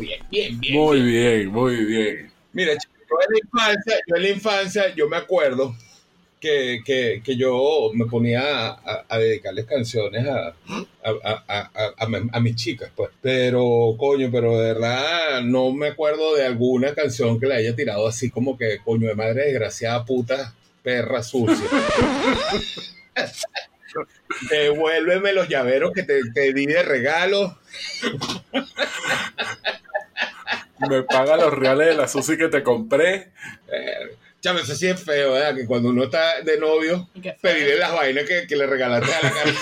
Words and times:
Bien, 0.00 0.18
bien, 0.30 0.60
bien. 0.60 0.74
Muy 0.74 1.00
bien, 1.02 1.48
muy 1.48 1.84
bien. 1.84 2.30
Mira, 2.52 2.76
chico, 2.76 2.94
yo 3.08 3.16
en 3.26 3.32
la 3.32 3.38
infancia, 3.44 3.94
yo 4.06 4.16
en 4.16 4.22
la 4.22 4.28
infancia, 4.30 4.94
yo 4.94 5.08
me 5.08 5.16
acuerdo 5.16 5.74
que, 6.40 6.80
que, 6.84 7.22
que 7.24 7.36
yo 7.36 7.90
me 7.94 8.04
ponía 8.06 8.42
a, 8.68 9.04
a 9.08 9.18
dedicarles 9.18 9.64
canciones 9.64 10.26
a, 10.26 10.48
a, 10.48 11.10
a, 11.24 11.44
a, 11.48 11.70
a- 11.96 12.28
a 12.32 12.40
mis 12.40 12.56
chicas, 12.56 12.90
pues. 12.94 13.10
Pero, 13.22 13.94
coño, 13.98 14.28
pero 14.30 14.58
de 14.58 14.72
verdad 14.74 15.42
no 15.42 15.72
me 15.72 15.88
acuerdo 15.88 16.34
de 16.36 16.44
alguna 16.44 16.94
canción 16.94 17.40
que 17.40 17.46
le 17.46 17.54
haya 17.54 17.74
tirado 17.74 18.06
así 18.06 18.30
como 18.30 18.58
que, 18.58 18.78
coño, 18.84 19.08
de 19.08 19.14
madre 19.14 19.46
desgraciada, 19.46 20.04
puta, 20.04 20.54
perra 20.82 21.22
sucia. 21.22 21.66
Devuélveme 24.50 25.32
los 25.32 25.48
llaveros 25.48 25.92
que 25.92 26.02
te, 26.02 26.20
te 26.32 26.52
di 26.52 26.66
de 26.66 26.82
regalo. 26.82 27.58
Me 30.88 31.02
paga 31.02 31.36
los 31.36 31.52
reales 31.52 31.88
de 31.88 31.94
la 31.94 32.08
Susi 32.08 32.36
que 32.36 32.48
te 32.48 32.62
compré. 32.62 33.32
Eh, 33.72 34.16
Chamo, 34.40 34.58
eso 34.58 34.74
sí 34.74 34.86
es 34.86 35.02
feo, 35.02 35.32
¿verdad? 35.32 35.54
Que 35.54 35.64
cuando 35.64 35.88
uno 35.88 36.04
está 36.04 36.42
de 36.42 36.58
novio, 36.58 37.08
pedirle 37.40 37.78
las 37.78 37.94
vainas 37.94 38.24
que, 38.24 38.46
que 38.46 38.56
le 38.56 38.66
regalaste 38.66 39.10
a 39.14 39.22
la 39.22 39.30
cara. 39.30 39.52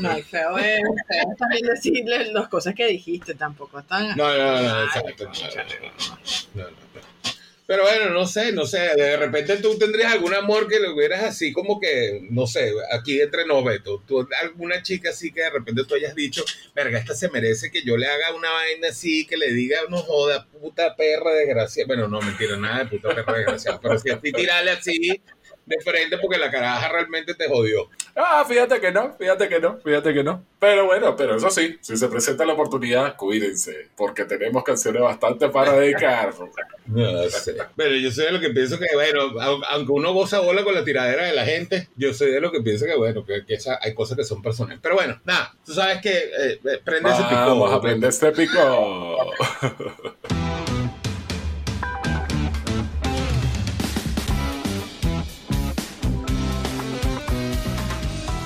No, 0.00 0.18
y 0.18 0.22
feo 0.22 0.58
es, 0.58 0.80
feo 1.06 1.30
es 1.30 1.38
también 1.38 1.66
decirle 1.66 2.32
las 2.32 2.48
cosas 2.48 2.74
que 2.74 2.86
dijiste, 2.88 3.34
tampoco 3.34 3.78
están... 3.78 4.16
No, 4.16 4.36
no, 4.36 4.60
no, 4.60 4.82
exacto. 4.82 5.26
No, 5.26 6.64
no, 6.64 6.70
no. 6.70 7.33
Pero 7.66 7.82
bueno, 7.82 8.10
no 8.10 8.26
sé, 8.26 8.52
no 8.52 8.66
sé. 8.66 8.78
De 8.94 9.16
repente 9.16 9.56
tú 9.56 9.78
tendrías 9.78 10.12
algún 10.12 10.34
amor 10.34 10.68
que 10.68 10.78
le 10.78 10.90
hubieras 10.90 11.24
así 11.24 11.52
como 11.52 11.80
que, 11.80 12.20
no 12.30 12.46
sé, 12.46 12.72
aquí 12.92 13.20
entre 13.20 13.46
nos, 13.46 13.64
Beto. 13.64 14.02
Tú, 14.06 14.28
alguna 14.42 14.82
chica 14.82 15.10
así 15.10 15.32
que 15.32 15.40
de 15.40 15.50
repente 15.50 15.84
tú 15.88 15.94
hayas 15.94 16.14
dicho, 16.14 16.44
verga, 16.74 16.98
esta 16.98 17.14
se 17.14 17.30
merece 17.30 17.70
que 17.70 17.82
yo 17.82 17.96
le 17.96 18.06
haga 18.06 18.34
una 18.34 18.50
vaina 18.50 18.88
así, 18.88 19.26
que 19.26 19.38
le 19.38 19.52
diga, 19.52 19.78
no 19.88 19.98
joda, 19.98 20.46
puta 20.46 20.94
perra 20.94 21.32
desgraciada. 21.32 21.86
Bueno, 21.86 22.08
no, 22.08 22.20
mentira, 22.20 22.56
nada 22.56 22.84
de 22.84 22.90
puta 22.90 23.14
perra 23.14 23.38
desgraciada. 23.38 23.80
Pero 23.80 23.98
si 23.98 24.10
así 24.10 24.32
tirarle 24.32 24.70
así 24.70 25.22
de 25.66 25.80
frente 25.80 26.18
porque 26.18 26.38
la 26.38 26.50
caraja 26.50 26.88
realmente 26.88 27.34
te 27.34 27.48
jodió. 27.48 27.88
Ah, 28.16 28.44
fíjate 28.46 28.80
que 28.80 28.92
no, 28.92 29.14
fíjate 29.18 29.48
que 29.48 29.60
no, 29.60 29.78
fíjate 29.78 30.14
que 30.14 30.22
no. 30.22 30.44
Pero 30.60 30.86
bueno, 30.86 31.16
pero 31.16 31.36
eso 31.36 31.50
sí, 31.50 31.76
si 31.80 31.96
se 31.96 32.08
presenta 32.08 32.44
la 32.44 32.52
oportunidad, 32.52 33.16
cuídense, 33.16 33.88
porque 33.96 34.24
tenemos 34.24 34.62
canciones 34.62 35.02
bastante 35.02 35.48
para 35.48 35.72
dedicar. 35.72 36.32
No 36.86 37.22
sé. 37.30 37.56
Pero 37.76 37.94
yo 37.96 38.10
soy 38.10 38.26
de 38.26 38.32
lo 38.32 38.40
que 38.40 38.50
pienso 38.50 38.78
que, 38.78 38.84
bueno, 38.92 39.22
au- 39.40 39.64
aunque 39.70 39.90
uno 39.90 40.12
goza 40.12 40.40
bola 40.40 40.62
con 40.64 40.74
la 40.74 40.84
tiradera 40.84 41.24
de 41.24 41.32
la 41.32 41.46
gente, 41.46 41.88
yo 41.96 42.12
soy 42.12 42.30
de 42.30 42.42
lo 42.42 42.52
que 42.52 42.60
pienso 42.60 42.84
que, 42.84 42.94
bueno, 42.94 43.24
que, 43.24 43.42
que 43.46 43.54
esa- 43.54 43.78
hay 43.80 43.94
cosas 43.94 44.18
que 44.18 44.24
son 44.24 44.42
personales. 44.42 44.80
Pero 44.82 44.94
bueno, 44.96 45.18
nada, 45.24 45.54
tú 45.64 45.72
sabes 45.72 46.02
que 46.02 46.10
eh, 46.12 46.60
eh, 46.62 46.80
prende 46.84 47.08
ese 47.10 47.22
pico. 47.22 47.34
Vamos 47.36 47.72
a 47.72 47.76
aprender 47.76 48.10
este 48.10 48.32
pico. 48.32 49.32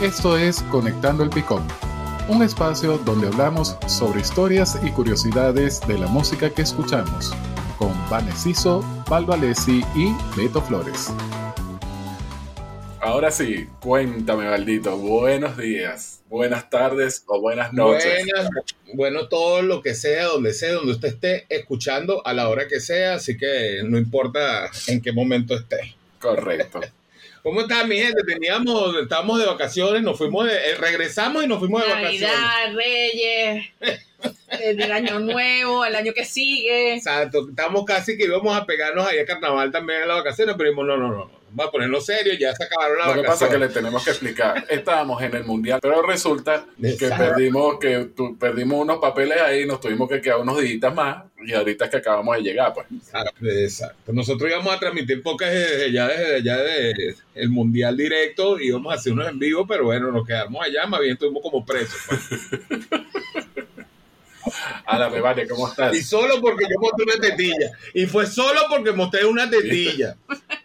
Esto 0.00 0.38
es 0.38 0.62
Conectando 0.70 1.24
el 1.24 1.30
Picón, 1.30 1.66
un 2.28 2.44
espacio 2.44 2.98
donde 2.98 3.26
hablamos 3.26 3.76
sobre 3.88 4.20
historias 4.20 4.78
y 4.84 4.92
curiosidades 4.92 5.80
de 5.88 5.98
la 5.98 6.06
música 6.06 6.50
que 6.50 6.62
escuchamos, 6.62 7.34
con 7.78 7.90
Vanessiso, 8.08 8.84
Alessi 9.10 9.84
y 9.96 10.14
Beto 10.36 10.62
Flores. 10.62 11.12
Ahora 13.00 13.32
sí, 13.32 13.66
cuéntame, 13.80 14.48
Valdito. 14.48 14.96
Buenos 14.96 15.56
días, 15.56 16.22
buenas 16.28 16.70
tardes 16.70 17.24
o 17.26 17.40
buenas 17.40 17.72
noches. 17.72 18.24
Buenas, 18.24 18.50
bueno, 18.94 19.26
todo 19.26 19.62
lo 19.62 19.82
que 19.82 19.96
sea, 19.96 20.26
donde 20.26 20.54
sea, 20.54 20.74
donde 20.74 20.92
usted 20.92 21.08
esté 21.08 21.46
escuchando, 21.48 22.24
a 22.24 22.34
la 22.34 22.48
hora 22.48 22.68
que 22.68 22.78
sea, 22.78 23.14
así 23.14 23.36
que 23.36 23.80
no 23.84 23.98
importa 23.98 24.70
en 24.86 25.02
qué 25.02 25.10
momento 25.10 25.56
esté. 25.56 25.96
Correcto. 26.20 26.82
¿Cómo 27.42 27.60
está 27.62 27.84
mi 27.84 27.96
gente? 27.98 28.22
Teníamos, 28.24 28.96
estábamos 28.96 29.38
de 29.38 29.46
vacaciones, 29.46 30.02
nos 30.02 30.18
fuimos 30.18 30.46
de, 30.46 30.54
eh, 30.54 30.74
regresamos 30.76 31.44
y 31.44 31.46
nos 31.46 31.58
fuimos 31.58 31.82
de 31.82 31.88
vacaciones. 31.88 32.20
Navidad, 32.20 32.74
Reyes, 32.74 33.66
el 34.48 34.92
año 34.92 35.18
nuevo, 35.20 35.84
el 35.84 35.94
año 35.94 36.12
que 36.12 36.24
sigue. 36.24 36.94
Exacto, 36.94 37.48
estamos 37.48 37.84
casi 37.84 38.16
que 38.16 38.24
íbamos 38.24 38.56
a 38.56 38.66
pegarnos 38.66 39.06
ahí 39.06 39.18
a 39.18 39.26
carnaval 39.26 39.70
también 39.70 40.02
en 40.02 40.08
las 40.08 40.18
vacaciones, 40.18 40.54
pero 40.58 40.70
dijimos, 40.70 40.86
no, 40.86 40.96
no, 40.96 41.08
no, 41.10 41.37
vamos 41.50 41.68
a 41.68 41.70
ponernos 41.72 42.04
serios, 42.06 42.38
ya 42.38 42.54
se 42.54 42.64
acabaron 42.64 42.98
las 42.98 43.08
Lo 43.08 43.22
que 43.22 43.26
pasa 43.28 43.44
es 43.46 43.50
que 43.52 43.58
le 43.58 43.68
tenemos 43.68 44.04
que 44.04 44.10
explicar. 44.10 44.64
Estábamos 44.68 45.22
en 45.22 45.34
el 45.36 45.44
mundial, 45.44 45.78
pero 45.82 46.02
resulta 46.02 46.64
que 46.80 47.08
perdimos, 47.08 47.78
que 47.78 48.10
tu- 48.16 48.36
perdimos 48.38 48.80
unos 48.80 48.98
papeles 48.98 49.40
ahí, 49.40 49.66
nos 49.66 49.80
tuvimos 49.80 50.08
que 50.08 50.20
quedar 50.20 50.38
unos 50.38 50.60
días 50.60 50.94
más 50.94 51.24
y 51.44 51.52
ahorita 51.52 51.84
es 51.86 51.90
que 51.90 51.96
acabamos 51.98 52.36
de 52.36 52.42
llegar, 52.42 52.72
pues. 52.74 52.86
Exacto, 52.94 53.46
exacto. 53.46 54.12
Nosotros 54.12 54.50
íbamos 54.50 54.74
a 54.74 54.78
transmitir 54.78 55.22
pocas 55.22 55.52
desde 55.52 55.92
ya 55.92 56.06
desde 56.08 56.34
allá 56.36 56.56
de 56.58 57.14
el 57.34 57.48
mundial 57.48 57.96
directo, 57.96 58.58
íbamos 58.58 58.92
a 58.92 58.96
hacer 58.96 59.12
unos 59.12 59.28
en 59.28 59.38
vivo, 59.38 59.66
pero 59.66 59.84
bueno, 59.84 60.10
nos 60.10 60.26
quedamos 60.26 60.64
allá, 60.66 60.86
más 60.86 61.00
bien 61.00 61.12
estuvimos 61.12 61.42
como 61.42 61.64
presos. 61.64 62.00
pues. 62.08 62.88
A 64.86 64.98
la 64.98 65.08
Vale, 65.08 65.46
¿cómo 65.48 65.68
estás? 65.68 65.94
Y 65.96 66.02
solo 66.02 66.40
porque 66.40 66.64
yo 66.64 66.78
mostré 66.80 67.04
una 67.04 67.20
tetilla. 67.20 67.70
Y 67.94 68.06
fue 68.06 68.26
solo 68.26 68.60
porque 68.68 68.92
mostré 68.92 69.24
una 69.24 69.48
tetilla. 69.50 70.16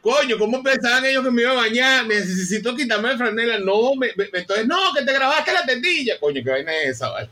Coño, 0.02 0.38
¿cómo 0.38 0.62
pensaban 0.64 1.06
ellos 1.06 1.24
que 1.24 1.32
me 1.32 1.42
iba 1.44 1.52
a 1.52 1.56
bañar? 1.56 2.06
Necesito 2.08 2.76
quitarme 2.76 3.10
la 3.10 3.18
franela. 3.18 3.58
No, 3.60 3.96
me, 3.96 4.12
me- 4.16 4.30
entonces, 4.34 4.66
no, 4.68 4.94
que 4.94 5.04
te 5.04 5.14
grabaste 5.14 5.54
la 5.54 5.66
tetilla. 5.66 6.20
Coño, 6.20 6.42
qué 6.44 6.50
vaina 6.50 6.76
es 6.78 6.90
esa, 6.92 7.10
¿vale? 7.10 7.30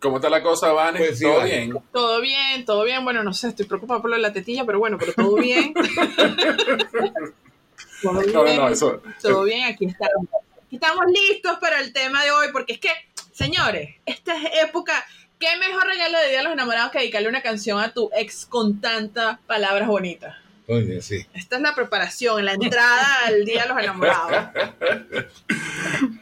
¿Cómo 0.00 0.16
está 0.16 0.28
la 0.30 0.42
cosa, 0.42 0.72
Vane? 0.72 0.98
Pues 0.98 1.18
sí, 1.18 1.24
¿Todo 1.24 1.36
Vane. 1.38 1.50
bien? 1.50 1.72
Todo 1.92 2.20
bien, 2.20 2.64
todo 2.64 2.82
bien. 2.84 3.04
Bueno, 3.04 3.22
no 3.22 3.32
sé, 3.32 3.48
estoy 3.48 3.66
preocupada 3.66 4.00
por 4.00 4.10
lo 4.10 4.16
de 4.16 4.22
la 4.22 4.32
tetilla, 4.32 4.64
pero 4.64 4.78
bueno, 4.80 4.98
pero 4.98 5.12
todo 5.12 5.36
bien. 5.36 5.72
todo 8.02 8.20
bien, 8.20 8.32
No, 8.32 8.44
no, 8.44 8.54
no, 8.56 8.68
eso. 8.68 9.00
todo 9.20 9.44
bien, 9.44 9.64
aquí 9.64 9.86
estamos. 9.86 10.26
Aquí 10.66 10.76
estamos 10.76 11.04
listos 11.06 11.58
para 11.60 11.80
el 11.80 11.92
tema 11.92 12.24
de 12.24 12.30
hoy, 12.32 12.46
porque 12.52 12.72
es 12.74 12.78
que, 12.80 12.90
señores, 13.32 13.96
esta 14.06 14.36
es 14.36 14.64
época. 14.68 15.04
¿Qué 15.38 15.56
mejor 15.58 15.86
regalo 15.86 16.18
de 16.20 16.28
Día 16.28 16.38
de 16.38 16.44
los 16.44 16.52
Enamorados 16.52 16.92
que 16.92 16.98
dedicarle 17.00 17.28
una 17.28 17.42
canción 17.42 17.80
a 17.80 17.92
tu 17.92 18.10
ex 18.16 18.46
con 18.46 18.80
tantas 18.80 19.38
palabras 19.40 19.88
bonitas? 19.88 20.36
Coño, 20.66 21.02
sí. 21.02 21.26
Esta 21.34 21.56
es 21.56 21.62
la 21.62 21.74
preparación, 21.74 22.44
la 22.44 22.52
entrada 22.52 23.26
al 23.26 23.44
Día 23.44 23.62
de 23.64 23.68
los 23.68 23.78
Enamorados. 23.82 24.48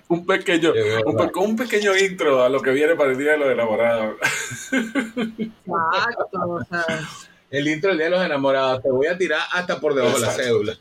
Un 0.08 0.24
pequeño, 0.24 0.72
un, 1.04 1.16
pe- 1.16 1.38
un 1.38 1.56
pequeño 1.56 1.94
intro 1.96 2.42
a 2.42 2.48
lo 2.48 2.62
que 2.62 2.70
viene 2.70 2.94
para 2.96 3.10
el 3.12 3.18
Día 3.18 3.32
de 3.32 3.38
los 3.38 3.52
Enamorados. 3.52 4.16
Exacto, 4.72 6.28
o 6.32 6.64
sea, 6.64 6.84
El 7.50 7.68
intro 7.68 7.90
del 7.90 7.98
Día 7.98 8.06
de 8.06 8.10
los 8.12 8.24
Enamorados. 8.24 8.82
Te 8.82 8.90
voy 8.90 9.06
a 9.08 9.18
tirar 9.18 9.42
hasta 9.52 9.78
por 9.78 9.94
debajo 9.94 10.18
de 10.18 10.26
la 10.26 10.32
cédula. 10.32 10.78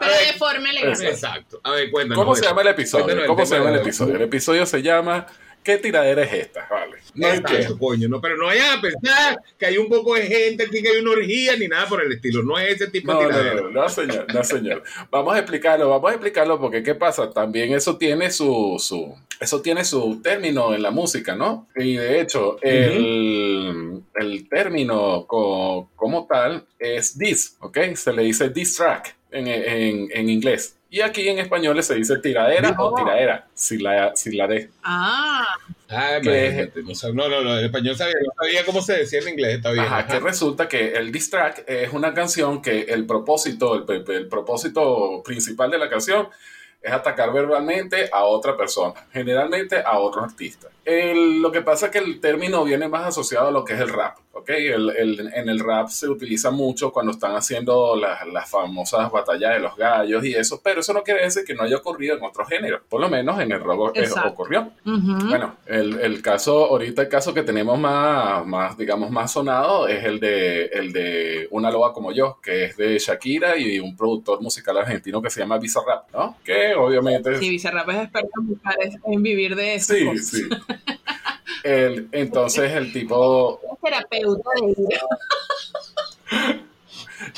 Pero 0.00 0.12
de 0.12 0.32
forma 0.38 0.70
elegante. 0.70 1.08
Exacto. 1.08 1.60
A 1.62 1.70
ver, 1.72 1.90
cuéntanos. 1.92 2.18
¿Cómo 2.24 2.34
se 2.34 2.44
llama 2.44 2.62
el 2.62 2.68
episodio? 2.68 3.04
Cuéntanos 3.04 3.24
el 3.24 3.28
¿Cómo 3.28 3.46
se 3.46 3.54
llama 3.56 3.70
el 3.70 3.76
episodio? 3.76 4.16
El 4.16 4.22
episodio 4.22 4.66
se 4.66 4.82
llama 4.82 5.26
¿Qué 5.62 5.76
tiradera 5.76 6.22
es 6.24 6.32
esta? 6.32 6.66
Vale. 6.70 6.96
No 7.12 7.28
Exacto, 7.28 7.76
coño, 7.78 8.08
no, 8.08 8.18
pero 8.20 8.36
no 8.38 8.46
vayan 8.46 8.78
a 8.78 8.80
pensar 8.80 9.36
que 9.58 9.66
hay 9.66 9.76
un 9.76 9.88
poco 9.90 10.14
de 10.14 10.22
gente 10.22 10.64
aquí, 10.64 10.80
que 10.80 10.88
hay 10.88 10.96
una 11.02 11.10
orgía, 11.10 11.54
ni 11.56 11.68
nada 11.68 11.86
por 11.86 12.02
el 12.02 12.10
estilo. 12.12 12.42
No 12.42 12.58
es 12.58 12.76
ese 12.80 12.86
tipo 12.90 13.12
No, 13.12 13.20
de 13.20 13.26
tiradera. 13.26 13.60
no, 13.62 13.70
no, 13.70 13.88
señor, 13.90 14.26
no, 14.32 14.42
señor. 14.44 14.82
Vamos 15.10 15.34
a 15.34 15.38
explicarlo, 15.40 15.90
vamos 15.90 16.10
a 16.10 16.14
explicarlo 16.14 16.58
porque 16.58 16.82
¿qué 16.82 16.94
pasa? 16.94 17.30
También 17.30 17.74
eso 17.74 17.98
tiene 17.98 18.30
su, 18.30 18.76
su, 18.78 19.14
eso 19.38 19.60
tiene 19.60 19.84
su 19.84 20.22
término 20.22 20.72
en 20.72 20.82
la 20.82 20.92
música, 20.92 21.34
¿no? 21.34 21.68
Y 21.76 21.96
de 21.96 22.20
hecho, 22.20 22.56
el, 22.62 24.02
el 24.14 24.48
término 24.48 25.26
co- 25.26 25.90
como 25.96 26.26
tal 26.26 26.64
es 26.78 27.18
diss, 27.18 27.56
¿ok? 27.60 27.78
Se 27.96 28.12
le 28.12 28.22
dice 28.22 28.48
diss 28.50 28.76
track 28.76 29.14
en, 29.32 29.46
en, 29.48 30.08
en 30.12 30.28
inglés. 30.28 30.76
Y 30.92 31.02
aquí 31.02 31.28
en 31.28 31.38
español 31.38 31.80
se 31.84 31.94
dice 31.94 32.18
tiradera 32.18 32.70
o 32.78 32.90
No. 32.90 32.96
tiradera, 32.96 33.46
si 33.54 33.78
la, 33.78 34.14
si 34.16 34.34
la 34.36 34.46
de. 34.48 34.70
Ah, 34.82 35.46
Ah, 35.92 36.18
¿Qué? 36.22 36.70
imagínate, 36.72 37.12
no, 37.12 37.12
no, 37.14 37.28
no, 37.28 37.42
no, 37.42 37.58
en 37.58 37.64
español 37.64 37.96
sabía, 37.96 38.14
no 38.24 38.32
sabía 38.44 38.64
cómo 38.64 38.80
se 38.80 38.92
decía 38.98 39.18
en 39.20 39.28
inglés, 39.30 39.56
está 39.56 39.72
bien. 39.72 39.84
Ajá, 39.84 39.98
ajá. 39.98 40.06
que 40.08 40.20
resulta 40.20 40.68
que 40.68 40.92
el 40.92 41.10
diss 41.10 41.30
track 41.30 41.64
es 41.66 41.92
una 41.92 42.14
canción 42.14 42.62
que 42.62 42.82
el 42.82 43.06
propósito, 43.06 43.74
el, 43.74 44.04
el 44.08 44.28
propósito 44.28 45.20
principal 45.24 45.68
de 45.70 45.78
la 45.78 45.88
canción 45.88 46.28
es 46.80 46.92
atacar 46.92 47.32
verbalmente 47.32 48.08
a 48.12 48.22
otra 48.24 48.56
persona, 48.56 48.94
generalmente 49.12 49.82
a 49.84 49.98
otro 49.98 50.22
artista. 50.22 50.68
El- 50.84 51.40
lo 51.42 51.52
que 51.52 51.62
pasa 51.62 51.86
es 51.86 51.92
que 51.92 51.98
el 51.98 52.20
término 52.20 52.64
viene 52.64 52.88
más 52.88 53.06
asociado 53.06 53.48
a 53.48 53.50
lo 53.50 53.64
que 53.64 53.74
es 53.74 53.80
el 53.80 53.88
rap, 53.90 54.16
¿ok? 54.32 54.48
El- 54.50 54.90
el- 54.90 55.30
en 55.34 55.48
el 55.48 55.58
rap 55.60 55.88
se 55.88 56.08
utiliza 56.08 56.50
mucho 56.50 56.90
cuando 56.92 57.12
están 57.12 57.34
haciendo 57.36 57.94
las, 57.96 58.26
las 58.28 58.48
famosas 58.50 59.10
batallas 59.10 59.54
de 59.54 59.60
los 59.60 59.76
gallos 59.76 60.24
y 60.24 60.34
eso, 60.34 60.60
pero 60.62 60.80
eso 60.80 60.92
no 60.92 61.02
quiere 61.02 61.22
decir 61.22 61.44
que 61.44 61.54
no 61.54 61.62
haya 61.64 61.76
ocurrido 61.76 62.16
en 62.16 62.24
otros 62.24 62.48
géneros, 62.48 62.80
por 62.88 63.00
lo 63.00 63.08
menos 63.08 63.38
en 63.40 63.52
el 63.52 63.60
rock 63.60 63.96
eh, 63.96 64.00
Exacto. 64.00 64.30
ocurrió. 64.30 64.70
Bueno, 64.84 65.56
el, 65.66 66.00
el 66.00 66.22
caso, 66.22 66.66
ahorita 66.66 67.02
el 67.02 67.08
caso 67.08 67.32
que 67.34 67.42
tenemos 67.42 67.78
más, 67.78 68.46
más, 68.46 68.76
digamos, 68.76 69.10
más 69.10 69.32
sonado 69.32 69.86
es 69.86 70.04
el 70.04 70.18
de, 70.18 70.64
el 70.66 70.92
de 70.92 71.46
Una 71.50 71.70
Loba 71.70 71.92
como 71.92 72.12
yo, 72.12 72.38
que 72.42 72.64
es 72.64 72.76
de 72.76 72.98
Shakira 72.98 73.56
y 73.56 73.78
un 73.78 73.96
productor 73.96 74.40
musical 74.40 74.78
argentino 74.78 75.20
que 75.22 75.30
se 75.30 75.40
llama 75.40 75.58
Bizarrap, 75.58 76.10
¿no? 76.12 76.36
Que 76.44 76.74
obviamente... 76.74 77.38
Sí, 77.38 77.50
Bizarrap 77.50 77.88
es 77.90 77.96
experto 77.96 78.30
en, 78.40 78.60
es- 78.88 78.96
en 79.04 79.22
vivir 79.22 79.54
de 79.54 79.74
eso. 79.74 79.94
Sí, 79.94 80.18
sí. 80.18 80.42
El- 81.64 82.08
entonces 82.12 82.72
el 82.72 82.92
tipo, 82.92 83.60
Es 83.72 83.80
terapeuta 83.82 84.50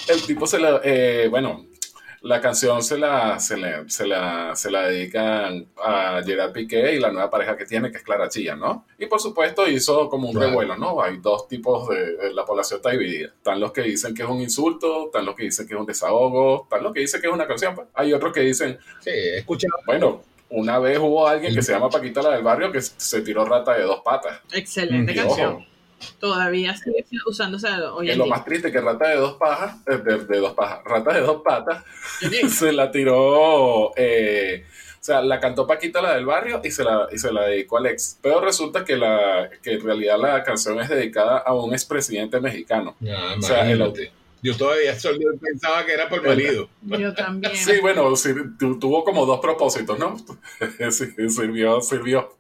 el 0.09 0.23
tipo 0.27 0.47
se 0.47 0.59
la, 0.61 0.81
eh, 0.85 1.27
bueno, 1.31 1.67
la 2.21 2.41
canción 2.41 2.83
se 2.85 2.99
la, 2.99 3.41
se 3.41 3.57
le- 3.57 3.89
se 3.91 4.07
la, 4.07 4.55
se 4.55 4.71
la 4.71 4.83
dedican 4.87 5.67
a 5.77 6.21
Gerard 6.25 6.53
Piqué 6.53 6.95
y 6.95 7.01
la 7.01 7.11
nueva 7.11 7.29
pareja 7.31 7.57
que 7.57 7.65
tiene, 7.67 7.91
que 7.91 7.97
es 7.97 8.05
Clara 8.05 8.29
Chilla, 8.29 8.55
¿no? 8.55 8.87
Y 8.97 9.07
por 9.07 9.21
supuesto 9.21 9.67
hizo 9.67 10.09
como 10.09 10.29
un 10.29 10.35
Claro. 10.35 10.51
revuelo, 10.51 10.77
¿no? 10.77 11.03
Hay 11.03 11.17
dos 11.17 11.49
tipos 11.49 11.89
de, 11.89 12.17
de- 12.17 12.33
la 12.35 12.45
población 12.45 12.77
está 12.79 12.91
dividida. 12.91 13.29
Están 13.37 13.59
los 13.59 13.73
que 13.73 13.83
dicen 13.83 14.15
que 14.15 14.23
es 14.23 14.29
un 14.29 14.41
insulto, 14.41 15.07
están 15.07 15.25
los 15.27 15.35
que 15.35 15.45
dicen 15.45 15.67
que 15.67 15.75
es 15.75 15.81
un 15.81 15.87
desahogo, 15.87 16.63
están 16.63 16.85
los 16.85 16.93
que 16.93 17.01
dicen 17.01 17.21
que 17.21 17.27
es 17.27 17.33
una 17.33 17.47
canción. 17.49 17.75
pues. 17.75 17.89
Hay 17.95 18.13
otros 18.13 18.33
que 18.33 18.41
dicen, 18.41 18.79
Sí, 19.01 19.11
he 19.11 19.39
escuchado. 19.39 19.75
bueno, 19.85 20.23
una 20.53 20.79
vez 20.79 20.99
hubo 20.99 21.27
alguien 21.27 21.55
que 21.55 21.63
se 21.63 21.73
llama 21.73 21.89
Paquita 21.91 22.23
la 22.23 22.31
del 22.31 22.43
barrio 22.43 22.71
que 22.73 22.81
se 22.81 23.21
tiró 23.23 23.45
rata 23.45 23.75
de 23.75 23.83
dos 23.83 24.01
patas. 24.05 24.41
Excelente 24.53 25.13
Y 25.13 25.17
canción. 25.17 25.53
ojo, 25.55 25.65
Todavía 26.19 26.77
sigue 26.77 27.05
usándose 27.27 27.69
hoy 27.69 28.09
Es 28.09 28.13
en 28.15 28.19
lo 28.19 28.25
día. 28.25 28.35
más 28.35 28.45
triste 28.45 28.73
que 28.73 28.81
rata 28.81 29.09
de 29.09 29.17
dos 29.17 29.35
pajas, 29.35 29.77
eh, 29.87 29.99
de, 29.99 30.25
de 30.25 30.39
dos 30.41 30.53
pajas, 30.55 30.81
rata 30.85 31.13
de 31.15 31.21
dos 31.21 31.43
patas, 31.43 31.85
Sí. 32.21 32.29
se 32.51 32.73
la 32.73 32.91
tiró, 32.91 33.93
eh, 33.97 34.65
o 35.01 35.05
sea, 35.05 35.21
la 35.23 35.39
cantó 35.41 35.65
Paquita 35.67 36.01
la 36.03 36.15
del 36.15 36.27
barrio 36.27 36.61
y 36.65 36.71
se 36.73 36.83
la, 36.85 37.07
y 37.13 37.19
se 37.19 37.33
la 37.33 37.43
dedicó 37.47 37.77
a 37.77 37.81
Alex. 37.81 38.19
Pero 38.21 38.41
resulta 38.41 38.85
que, 38.85 38.97
la, 38.97 39.49
que 39.63 39.75
en 39.75 39.81
realidad 39.85 40.19
la 40.19 40.43
canción 40.43 40.81
es 40.81 40.89
dedicada 40.89 41.39
a 41.39 41.55
un 41.55 41.73
expresidente 41.73 42.41
mexicano. 42.41 42.97
Ah, 43.09 43.35
O 43.39 43.43
sea, 43.43 43.69
el-. 43.71 43.79
Yo 44.43 44.57
todavía 44.57 44.93
pensaba 45.41 45.87
que 45.87 45.93
era 45.93 46.09
por 46.09 46.27
marido. 46.27 46.69
Yo 46.83 47.15
también. 47.15 47.55
Sí, 47.57 47.79
bueno, 47.81 48.15
sí, 48.17 48.31
tu- 48.59 48.79
tuvo 48.79 49.05
como 49.05 49.25
dos 49.25 49.39
propósitos, 49.41 49.99
¿no? 49.99 50.17
Sí, 50.91 51.07
sirvió, 51.29 51.81
sirvió. 51.81 52.37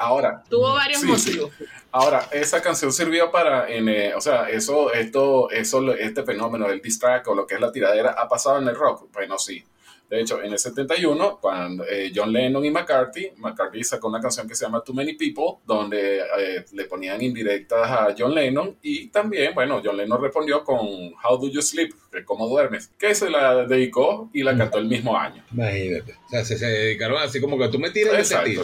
Ahora, 0.00 0.44
Tuvo 0.48 0.72
varios 0.74 1.00
Sí, 1.00 1.06
motivos. 1.06 1.50
Ahora, 1.90 2.28
esa 2.30 2.62
canción 2.62 2.92
sirvió 2.92 3.30
para, 3.32 3.68
en, 3.68 3.88
eh, 3.88 4.14
o 4.14 4.20
sea, 4.20 4.48
eso, 4.48 4.92
esto, 4.92 5.50
eso, 5.50 5.92
este 5.94 6.22
fenómeno 6.22 6.68
del 6.68 6.80
diss 6.80 7.00
track 7.00 7.26
o 7.28 7.34
lo 7.34 7.46
que 7.46 7.56
es 7.56 7.60
la 7.60 7.72
tiradera 7.72 8.10
ha 8.12 8.28
pasado 8.28 8.58
en 8.58 8.68
el 8.68 8.76
rock. 8.76 9.08
Bueno, 9.12 9.38
sí. 9.38 9.64
De 10.08 10.20
hecho, 10.20 10.42
en 10.42 10.52
el 10.52 10.58
71, 10.58 11.38
cuando 11.40 11.84
eh, 11.84 12.10
John 12.14 12.32
Lennon 12.32 12.64
y 12.64 12.70
McCarthy, 12.70 13.32
McCarthy 13.36 13.84
sacó 13.84 14.08
una 14.08 14.20
canción 14.20 14.48
que 14.48 14.54
se 14.54 14.64
llama 14.64 14.82
Too 14.82 14.94
Many 14.94 15.14
People, 15.14 15.60
donde 15.66 16.20
eh, 16.20 16.64
le 16.72 16.84
ponían 16.84 17.22
indirectas 17.22 17.90
a 17.90 18.14
John 18.16 18.34
Lennon 18.34 18.76
y 18.82 19.08
también, 19.08 19.54
bueno, 19.54 19.82
John 19.84 19.98
Lennon 19.98 20.22
respondió 20.22 20.64
con 20.64 20.78
How 20.78 21.38
Do 21.38 21.48
You 21.48 21.60
Sleep, 21.60 21.92
que 22.10 22.24
cómo 22.24 22.48
duermes, 22.48 22.88
que 22.98 23.14
se 23.14 23.28
la 23.28 23.66
dedicó 23.66 24.30
y 24.32 24.42
la 24.42 24.56
cantó 24.56 24.78
el 24.78 24.86
mismo 24.86 25.16
año. 25.16 25.44
Imagínate. 25.52 26.14
O 26.26 26.28
sea, 26.30 26.44
se, 26.44 26.56
se 26.56 26.66
dedicaron 26.66 27.18
así 27.22 27.40
como 27.40 27.58
que 27.58 27.68
tú 27.68 27.78
me 27.78 27.90
tiras 27.90 28.14
Exacto. 28.14 28.48
tiro. 28.48 28.62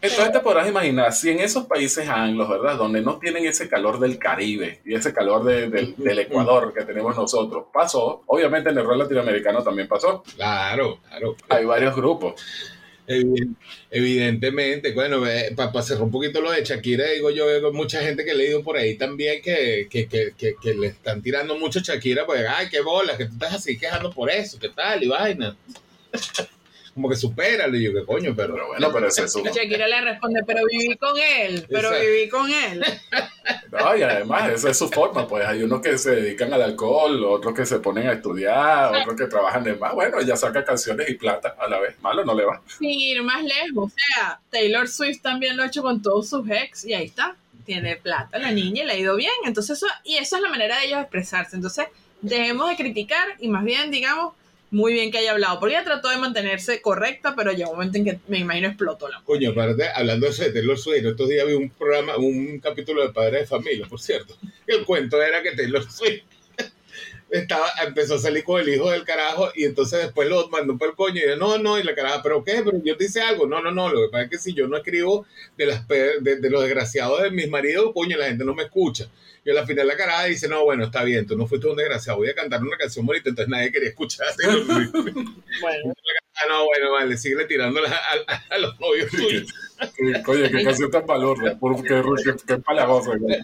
Entonces 0.00 0.32
te 0.32 0.40
podrás 0.40 0.68
imaginar, 0.68 1.12
si 1.12 1.30
en 1.30 1.40
esos 1.40 1.66
países 1.66 2.08
anglos, 2.08 2.48
¿verdad? 2.48 2.76
Donde 2.76 3.00
no 3.00 3.18
tienen 3.18 3.44
ese 3.46 3.68
calor 3.68 3.98
del 3.98 4.16
Caribe 4.18 4.80
y 4.84 4.94
ese 4.94 5.12
calor 5.12 5.42
de- 5.44 5.68
del- 5.68 5.94
del 5.96 6.18
Ecuador 6.20 6.72
que 6.72 6.84
tenemos 6.84 7.16
nosotros, 7.16 7.64
pasó. 7.72 8.22
Obviamente 8.26 8.70
en 8.70 8.78
el 8.78 8.84
rol 8.84 8.98
latinoamericano 8.98 9.62
también 9.64 9.88
pasó. 9.88 10.22
Claro, 10.36 11.00
claro. 11.08 11.36
Hay 11.48 11.64
varios 11.64 11.96
grupos. 11.96 12.40
Evi- 13.08 13.54
Evidentemente, 13.90 14.92
bueno, 14.92 15.22
para 15.56 15.82
cerrar 15.82 16.02
un 16.04 16.10
poquito 16.10 16.40
lo 16.42 16.50
de 16.52 16.62
Shakira, 16.62 17.06
digo 17.06 17.30
yo, 17.30 17.46
veo 17.46 17.72
mucha 17.72 18.00
gente 18.02 18.24
que 18.24 18.32
he 18.32 18.34
leído 18.34 18.62
por 18.62 18.76
ahí 18.76 18.96
también 18.98 19.40
que, 19.42 19.88
que, 19.90 20.06
que, 20.06 20.34
que, 20.36 20.54
que 20.62 20.74
le 20.74 20.88
están 20.88 21.22
tirando 21.22 21.56
mucho 21.58 21.78
a 21.78 21.82
Shakira, 21.82 22.24
pues, 22.26 22.44
ay, 22.48 22.68
qué 22.68 22.82
bola, 22.82 23.16
que 23.16 23.24
tú 23.24 23.32
estás 23.32 23.54
así 23.54 23.78
quejando 23.78 24.12
por 24.12 24.30
eso, 24.30 24.58
qué 24.60 24.68
tal, 24.68 25.02
y 25.02 25.08
vaina. 25.08 25.56
Como 26.98 27.10
que 27.10 27.14
supéralo, 27.14 27.76
y 27.76 27.84
yo, 27.84 27.92
qué 27.92 28.04
coño, 28.04 28.34
pero, 28.34 28.54
Pero 28.54 28.66
bueno, 28.66 28.90
pero 28.92 29.06
ese 29.06 29.22
es 29.22 29.32
su... 29.32 29.44
Shakira 29.44 29.86
le 29.86 30.00
responde, 30.00 30.42
pero 30.44 30.62
viví 30.68 30.96
con 30.96 31.16
él, 31.16 31.64
pero 31.68 31.90
Exacto. 31.90 32.06
viví 32.06 32.28
con 32.28 32.50
él. 32.50 32.84
No, 33.70 33.96
y 33.96 34.02
además 34.02 34.50
esa 34.50 34.70
es 34.70 34.78
su 34.78 34.88
forma, 34.88 35.28
pues 35.28 35.46
hay 35.46 35.62
unos 35.62 35.80
que 35.80 35.96
se 35.96 36.16
dedican 36.16 36.52
al 36.52 36.62
alcohol, 36.62 37.24
otros 37.24 37.54
que 37.54 37.64
se 37.64 37.78
ponen 37.78 38.08
a 38.08 38.14
estudiar, 38.14 38.94
otros 38.96 39.16
que 39.16 39.26
trabajan 39.26 39.62
de 39.62 39.74
más. 39.76 39.94
Bueno, 39.94 40.18
ella 40.18 40.36
saca 40.36 40.64
canciones 40.64 41.08
y 41.08 41.14
plata 41.14 41.54
a 41.58 41.68
la 41.68 41.78
vez. 41.78 41.94
Malo 42.00 42.24
no 42.24 42.34
le 42.34 42.44
va. 42.44 42.60
Sin 42.66 42.90
ir 42.90 43.22
más 43.22 43.42
lejos. 43.44 43.92
O 43.92 43.94
sea, 43.94 44.40
Taylor 44.50 44.88
Swift 44.88 45.22
también 45.22 45.56
lo 45.56 45.62
ha 45.62 45.66
hecho 45.66 45.82
con 45.82 46.02
todos 46.02 46.28
sus 46.28 46.50
ex 46.50 46.84
y 46.84 46.94
ahí 46.94 47.06
está. 47.06 47.36
Tiene 47.64 47.96
plata 47.96 48.38
la 48.38 48.50
niña 48.50 48.82
y 48.82 48.86
le 48.86 48.92
ha 48.92 48.98
ido 48.98 49.16
bien. 49.16 49.32
Entonces, 49.44 49.76
eso, 49.76 49.86
y 50.02 50.16
eso 50.16 50.36
es 50.36 50.42
la 50.42 50.50
manera 50.50 50.78
de 50.78 50.86
ellos 50.86 51.00
expresarse. 51.00 51.54
Entonces, 51.54 51.86
dejemos 52.20 52.68
de 52.68 52.76
criticar 52.76 53.28
y 53.38 53.48
más 53.48 53.64
bien, 53.64 53.90
digamos, 53.90 54.34
muy 54.70 54.92
bien 54.92 55.10
que 55.10 55.18
haya 55.18 55.32
hablado. 55.32 55.60
Porque 55.60 55.74
ella 55.74 55.84
trató 55.84 56.08
de 56.08 56.18
mantenerse 56.18 56.80
correcta, 56.80 57.34
pero 57.36 57.52
llegó 57.52 57.70
un 57.70 57.76
momento 57.76 57.98
en 57.98 58.04
que 58.04 58.18
me 58.28 58.38
imagino 58.38 58.68
explotó 58.68 59.08
la 59.08 59.22
Coño, 59.24 59.50
aparte, 59.50 59.84
hablando 59.94 60.28
de 60.28 60.44
de 60.44 60.52
Taylor 60.52 60.78
Swift, 60.78 61.04
estos 61.04 61.28
días 61.28 61.46
vi 61.46 61.54
un 61.54 61.70
programa, 61.70 62.16
un 62.16 62.58
capítulo 62.60 63.02
de 63.02 63.12
Padre 63.12 63.40
de 63.40 63.46
Familia, 63.46 63.86
por 63.88 64.00
cierto. 64.00 64.36
El 64.66 64.84
cuento 64.84 65.20
era 65.22 65.42
que 65.42 65.52
Taylor 65.52 65.90
Swift 65.90 66.24
estaba, 67.30 67.68
empezó 67.86 68.14
a 68.14 68.18
salir 68.18 68.44
con 68.44 68.60
el 68.60 68.68
hijo 68.68 68.90
del 68.90 69.04
carajo 69.04 69.50
y 69.54 69.64
entonces 69.64 70.00
después 70.02 70.28
lo 70.28 70.48
mandó 70.48 70.76
por 70.78 70.88
el 70.90 70.94
coño 70.94 71.16
y 71.16 71.24
dijo, 71.24 71.36
no, 71.36 71.58
no, 71.58 71.78
y 71.78 71.82
la 71.82 71.94
caraja, 71.94 72.22
¿pero 72.22 72.42
qué? 72.44 72.62
¿Pero 72.64 72.78
yo 72.82 72.96
te 72.96 73.04
hice 73.04 73.20
algo? 73.20 73.46
No, 73.46 73.60
no, 73.60 73.70
no, 73.70 73.88
lo 73.90 74.02
que 74.02 74.08
pasa 74.12 74.24
es 74.24 74.30
que 74.30 74.38
si 74.38 74.54
yo 74.54 74.66
no 74.68 74.76
escribo 74.76 75.26
de, 75.56 75.66
las 75.66 75.86
de, 75.88 76.20
de 76.20 76.50
los 76.50 76.62
desgraciados 76.62 77.22
de 77.22 77.30
mis 77.30 77.48
maridos, 77.48 77.90
coño, 77.94 78.16
la 78.16 78.26
gente 78.26 78.44
no 78.44 78.54
me 78.54 78.64
escucha. 78.64 79.08
Y 79.44 79.50
al 79.56 79.66
final 79.66 79.86
la 79.86 79.96
caraja 79.96 80.24
dice, 80.24 80.48
no, 80.48 80.64
bueno, 80.64 80.84
está 80.84 81.04
bien, 81.04 81.26
tú 81.26 81.36
no 81.36 81.46
fuiste 81.46 81.66
un 81.68 81.76
desgraciado, 81.76 82.18
voy 82.18 82.28
a 82.28 82.34
cantar 82.34 82.60
una 82.62 82.76
canción 82.76 83.06
bonita, 83.06 83.30
entonces 83.30 83.50
nadie 83.50 83.72
quería 83.72 83.88
escuchar 83.90 84.26
a 84.28 84.34
Taylor 84.36 84.64
Swift. 84.66 84.92
Bueno, 85.60 85.94
Ah, 86.40 86.44
no, 86.48 86.66
bueno, 86.66 86.92
vale, 86.92 87.16
sigue 87.16 87.44
tirando 87.46 87.80
a, 87.84 87.90
a- 87.90 88.44
a 88.54 88.58
los 88.58 88.78
novios 88.78 89.10
tuyos. 89.10 89.48
Oye, 90.28 90.50
qué 90.50 90.62
canción 90.64 90.88
tan 90.90 91.04
valorda, 91.04 91.58
qué, 91.82 91.94
qué, 92.24 92.30
qué 92.46 92.58
palagosa. 92.58 93.10
güey. 93.16 93.38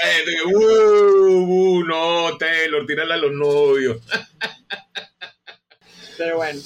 Que, 0.00 0.42
uh, 0.44 1.78
uh, 1.78 1.84
no, 1.84 2.36
Taylor, 2.38 2.86
tírala 2.86 3.14
a 3.14 3.18
los 3.18 3.32
novios. 3.32 4.00
pero 6.18 6.36
bueno. 6.36 6.60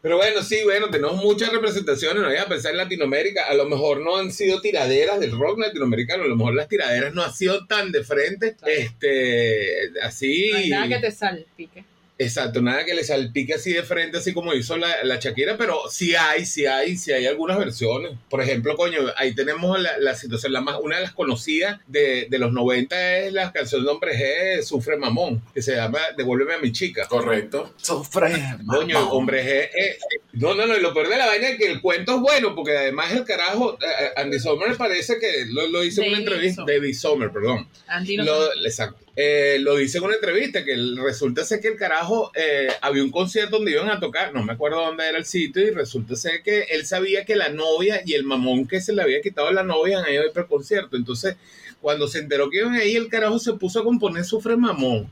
Pero 0.00 0.16
bueno, 0.16 0.42
sí, 0.42 0.62
bueno, 0.62 0.88
tenemos 0.90 1.16
muchas 1.16 1.50
representaciones, 1.50 2.22
no 2.22 2.28
voy 2.28 2.36
a 2.36 2.46
pensar 2.46 2.70
en 2.70 2.78
Latinoamérica, 2.78 3.46
a 3.46 3.54
lo 3.54 3.68
mejor 3.68 4.00
no 4.00 4.16
han 4.16 4.30
sido 4.30 4.60
tiraderas 4.60 5.18
del 5.18 5.32
rock 5.32 5.58
latinoamericano, 5.58 6.22
a 6.22 6.28
lo 6.28 6.36
mejor 6.36 6.54
las 6.54 6.68
tiraderas 6.68 7.12
no 7.14 7.24
han 7.24 7.34
sido 7.34 7.66
tan 7.66 7.90
de 7.90 8.04
frente, 8.04 8.56
este, 8.64 9.90
así, 10.02 10.50
No 10.52 10.58
hay 10.58 10.68
nada 10.70 10.88
que 10.88 10.98
te 11.00 11.10
salpique. 11.10 11.84
Exacto, 12.18 12.60
nada 12.60 12.84
que 12.84 12.94
le 12.94 13.04
salpique 13.04 13.54
así 13.54 13.72
de 13.72 13.82
frente, 13.82 14.18
así 14.18 14.32
como 14.32 14.52
hizo 14.52 14.76
la, 14.76 15.04
la 15.04 15.16
Shakira, 15.16 15.56
pero 15.56 15.82
sí 15.90 16.14
hay, 16.14 16.44
sí 16.44 16.66
hay, 16.66 16.96
sí 16.96 17.12
hay 17.12 17.26
algunas 17.26 17.58
versiones. 17.58 18.12
Por 18.28 18.42
ejemplo, 18.42 18.76
coño, 18.76 19.00
ahí 19.16 19.34
tenemos 19.34 19.80
la, 19.80 19.98
la 19.98 20.14
situación, 20.14 20.52
la 20.52 20.60
más, 20.60 20.78
una 20.82 20.96
de 20.96 21.02
las 21.02 21.12
conocidas 21.12 21.80
de, 21.86 22.26
de 22.28 22.38
los 22.38 22.52
90 22.52 23.18
es 23.18 23.32
la 23.32 23.52
canción 23.52 23.84
de 23.84 23.90
Hombre 23.90 24.12
G, 24.58 24.62
Sufre 24.62 24.96
Mamón, 24.96 25.42
que 25.54 25.62
se 25.62 25.76
llama 25.76 26.00
Devuélveme 26.16 26.54
a 26.54 26.58
mi 26.58 26.72
chica. 26.72 27.06
Correcto. 27.06 27.74
Sufre. 27.76 28.32
Coño, 28.66 28.94
mamón. 28.94 29.08
hombre 29.12 29.44
G. 29.44 29.70
eh, 29.74 29.98
no, 30.32 30.54
no, 30.54 30.66
no, 30.66 30.76
y 30.76 30.80
lo 30.80 30.92
peor 30.92 31.08
de 31.08 31.16
la 31.16 31.26
vaina 31.26 31.48
es 31.48 31.56
que 31.56 31.66
el 31.70 31.80
cuento 31.80 32.16
es 32.16 32.20
bueno, 32.20 32.54
porque 32.54 32.76
además 32.76 33.12
el 33.12 33.24
carajo, 33.24 33.78
eh, 33.80 34.10
Andy 34.16 34.38
Sommer 34.38 34.76
parece 34.76 35.18
que 35.18 35.46
lo, 35.46 35.66
lo 35.68 35.80
dice 35.80 36.02
en 36.02 36.08
una 36.10 36.18
entrevista. 36.18 36.64
David 36.66 36.94
Sommer, 36.94 37.30
perdón. 37.30 37.68
Andy 37.86 38.16
no 38.16 38.24
Lo, 38.24 38.52
exacto. 38.64 39.07
Eh, 39.20 39.58
lo 39.58 39.74
dice 39.74 39.98
en 39.98 40.04
una 40.04 40.14
entrevista, 40.14 40.64
que 40.64 40.74
el- 40.74 40.96
resulta 40.96 41.44
ser 41.44 41.58
que 41.60 41.66
el 41.66 41.76
carajo 41.76 42.30
eh, 42.36 42.68
había 42.80 43.02
un 43.02 43.10
concierto 43.10 43.56
donde 43.56 43.72
iban 43.72 43.90
a 43.90 43.98
tocar, 43.98 44.32
no 44.32 44.44
me 44.44 44.52
acuerdo 44.52 44.76
dónde 44.80 45.08
era 45.08 45.18
el 45.18 45.24
sitio, 45.24 45.60
y 45.66 45.70
resulta 45.70 46.14
ser 46.14 46.40
que 46.44 46.60
él 46.70 46.86
sabía 46.86 47.24
que 47.24 47.34
la 47.34 47.48
novia 47.48 48.00
y 48.06 48.14
el 48.14 48.22
mamón 48.22 48.68
que 48.68 48.80
se 48.80 48.92
le 48.92 49.02
había 49.02 49.20
quitado 49.20 49.48
a 49.48 49.52
la 49.52 49.64
novia 49.64 49.98
han 49.98 50.12
ido 50.12 50.22
a 50.22 50.26
ir 50.26 50.32
para 50.32 50.44
el 50.44 50.48
concierto. 50.48 50.96
Entonces, 50.96 51.34
cuando 51.80 52.06
se 52.06 52.20
enteró 52.20 52.48
que 52.48 52.58
iban 52.58 52.74
ahí, 52.74 52.94
el 52.94 53.08
carajo 53.08 53.40
se 53.40 53.54
puso 53.54 53.80
a 53.80 53.84
componer 53.84 54.24
Sufre 54.24 54.56
Mamón. 54.56 55.10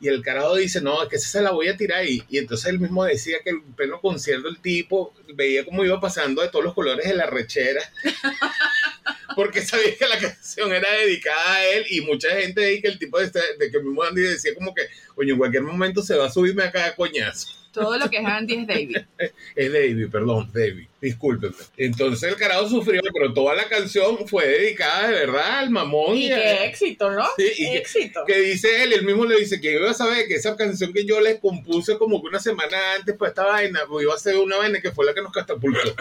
Y 0.00 0.06
el 0.06 0.22
carajo 0.22 0.54
dice, 0.54 0.80
no, 0.80 1.02
es 1.02 1.08
que 1.08 1.18
se 1.18 1.42
la 1.42 1.50
voy 1.50 1.66
a 1.68 1.76
tirar 1.76 1.98
ahí. 1.98 2.22
Y 2.30 2.38
entonces 2.38 2.66
él 2.70 2.78
mismo 2.78 3.04
decía 3.04 3.38
que 3.44 3.50
en 3.50 3.62
pleno 3.72 4.00
concierto 4.00 4.48
el 4.48 4.58
tipo 4.60 5.12
veía 5.34 5.64
cómo 5.64 5.84
iba 5.84 6.00
pasando 6.00 6.40
de 6.40 6.48
todos 6.50 6.64
los 6.64 6.74
colores 6.74 7.06
de 7.06 7.14
la 7.14 7.26
rechera. 7.26 7.82
porque 9.36 9.62
sabía 9.62 9.96
que 9.96 10.06
la 10.06 10.18
canción 10.18 10.72
era 10.72 10.90
dedicada 10.92 11.54
a 11.56 11.66
él 11.66 11.84
y 11.90 12.00
mucha 12.02 12.28
gente 12.36 12.64
ahí 12.64 12.80
que 12.80 12.88
el 12.88 12.98
tipo 12.98 13.18
de, 13.18 13.26
este, 13.26 13.40
de 13.58 13.70
que 13.70 13.78
mismo 13.80 14.02
Andy 14.02 14.22
decía 14.22 14.54
como 14.54 14.74
que, 14.74 14.82
coño, 15.14 15.32
en 15.34 15.38
cualquier 15.38 15.62
momento 15.62 16.02
se 16.02 16.16
va 16.16 16.26
a 16.26 16.30
subirme 16.32 16.64
acá 16.64 16.86
a 16.86 16.94
coñazo. 16.96 17.48
Todo 17.72 17.96
lo 17.98 18.10
que 18.10 18.16
es 18.16 18.26
Andy 18.26 18.54
es 18.54 18.66
David. 18.66 18.96
Es 19.54 19.72
David, 19.72 20.08
perdón, 20.10 20.50
David, 20.52 20.88
discúlpeme. 21.00 21.54
Entonces 21.76 22.28
el 22.28 22.36
carajo 22.36 22.68
sufrió, 22.68 23.00
pero 23.12 23.32
toda 23.32 23.54
la 23.54 23.68
canción 23.68 24.26
fue 24.26 24.46
dedicada 24.48 25.06
de 25.08 25.14
verdad 25.14 25.58
al 25.60 25.70
mamón. 25.70 26.16
Y 26.16 26.32
a- 26.32 26.36
qué 26.36 26.64
éxito, 26.64 27.10
¿no? 27.12 27.24
Sí, 27.36 27.48
y 27.58 27.64
que- 27.70 27.76
éxito. 27.78 28.24
que 28.26 28.40
dice 28.40 28.82
él, 28.82 28.92
él 28.92 29.04
mismo 29.04 29.24
le 29.24 29.36
dice 29.38 29.60
que 29.60 29.72
iba 29.74 29.88
a 29.90 29.94
saber 29.94 30.26
que 30.26 30.34
esa 30.34 30.56
canción 30.56 30.92
que 30.92 31.04
yo 31.04 31.20
le 31.20 31.38
compuse 31.38 31.96
como 31.96 32.20
que 32.20 32.28
una 32.28 32.40
semana 32.40 32.94
antes 32.96 33.14
para 33.16 33.28
esta 33.28 33.44
vaina, 33.44 33.80
pues 33.88 34.02
iba 34.04 34.14
a 34.14 34.18
ser 34.18 34.36
una 34.36 34.56
vaina 34.56 34.80
que 34.80 34.90
fue 34.90 35.06
la 35.06 35.14
que 35.14 35.22
nos 35.22 35.32
catapultó. 35.32 35.94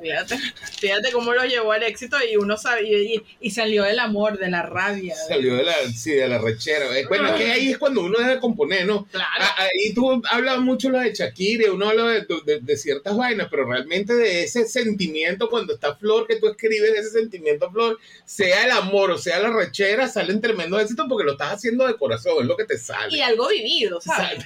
Fíjate, 0.00 0.36
fíjate 0.80 1.12
cómo 1.12 1.32
lo 1.32 1.44
llevó 1.44 1.70
al 1.72 1.84
éxito 1.92 2.16
y 2.30 2.36
uno 2.36 2.56
sabía, 2.56 2.98
y, 2.98 3.22
y 3.40 3.50
salió 3.50 3.84
del 3.84 3.98
amor, 4.00 4.38
de 4.38 4.50
la 4.50 4.62
rabia. 4.62 5.14
Salió 5.28 5.56
de 5.56 5.62
la, 5.62 5.74
sí, 5.94 6.10
de 6.12 6.26
la 6.28 6.38
rechera. 6.38 6.98
Eh, 6.98 7.06
Bueno, 7.06 7.28
es 7.28 7.34
que 7.40 7.50
ahí 7.52 7.70
es 7.70 7.78
cuando 7.78 8.00
uno 8.02 8.18
deja 8.18 8.30
de 8.34 8.40
componer, 8.40 8.86
¿no? 8.86 9.04
Claro. 9.06 9.28
Ah, 9.38 9.56
Ahí 9.62 9.94
tú 9.94 10.22
hablas 10.30 10.58
mucho 10.60 10.90
lo 10.90 10.98
de 10.98 11.12
Shakira, 11.14 11.70
uno 11.72 11.88
habla 11.90 12.04
de, 12.08 12.26
de- 12.44 12.60
de 12.60 12.76
ciertas 12.76 13.16
vainas, 13.16 13.48
pero 13.50 13.64
realmente 13.66 14.14
de 14.14 14.42
ese 14.44 14.66
sentimiento 14.66 15.48
cuando 15.48 15.74
está 15.74 15.94
Flor, 15.94 16.26
que 16.26 16.36
tú 16.36 16.48
escribes 16.48 16.90
ese 16.98 17.10
sentimiento 17.10 17.70
Flor, 17.70 17.98
sea 18.24 18.64
el 18.64 18.70
amor 18.72 19.10
o 19.10 19.18
sea 19.18 19.38
la 19.40 19.50
rechera, 19.50 20.08
salen 20.08 20.40
tremendos 20.40 20.80
éxitos 20.82 21.06
porque 21.08 21.24
lo 21.24 21.32
estás 21.32 21.52
haciendo 21.54 21.86
de 21.86 21.96
corazón, 21.96 22.34
es 22.40 22.46
lo 22.46 22.56
que 22.56 22.64
te 22.64 22.78
sale. 22.78 23.16
Y 23.16 23.20
algo 23.20 23.48
vivido, 23.48 24.00
¿sabes? 24.00 24.44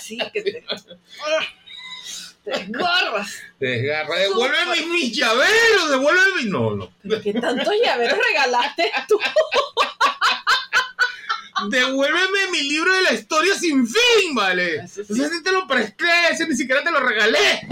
Sí, 0.00 0.18
que 0.32 0.42
te. 0.42 0.64
Te 2.44 2.50
desgarras. 2.50 3.42
Te 3.58 3.66
desgarra, 3.66 4.16
devuélveme 4.18 4.86
mis 4.86 5.16
llaveros, 5.16 5.90
devuélveme 5.90 6.36
mis... 6.36 6.46
No, 6.46 6.74
no. 6.74 6.90
¿Qué 7.22 7.32
tantos 7.32 7.74
llaveros 7.82 8.18
regalaste 8.28 8.92
tú? 9.08 9.18
Devuélveme 11.70 12.50
mi 12.50 12.62
libro 12.64 12.92
de 12.92 13.02
la 13.02 13.12
historia 13.12 13.54
sin 13.54 13.86
fin, 13.86 14.34
¿vale? 14.34 14.86
Sí. 14.88 15.00
Ese 15.02 15.28
sí 15.30 15.42
te 15.42 15.52
lo 15.52 15.66
presté, 15.66 16.04
ese 16.30 16.46
ni 16.46 16.56
siquiera 16.56 16.82
te 16.82 16.90
lo 16.90 17.00
regalé. 17.00 17.66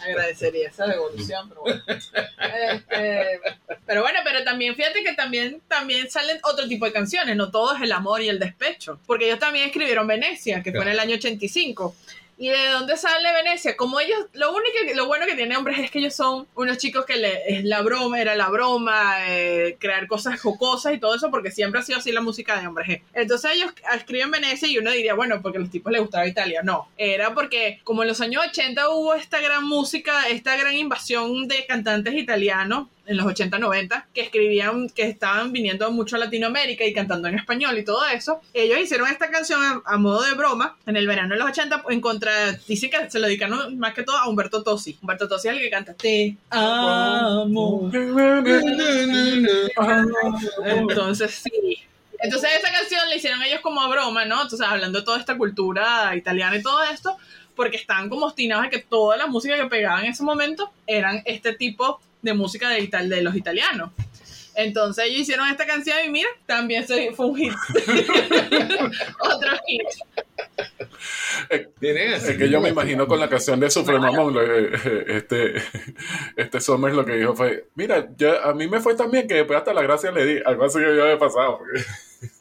Agradecería 0.00 0.68
esa 0.68 0.86
devolución, 0.86 1.48
pero 1.48 1.60
bueno. 1.62 1.82
Este, 1.88 3.40
pero 3.86 4.02
bueno, 4.02 4.18
pero 4.24 4.44
también 4.44 4.74
fíjate 4.74 5.02
que 5.02 5.14
también, 5.14 5.62
también 5.68 6.10
salen 6.10 6.38
otro 6.42 6.68
tipo 6.68 6.84
de 6.84 6.92
canciones, 6.92 7.36
no 7.36 7.50
todo 7.50 7.74
es 7.76 7.82
el 7.82 7.92
amor 7.92 8.20
y 8.20 8.28
el 8.28 8.38
despecho, 8.38 8.98
porque 9.06 9.26
ellos 9.26 9.38
también 9.38 9.66
escribieron 9.66 10.06
Venecia, 10.06 10.62
que 10.62 10.72
fue 10.72 10.82
en 10.82 10.88
el 10.88 10.98
año 10.98 11.14
85. 11.14 11.94
¿Y 12.38 12.50
de 12.50 12.68
dónde 12.68 12.96
sale 12.96 13.32
Venecia? 13.32 13.76
Como 13.76 13.98
ellos, 13.98 14.18
lo 14.34 14.50
único 14.50 14.66
lo 14.94 15.06
bueno 15.06 15.24
que 15.24 15.34
tiene 15.34 15.56
hombres 15.56 15.78
es 15.78 15.90
que 15.90 16.00
ellos 16.00 16.14
son 16.14 16.46
unos 16.54 16.76
chicos 16.76 17.06
que 17.06 17.16
le, 17.16 17.42
es 17.48 17.64
la 17.64 17.80
broma, 17.80 18.20
era 18.20 18.36
la 18.36 18.50
broma, 18.50 19.16
eh, 19.28 19.76
crear 19.78 20.06
cosas 20.06 20.38
jocosas 20.40 20.92
y 20.92 20.98
todo 20.98 21.14
eso, 21.14 21.30
porque 21.30 21.50
siempre 21.50 21.80
ha 21.80 21.82
sido 21.82 21.98
así 21.98 22.12
la 22.12 22.20
música 22.20 22.60
de 22.60 22.66
hombres 22.66 22.88
G. 22.88 23.02
Entonces 23.14 23.52
ellos 23.54 23.72
escriben 23.94 24.30
Venecia 24.30 24.68
y 24.68 24.76
uno 24.76 24.90
diría, 24.90 25.14
bueno, 25.14 25.40
porque 25.40 25.58
a 25.58 25.60
los 25.62 25.70
tipos 25.70 25.90
les 25.90 26.02
gustaba 26.02 26.26
Italia. 26.26 26.60
No, 26.62 26.88
era 26.98 27.32
porque 27.32 27.80
como 27.84 28.02
en 28.02 28.08
los 28.08 28.20
años 28.20 28.44
80 28.48 28.90
hubo 28.90 29.14
esta 29.14 29.40
gran 29.40 29.64
música, 29.64 30.28
esta 30.28 30.56
gran 30.56 30.74
invasión 30.74 31.48
de 31.48 31.64
cantantes 31.66 32.14
italianos 32.14 32.88
en 33.06 33.16
los 33.16 33.26
80, 33.26 33.58
90, 33.58 34.08
que 34.12 34.22
escribían, 34.22 34.88
que 34.90 35.04
estaban 35.04 35.52
viniendo 35.52 35.90
mucho 35.90 36.16
a 36.16 36.18
Latinoamérica 36.18 36.84
y 36.84 36.92
cantando 36.92 37.28
en 37.28 37.36
español 37.36 37.78
y 37.78 37.84
todo 37.84 38.04
eso. 38.06 38.40
Ellos 38.52 38.78
hicieron 38.78 39.08
esta 39.08 39.30
canción 39.30 39.60
a, 39.84 39.96
modo 39.96 40.22
de 40.22 40.34
broma 40.34 40.76
en 40.86 40.96
el 40.96 41.06
verano 41.06 41.34
de 41.34 41.40
los 41.40 41.48
80 41.48 41.84
en 41.88 42.00
contra, 42.00 42.52
dicen 42.66 42.90
que 42.90 43.10
se 43.10 43.18
lo 43.18 43.26
dedicaron 43.26 43.78
más 43.78 43.94
que 43.94 44.02
todo 44.02 44.16
a 44.16 44.28
Humberto 44.28 44.62
Tosi. 44.62 44.98
Humberto 45.00 45.28
Tosi 45.28 45.48
es 45.48 45.54
el 45.54 45.60
que 45.60 45.70
canta 45.70 45.94
Te 45.94 46.36
amo. 46.50 47.90
Entonces, 50.64 51.34
sí. 51.34 51.78
Entonces 52.18 52.50
esa 52.58 52.72
canción 52.72 53.08
la 53.08 53.16
hicieron 53.16 53.42
ellos 53.42 53.60
como 53.60 53.80
a 53.80 53.88
broma, 53.88 54.24
¿no? 54.24 54.42
Entonces 54.42 54.66
hablando 54.66 55.00
de 55.00 55.04
toda 55.04 55.18
esta 55.18 55.36
cultura 55.36 56.14
italiana 56.16 56.56
y 56.56 56.62
todo 56.62 56.82
esto, 56.84 57.16
porque 57.54 57.76
estaban 57.76 58.08
como 58.08 58.26
obstinados 58.26 58.64
de 58.64 58.70
que 58.70 58.78
toda 58.78 59.16
la 59.16 59.26
música 59.26 59.56
que 59.56 59.66
pegaban 59.66 60.04
en 60.04 60.12
ese 60.12 60.22
momento 60.22 60.70
eran 60.86 61.22
este 61.24 61.52
tipo 61.54 62.00
de 62.26 62.34
música 62.34 62.68
de, 62.68 62.80
ital- 62.80 63.08
de 63.08 63.22
los 63.22 63.34
italianos. 63.34 63.90
Entonces 64.54 65.04
ellos 65.06 65.20
hicieron 65.20 65.48
esta 65.48 65.66
canción 65.66 65.96
y 66.06 66.08
mira, 66.10 66.28
también 66.46 66.86
se- 66.86 67.12
fue 67.12 67.26
un 67.26 67.36
hit. 67.36 67.52
Otro 69.20 69.50
hit. 69.66 69.82
Así. 72.14 72.30
Es 72.30 72.36
que 72.38 72.48
yo 72.48 72.60
me 72.60 72.70
imagino 72.70 73.06
con 73.06 73.20
la 73.20 73.28
canción 73.28 73.60
de 73.60 73.70
Sufre 73.70 73.98
Mamón, 73.98 74.34
eh, 74.36 74.70
eh, 74.84 75.04
este, 75.08 75.54
este 76.36 76.60
Somers 76.60 76.94
lo 76.96 77.04
que 77.04 77.12
dijo 77.16 77.34
fue, 77.36 77.66
mira, 77.74 78.08
yo, 78.16 78.42
a 78.42 78.54
mí 78.54 78.66
me 78.66 78.80
fue 78.80 78.94
también 78.96 79.28
que 79.28 79.34
después 79.34 79.58
hasta 79.58 79.74
la 79.74 79.82
gracia 79.82 80.10
le 80.10 80.24
di, 80.24 80.40
algo 80.44 80.64
así 80.64 80.78
que 80.78 80.96
yo 80.96 81.02
había 81.04 81.18
pasado. 81.18 81.60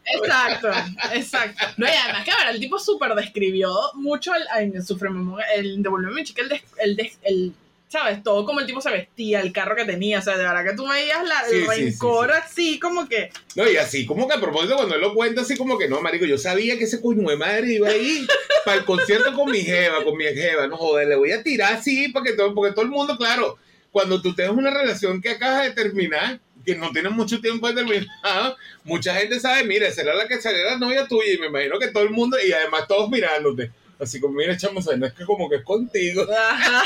Exacto, 0.06 0.70
exacto. 1.14 1.66
No, 1.78 1.86
y 1.86 1.90
además 1.90 2.24
que 2.24 2.32
ahora 2.32 2.52
el 2.52 2.60
tipo 2.60 2.80
súper 2.80 3.14
describió 3.16 3.72
mucho 3.96 4.32
el, 4.34 4.74
en 4.74 4.86
su 4.86 4.98
Frememo- 4.98 5.44
el 5.56 5.84
Devolverme 5.84 6.16
mi 6.16 6.24
chica, 6.24 6.42
el, 6.44 6.62
el, 6.80 7.12
el, 7.24 7.54
¿sabes? 7.96 8.22
Todo 8.24 8.44
como 8.44 8.60
el 8.60 8.66
tipo 8.66 8.82
se 8.82 8.92
vestía, 8.92 9.40
el 9.40 9.54
carro 9.54 9.74
que 9.74 9.86
tenía, 9.86 10.20
o 10.20 10.22
sea, 10.22 10.36
de 10.38 10.44
verdad 10.44 10.66
que 10.66 10.76
tú 10.76 10.86
veías 10.86 11.26
la, 11.26 11.46
Sí, 11.50 11.56
el 11.56 11.62
sí, 11.62 11.68
sí, 11.76 11.84
rencor 11.86 12.32
así, 12.32 12.78
como 12.80 13.08
que, 13.08 13.30
No, 13.56 13.70
y 13.70 13.78
así, 13.78 14.06
como 14.06 14.28
que 14.28 14.34
a 14.34 14.42
propósito, 14.42 14.76
cuando 14.76 14.96
él 14.96 15.02
lo 15.02 15.14
cuenta, 15.14 15.42
así 15.42 15.56
como 15.56 15.78
que 15.78 15.88
no, 15.88 16.02
marico, 16.02 16.26
yo 16.26 16.38
sabía 16.38 16.78
que 16.78 16.84
ese 16.84 17.02
coño 17.02 17.30
de 17.30 17.38
madre 17.38 17.72
iba 17.72 17.88
a 17.88 17.96
ir 17.96 18.28
para 18.66 18.80
el 18.80 18.86
concierto 18.86 19.34
con 19.34 19.50
mi 19.50 19.62
jeva, 19.62 20.04
con 20.04 20.18
mi 20.18 20.26
jeva, 20.26 20.68
no 20.68 20.76
joder, 20.76 21.08
le 21.08 21.16
voy 21.16 21.32
a 21.32 21.42
tirar 21.42 21.76
así, 21.76 22.10
para 22.10 22.26
que 22.26 22.34
todo, 22.34 22.54
porque 22.54 22.74
todo 22.74 22.84
el 22.84 22.92
mundo, 22.92 23.18
claro, 23.18 23.58
cuando 23.92 24.22
tú 24.22 24.36
tienes 24.36 24.54
una 24.54 24.72
relación 24.72 25.22
que 25.22 25.30
acabas 25.30 25.64
de 25.64 25.72
terminar, 25.72 26.42
que 26.66 26.76
no 26.76 26.92
tienes 26.92 27.14
mucho 27.14 27.40
tiempo 27.40 27.66
de 27.70 27.76
terminar, 27.76 28.58
mucha 28.84 29.16
gente 29.16 29.40
sabe, 29.40 29.64
mira, 29.64 29.90
será 29.90 30.16
la 30.16 30.28
que 30.28 30.42
será 30.42 30.72
la 30.72 30.78
novia 30.78 31.08
tuya, 31.08 31.32
y 31.32 31.38
me 31.38 31.48
imagino 31.48 31.80
que 31.80 31.88
todo 31.88 32.04
el 32.04 32.10
mundo, 32.10 32.36
y 32.46 32.52
además 32.52 32.90
todos 32.90 33.10
mirándote, 33.10 33.72
así 34.00 34.20
como, 34.20 34.36
mira, 34.36 34.56
chamo, 34.58 34.80
no 34.98 35.06
es 35.06 35.14
que 35.14 35.26
como 35.26 35.50
que 35.50 35.58
es 35.58 35.64
contigo. 35.64 36.26
ajá. 36.32 36.84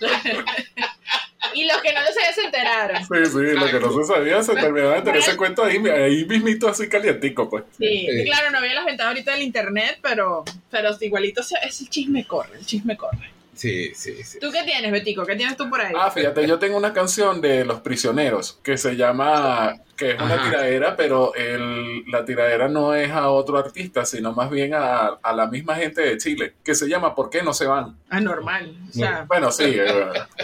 y 1.54 1.66
los 1.66 1.76
que 1.82 1.92
no 1.92 2.00
lo 2.00 2.06
sabían 2.08 2.34
se 2.34 2.40
enteraron. 2.42 2.96
Sí, 3.02 3.26
sí, 3.26 3.54
lo 3.58 3.66
que 3.66 3.80
no 3.80 3.92
se 4.02 4.04
sabía 4.12 4.42
se 4.42 4.54
terminó 4.54 4.90
de 4.90 5.02
tener 5.02 5.16
ese 5.20 5.36
cuento 5.36 5.62
ahí, 5.62 5.76
ahí 5.88 6.24
mismito 6.24 6.68
así 6.68 6.88
calientico, 6.88 7.48
pues. 7.48 7.64
Sí, 7.78 8.08
Sí. 8.10 8.24
claro, 8.24 8.50
no 8.50 8.58
había 8.58 8.74
las 8.74 8.84
ventajas 8.86 9.10
ahorita 9.12 9.32
del 9.32 9.42
internet, 9.42 9.98
pero, 10.02 10.44
pero 10.70 10.90
igualito 11.00 11.42
se- 11.42 11.58
es 11.62 11.80
el 11.80 11.90
chisme 11.90 12.26
corre, 12.26 12.58
el 12.58 12.66
chisme 12.66 12.96
corre. 12.96 13.30
Sí, 13.54 13.94
sí, 13.94 14.22
sí. 14.22 14.38
¿Tú 14.40 14.50
qué 14.50 14.62
tienes, 14.64 14.90
Betico? 14.92 15.24
¿Qué 15.24 15.36
tienes 15.36 15.56
tú 15.56 15.68
por 15.70 15.80
ahí? 15.80 15.92
Ah, 15.98 16.10
fíjate, 16.10 16.46
yo 16.46 16.58
tengo 16.58 16.76
una 16.76 16.92
canción 16.92 17.40
de 17.40 17.64
Los 17.64 17.80
Prisioneros 17.80 18.58
que 18.62 18.76
se 18.76 18.96
llama, 18.96 19.74
que 19.96 20.10
es 20.12 20.20
una 20.20 20.34
Ajá. 20.34 20.50
tiradera, 20.50 20.96
pero 20.96 21.34
el, 21.34 22.04
la 22.10 22.24
tiradera 22.24 22.68
no 22.68 22.94
es 22.94 23.10
a 23.10 23.30
otro 23.30 23.58
artista, 23.58 24.04
sino 24.04 24.32
más 24.32 24.50
bien 24.50 24.74
a, 24.74 25.06
a 25.22 25.32
la 25.32 25.46
misma 25.46 25.76
gente 25.76 26.02
de 26.02 26.18
Chile, 26.18 26.54
que 26.64 26.74
se 26.74 26.88
llama 26.88 27.14
¿Por 27.14 27.30
qué 27.30 27.42
no 27.42 27.54
se 27.54 27.66
van? 27.66 27.96
Ah, 28.10 28.20
normal. 28.20 28.76
O 28.88 28.92
sea, 28.92 29.24
Bueno, 29.28 29.50
sí, 29.52 29.64
eh, 29.64 29.86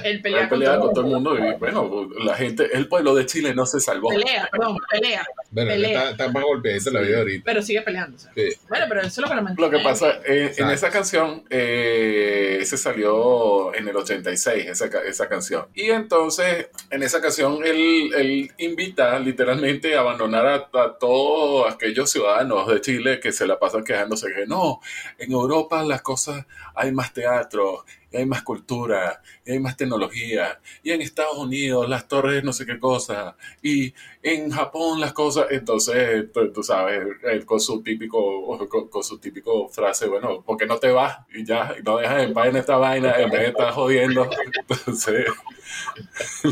él 0.05 0.23
pelea, 0.23 0.49
con 0.49 0.61
con 0.61 0.69
todo 0.71 0.90
todo 0.93 1.00
el 1.05 1.07
mundo 1.11 1.38
y 1.38 1.55
bueno, 1.59 2.09
la 2.25 2.35
gente, 2.35 2.69
el 2.73 2.88
pueblo 2.88 3.14
de 3.14 3.26
Chile 3.26 3.55
no 3.55 3.67
se 3.67 3.81
salvó. 3.81 4.11
Pelea, 4.11 4.49
perdón, 4.50 4.76
pelea. 4.90 5.25
Bueno, 5.50 5.71
Pelea. 5.71 5.90
está, 5.90 6.11
está 6.11 6.28
más 6.33 6.45
golpeadita 6.45 6.90
la 6.90 7.00
vida 7.00 7.19
ahorita. 7.19 7.42
Pero 7.45 7.62
sigue 7.62 7.83
peleando. 7.83 8.19
Sí. 8.19 8.28
Bueno, 8.69 8.87
pero 8.88 9.00
eso 9.00 9.09
es 9.09 9.19
lo 9.19 9.28
que 9.28 9.35
lo 9.35 9.42
mantiene. 9.42 9.71
Lo 9.71 9.78
que 9.78 9.83
pasa, 9.83 10.21
eh, 10.25 10.54
en 10.57 10.71
esa 10.71 10.90
canción 10.90 11.45
eh, 11.50 12.61
se 12.64 12.76
salió 12.76 13.75
en 13.75 13.88
el 13.88 13.97
86, 13.97 14.66
esa, 14.66 14.87
esa 15.07 15.28
canción. 15.28 15.66
Y 15.75 15.90
entonces, 15.90 16.69
en 16.90 17.02
esa 17.02 17.21
canción, 17.21 17.64
él, 17.64 18.12
él 18.16 18.52
invita 18.59 19.19
literalmente 19.19 19.97
a 19.97 20.00
abandonar 20.00 20.47
a, 20.47 20.80
a 20.80 20.99
todos 20.99 21.73
aquellos 21.73 22.11
ciudadanos 22.11 22.69
de 22.69 22.80
Chile 22.80 23.21
que 23.21 23.33
se 23.33 23.47
la 23.47 23.59
pasan 23.59 23.85
quejándose 23.85 24.33
que 24.33 24.47
no, 24.47 24.80
en 25.19 25.33
Europa 25.33 25.83
las 25.83 26.02
cosas, 26.02 26.47
hay 26.75 26.92
más 26.92 27.12
teatro, 27.12 27.85
y 28.12 28.16
hay 28.16 28.26
más 28.26 28.42
cultura, 28.42 29.23
y 29.50 29.54
hay 29.54 29.59
más 29.59 29.76
tecnología, 29.76 30.61
y 30.83 30.92
en 30.92 31.00
Estados 31.02 31.37
Unidos 31.37 31.88
las 31.88 32.07
torres 32.07 32.45
no 32.45 32.52
sé 32.52 32.66
qué 32.66 32.78
cosa, 32.78 33.37
y 33.62 33.92
en 34.23 34.50
Japón 34.50 35.00
las 35.00 35.12
cosas, 35.12 35.47
entonces 35.50 36.30
tú, 36.33 36.52
tú 36.52 36.62
sabes, 36.62 37.02
él 37.25 37.45
con 37.45 37.61
su 37.61 37.83
típico, 37.83 38.69
con, 38.69 38.88
con 38.88 39.02
su 39.02 39.19
típico 39.19 39.69
frase, 39.69 40.07
bueno, 40.09 40.42
¿por 40.42 40.57
qué 40.57 40.66
no 40.66 40.78
te 40.78 40.90
vas? 40.90 41.19
Y 41.35 41.45
ya, 41.45 41.75
y 41.78 41.83
no 41.83 41.97
dejas 41.97 42.23
en 42.23 42.35
paz 42.35 42.49
en 42.49 42.57
esta 42.57 42.76
vaina, 42.76 43.14
en 43.19 43.30
vez 43.30 43.40
de 43.40 43.49
estar 43.49 43.73
jodiendo. 43.73 44.28
Entonces, 44.69 45.26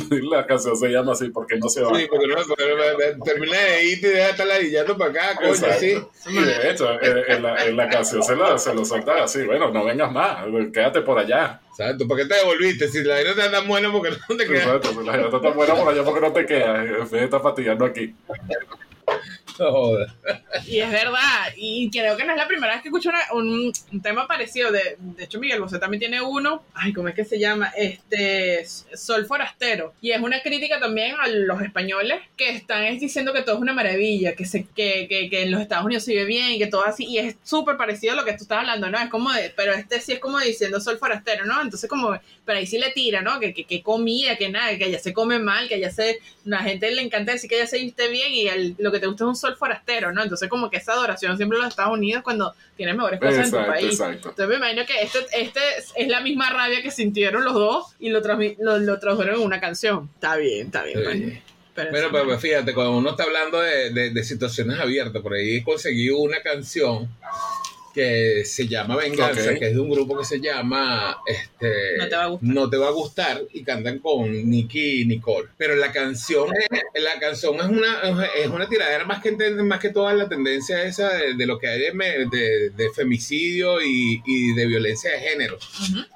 la 0.31 0.47
canción 0.47 0.77
se 0.77 0.89
llama 0.89 1.13
así, 1.13 1.29
¿por 1.29 1.47
qué 1.47 1.57
no 1.59 1.69
se 1.69 1.83
va? 1.83 1.97
Sí, 1.99 2.07
porque 2.09 2.27
no, 2.27 2.37
porque 2.47 3.17
termina 3.25 3.59
de 3.59 3.85
irte 3.85 4.09
y 4.09 4.11
deja 4.11 4.25
de 4.25 4.31
estar 4.31 4.47
ladillando 4.47 4.97
para 4.97 5.11
acá, 5.11 5.37
coño, 5.37 5.49
Exacto. 5.51 5.81
sí. 5.81 6.31
Y 6.31 6.43
de 6.43 6.71
hecho, 6.71 7.03
en, 7.03 7.33
en 7.33 7.43
la, 7.43 7.65
en 7.67 7.77
la 7.77 7.89
canción 7.89 8.23
se, 8.23 8.37
la, 8.37 8.59
se 8.59 8.75
lo 8.75 8.85
suelta 8.85 9.25
así, 9.25 9.45
bueno, 9.45 9.71
no 9.71 9.85
vengas 9.85 10.11
más, 10.11 10.45
quédate 10.73 11.03
por 11.03 11.19
allá. 11.19 11.61
Exacto, 11.79 12.09
¿para 12.09 12.23
qué 12.23 12.29
te 12.29 12.35
devolviste? 12.35 12.89
Si 12.89 13.05
la 13.05 13.15
vaina 13.15 13.31
está 13.31 13.53
tan 13.53 13.69
buena, 13.69 13.93
porque 13.93 14.11
no 14.11 14.37
te 14.37 14.49
quedas? 14.49 14.67
Exacto, 14.67 15.01
si 15.01 15.07
la 15.07 15.13
gente 15.13 15.37
está 15.37 15.51
buena 15.51 15.75
por 15.77 15.89
allá 15.89 16.05
porque 16.05 16.21
no 16.21 16.33
te 16.33 16.45
quedas, 16.45 16.85
en 16.85 16.99
vez 16.99 17.11
de 17.13 17.25
estar 17.25 17.41
fatigando 17.41 17.85
aquí. 17.85 18.17
No. 19.59 19.99
Y 20.67 20.81
es 20.81 20.91
verdad, 20.91 21.53
y 21.57 21.91
creo 21.91 22.17
que 22.17 22.25
no 22.25 22.33
es 22.33 22.39
la 22.39 22.47
primera 22.49 22.73
vez 22.75 22.83
que 22.83 22.89
escucho 22.89 23.09
una- 23.11 23.33
un, 23.33 23.73
un 23.93 24.03
tema 24.03 24.27
parecido. 24.27 24.71
De, 24.71 24.97
de 24.99 25.25
hecho, 25.25 25.39
Miguel 25.41 25.61
Bosé 25.61 25.79
también 25.79 26.01
tiene 26.01 26.21
uno. 26.21 26.63
Ay, 26.75 26.93
¿cómo 26.93 27.09
es 27.09 27.15
que 27.15 27.25
se 27.25 27.39
llama? 27.39 27.73
Este 27.77 28.65
Sol 28.95 29.27
Forastero. 29.27 29.95
Y 30.01 30.11
es 30.13 30.21
una 30.21 30.41
crítica 30.43 30.79
también 30.81 31.15
a 31.21 31.27
los 31.29 31.61
españoles 31.63 32.21
que 32.37 32.51
están 32.51 32.85
es 32.85 33.01
diciendo 33.01 33.33
que 33.33 33.43
todo 33.43 33.57
es 33.57 33.61
una 33.61 33.73
maravilla, 33.73 34.35
que, 34.35 34.45
se, 34.45 34.65
que, 34.67 35.07
que, 35.09 35.29
que 35.31 35.43
en 35.43 35.51
los 35.53 35.61
Estados 35.61 35.85
Unidos 35.87 36.05
se 36.05 36.13
vive 36.13 36.25
bien 36.25 36.51
y 36.53 36.59
que 36.59 36.67
todo 36.67 36.85
así. 36.85 37.05
Y 37.07 37.19
es 37.19 37.37
súper 37.43 37.77
parecido 37.77 38.13
a 38.13 38.17
lo 38.17 38.25
que 38.25 38.33
tú 38.33 38.43
estás 38.43 38.59
hablando, 38.59 38.91
¿no? 38.91 38.99
Es 38.99 39.09
como 39.11 39.33
de, 39.33 39.51
pero 39.57 39.73
este 39.73 40.01
sí 40.01 40.13
es 40.13 40.19
como 40.21 40.39
diciendo 40.39 40.81
Sol 40.81 40.99
Forastero, 40.99 41.45
¿no? 41.47 41.61
Entonces, 41.63 41.89
como, 41.89 42.19
pero 42.45 42.59
ahí 42.59 42.67
sí 42.67 42.79
le 42.79 42.91
tira, 42.91 43.23
¿no? 43.23 43.41
Que, 43.41 43.53
que, 43.55 43.65
que 43.65 43.83
comida, 43.83 44.37
que 44.37 44.49
nada, 44.49 44.77
que 44.79 44.85
allá 44.85 44.99
se 44.99 45.13
come 45.13 45.39
mal, 45.39 45.69
que 45.69 45.75
allá 45.77 45.91
se. 45.91 46.19
La 46.45 46.61
gente 46.63 46.91
le 46.91 47.03
encanta 47.03 47.33
decir 47.33 47.49
que 47.51 47.57
allá 47.57 47.67
se 47.67 47.79
viste 47.79 48.09
bien 48.09 48.33
y 48.33 48.49
el- 48.49 48.75
lo 48.79 48.91
que 48.93 48.99
te 49.01 49.07
gusta 49.07 49.25
es 49.25 49.29
un 49.29 49.37
sol 49.37 49.48
forastero, 49.57 50.13
¿no? 50.13 50.23
Entonces, 50.23 50.49
como 50.49 50.71
que 50.71 50.77
esa 50.79 50.93
adoración 50.93 51.37
siempre 51.37 51.57
en 51.59 51.63
los 51.65 51.71
Estados 51.73 51.93
Unidos 51.93 52.23
cuando 52.23 52.55
tienes 52.77 52.95
mejores 52.97 53.19
cosas 53.21 53.45
en 53.47 53.51
tu 53.51 53.57
Exacto, 53.57 53.73
país. 53.73 53.85
exacto. 53.93 54.29
Entonces 54.31 54.49
me 54.49 54.57
imagino 54.57 54.87
que 54.87 55.03
este, 55.03 55.19
este 55.33 55.61
es, 55.97 56.09
la 56.09 56.21
misma 56.21 56.51
rabia 56.51 56.83
que 56.83 56.91
sintieron 56.91 57.45
los 57.45 57.55
dos 57.55 57.95
y 57.99 58.11
lo, 58.11 58.21
lo, 58.21 58.79
lo 58.79 58.99
tradujeron 58.99 59.37
en 59.37 59.41
una 59.43 59.61
canción. 59.61 60.11
Está 60.15 60.37
bien, 60.37 60.67
está 60.67 60.83
bien. 60.85 60.99
Sí. 60.99 61.43
Pero 61.75 61.91
Bueno, 61.91 62.07
sí, 62.07 62.13
pero 62.13 62.25
pues, 62.27 62.41
fíjate, 62.41 62.75
cuando 62.75 62.97
uno 62.97 63.11
está 63.11 63.23
hablando 63.23 63.61
de, 63.61 63.91
de- 63.93 64.11
de 64.11 64.25
situaciones 64.25 64.81
abiertas, 64.81 65.23
por 65.23 65.35
ahí 65.35 65.63
conseguí 65.63 66.11
una 66.11 66.43
canción 66.43 67.09
que 67.95 68.45
se 68.45 68.67
llama 68.69 68.97
Venganza, 68.97 69.55
que 69.59 69.67
es 69.69 69.75
de 69.75 69.81
un 69.81 69.91
grupo 69.91 70.19
que 70.19 70.25
se 70.25 70.41
llama 70.41 71.17
este, 71.27 71.97
No 71.99 72.09
te 72.09 72.17
va 72.17 72.25
a 72.25 72.27
gustar. 72.29 72.49
No 72.55 72.71
te 72.71 72.77
va 72.77 72.87
a 72.89 72.91
gustar 72.93 73.43
y 73.53 73.63
cantan 73.65 73.99
con 73.99 74.31
Nicky 74.51 75.03
y 75.03 75.05
Nicole. 75.07 75.49
Pero 75.57 75.75
la 75.77 75.91
canción, 75.93 76.49
es- 76.71 77.03
la 77.03 77.19
canción 77.19 77.57
es 77.57 77.67
una, 77.67 78.01
es 78.37 78.47
una 78.49 78.69
tiradera 78.69 79.05
más 79.05 79.23
que 79.23 79.33
más 79.33 79.81
que 79.81 79.91
toda 79.91 80.13
la 80.15 80.29
tendencia 80.29 80.83
esa 80.85 81.13
de, 81.15 81.35
de 81.35 81.47
lo 81.47 81.59
que 81.59 81.69
hay 81.69 81.81
de, 81.81 81.93
me- 81.93 82.27
de- 82.31 82.71
de 82.71 82.91
femicidio 82.95 83.81
y, 83.83 84.23
y 84.27 84.55
de 84.55 84.67
violencia 84.67 85.11
de 85.11 85.19
género. 85.21 85.59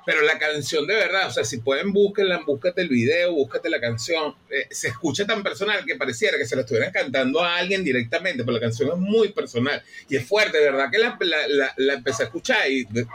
Pero 0.06 0.22
la 0.22 0.38
canción 0.38 0.86
de 0.86 0.94
verdad, 0.94 1.28
o 1.28 1.32
sea, 1.32 1.44
si 1.44 1.58
pueden, 1.58 1.92
búsquenla, 1.92 2.42
búscate 2.46 2.82
el 2.82 2.88
video, 2.88 3.32
búscate 3.32 3.68
la 3.70 3.80
canción. 3.80 4.34
Eh, 4.50 4.66
se 4.70 4.88
escucha 4.88 5.26
tan 5.26 5.42
personal 5.42 5.84
que 5.84 5.96
pareciera 5.96 6.36
que 6.38 6.46
se 6.46 6.54
la 6.56 6.62
estuvieran 6.62 6.92
cantando 6.92 7.40
a 7.42 7.56
alguien 7.56 7.82
directamente, 7.84 8.42
pero 8.44 8.52
la 8.54 8.60
canción 8.60 8.88
es 8.90 8.96
muy 8.98 9.28
personal 9.28 9.82
y 10.08 10.16
es 10.16 10.24
fuerte, 10.26 10.58
de 10.58 10.64
verdad 10.64 10.90
que 10.90 10.98
la, 10.98 11.16
la- 11.20 11.48
la- 11.48 11.71
la 11.76 11.94
empecé 11.94 12.22
a 12.22 12.26
escuchar 12.26 12.70
y 12.70 12.84
de, 12.84 13.06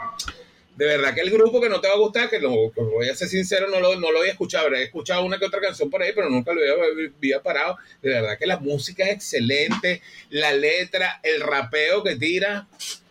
verdad 0.76 1.14
que 1.14 1.22
el 1.22 1.30
grupo 1.30 1.60
que 1.60 1.68
no 1.68 1.80
te 1.80 1.88
va 1.88 1.94
a 1.94 1.98
gustar, 1.98 2.30
que, 2.30 2.38
lo, 2.38 2.70
voy 2.70 3.08
a 3.08 3.14
ser 3.14 3.28
sincero, 3.28 3.68
no 3.68 3.80
lo, 3.80 3.98
no 3.98 4.12
lo 4.12 4.20
había 4.20 4.30
escuchado, 4.30 4.66
habría 4.66 4.82
escuchado 4.82 5.24
una 5.24 5.38
que 5.38 5.46
otra 5.46 5.60
canción 5.60 5.90
por 5.90 6.02
ahí, 6.02 6.12
pero 6.14 6.30
nunca 6.30 6.52
lo 6.52 6.60
había 6.60 7.42
parado. 7.42 7.76
De 8.00 8.10
verdad 8.10 8.38
que 8.38 8.46
la 8.46 8.58
música 8.58 9.04
es 9.04 9.16
excelente, 9.16 10.02
la 10.30 10.52
letra, 10.52 11.20
el 11.24 11.40
rapeo 11.40 12.04
que 12.04 12.14
tira. 12.14 12.68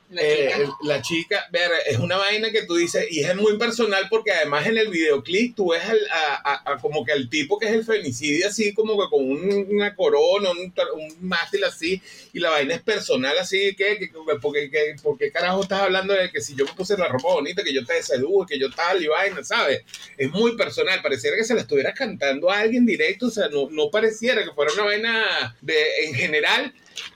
La 0.09 0.21
Eh, 0.21 0.49
chica. 0.55 0.69
la 0.83 1.01
chica, 1.01 1.45
ver, 1.51 1.69
es 1.85 1.97
una 1.99 2.15
vaina 2.15 2.49
que 2.49 2.63
tú 2.63 2.75
dices, 2.75 3.05
y 3.11 3.19
es 3.25 3.35
muy 3.35 3.57
personal 3.57 4.07
porque 4.09 4.31
además 4.31 4.65
en 4.65 4.77
el 4.77 4.87
videoclip 4.87 5.53
tú 5.53 5.71
ves 5.71 5.83
al- 5.83 6.07
a, 6.09 6.35
a- 6.63 6.71
a 6.73 6.77
como 6.77 7.03
que 7.03 7.11
al 7.11 7.29
tipo 7.29 7.59
que 7.59 7.65
es 7.65 7.73
el 7.73 7.83
femicidio 7.83 8.47
así 8.47 8.73
como 8.73 8.93
que 8.97 9.09
con 9.09 9.29
un- 9.29 9.67
una 9.69 9.93
corona, 9.95 10.51
un, 10.51 10.73
mástil 11.19 11.65
así, 11.65 12.01
y 12.31 12.39
la 12.39 12.51
vaina 12.51 12.75
es 12.75 12.81
personal 12.83 13.37
así, 13.37 13.75
que, 13.75 13.97
que, 13.99 14.09
porque, 14.41 14.69
que, 14.71 14.95
¿por 15.03 15.17
qué 15.17 15.29
carajo 15.29 15.63
estás 15.63 15.81
hablando 15.81 16.13
de 16.13 16.31
que 16.31 16.39
si 16.39 16.55
yo 16.55 16.63
me 16.63 16.71
puse 16.71 16.97
la 16.97 17.09
ropa 17.09 17.33
bonita, 17.33 17.61
que 17.61 17.73
yo 17.73 17.83
te 17.85 18.01
seduje, 18.01 18.53
que 18.53 18.59
yo 18.59 18.71
tal 18.71 19.03
y 19.03 19.07
vaina, 19.07 19.43
¿sabes? 19.43 19.81
Es 20.17 20.31
muy 20.31 20.55
personal, 20.55 21.01
pareciera 21.01 21.35
que 21.35 21.43
se 21.43 21.53
la 21.53 21.61
estuvieras 21.61 21.97
cantando 21.97 22.49
a 22.49 22.59
alguien 22.59 22.85
directo, 22.85 23.27
o 23.27 23.31
sea, 23.31 23.49
no, 23.49 23.69
no 23.69 23.91
pareciera 23.91 24.41
que 24.45 24.51
fuera 24.51 24.71
una 24.73 24.83
vaina 24.85 25.55
de, 25.59 25.75
en 26.05 26.13
general, 26.13 26.73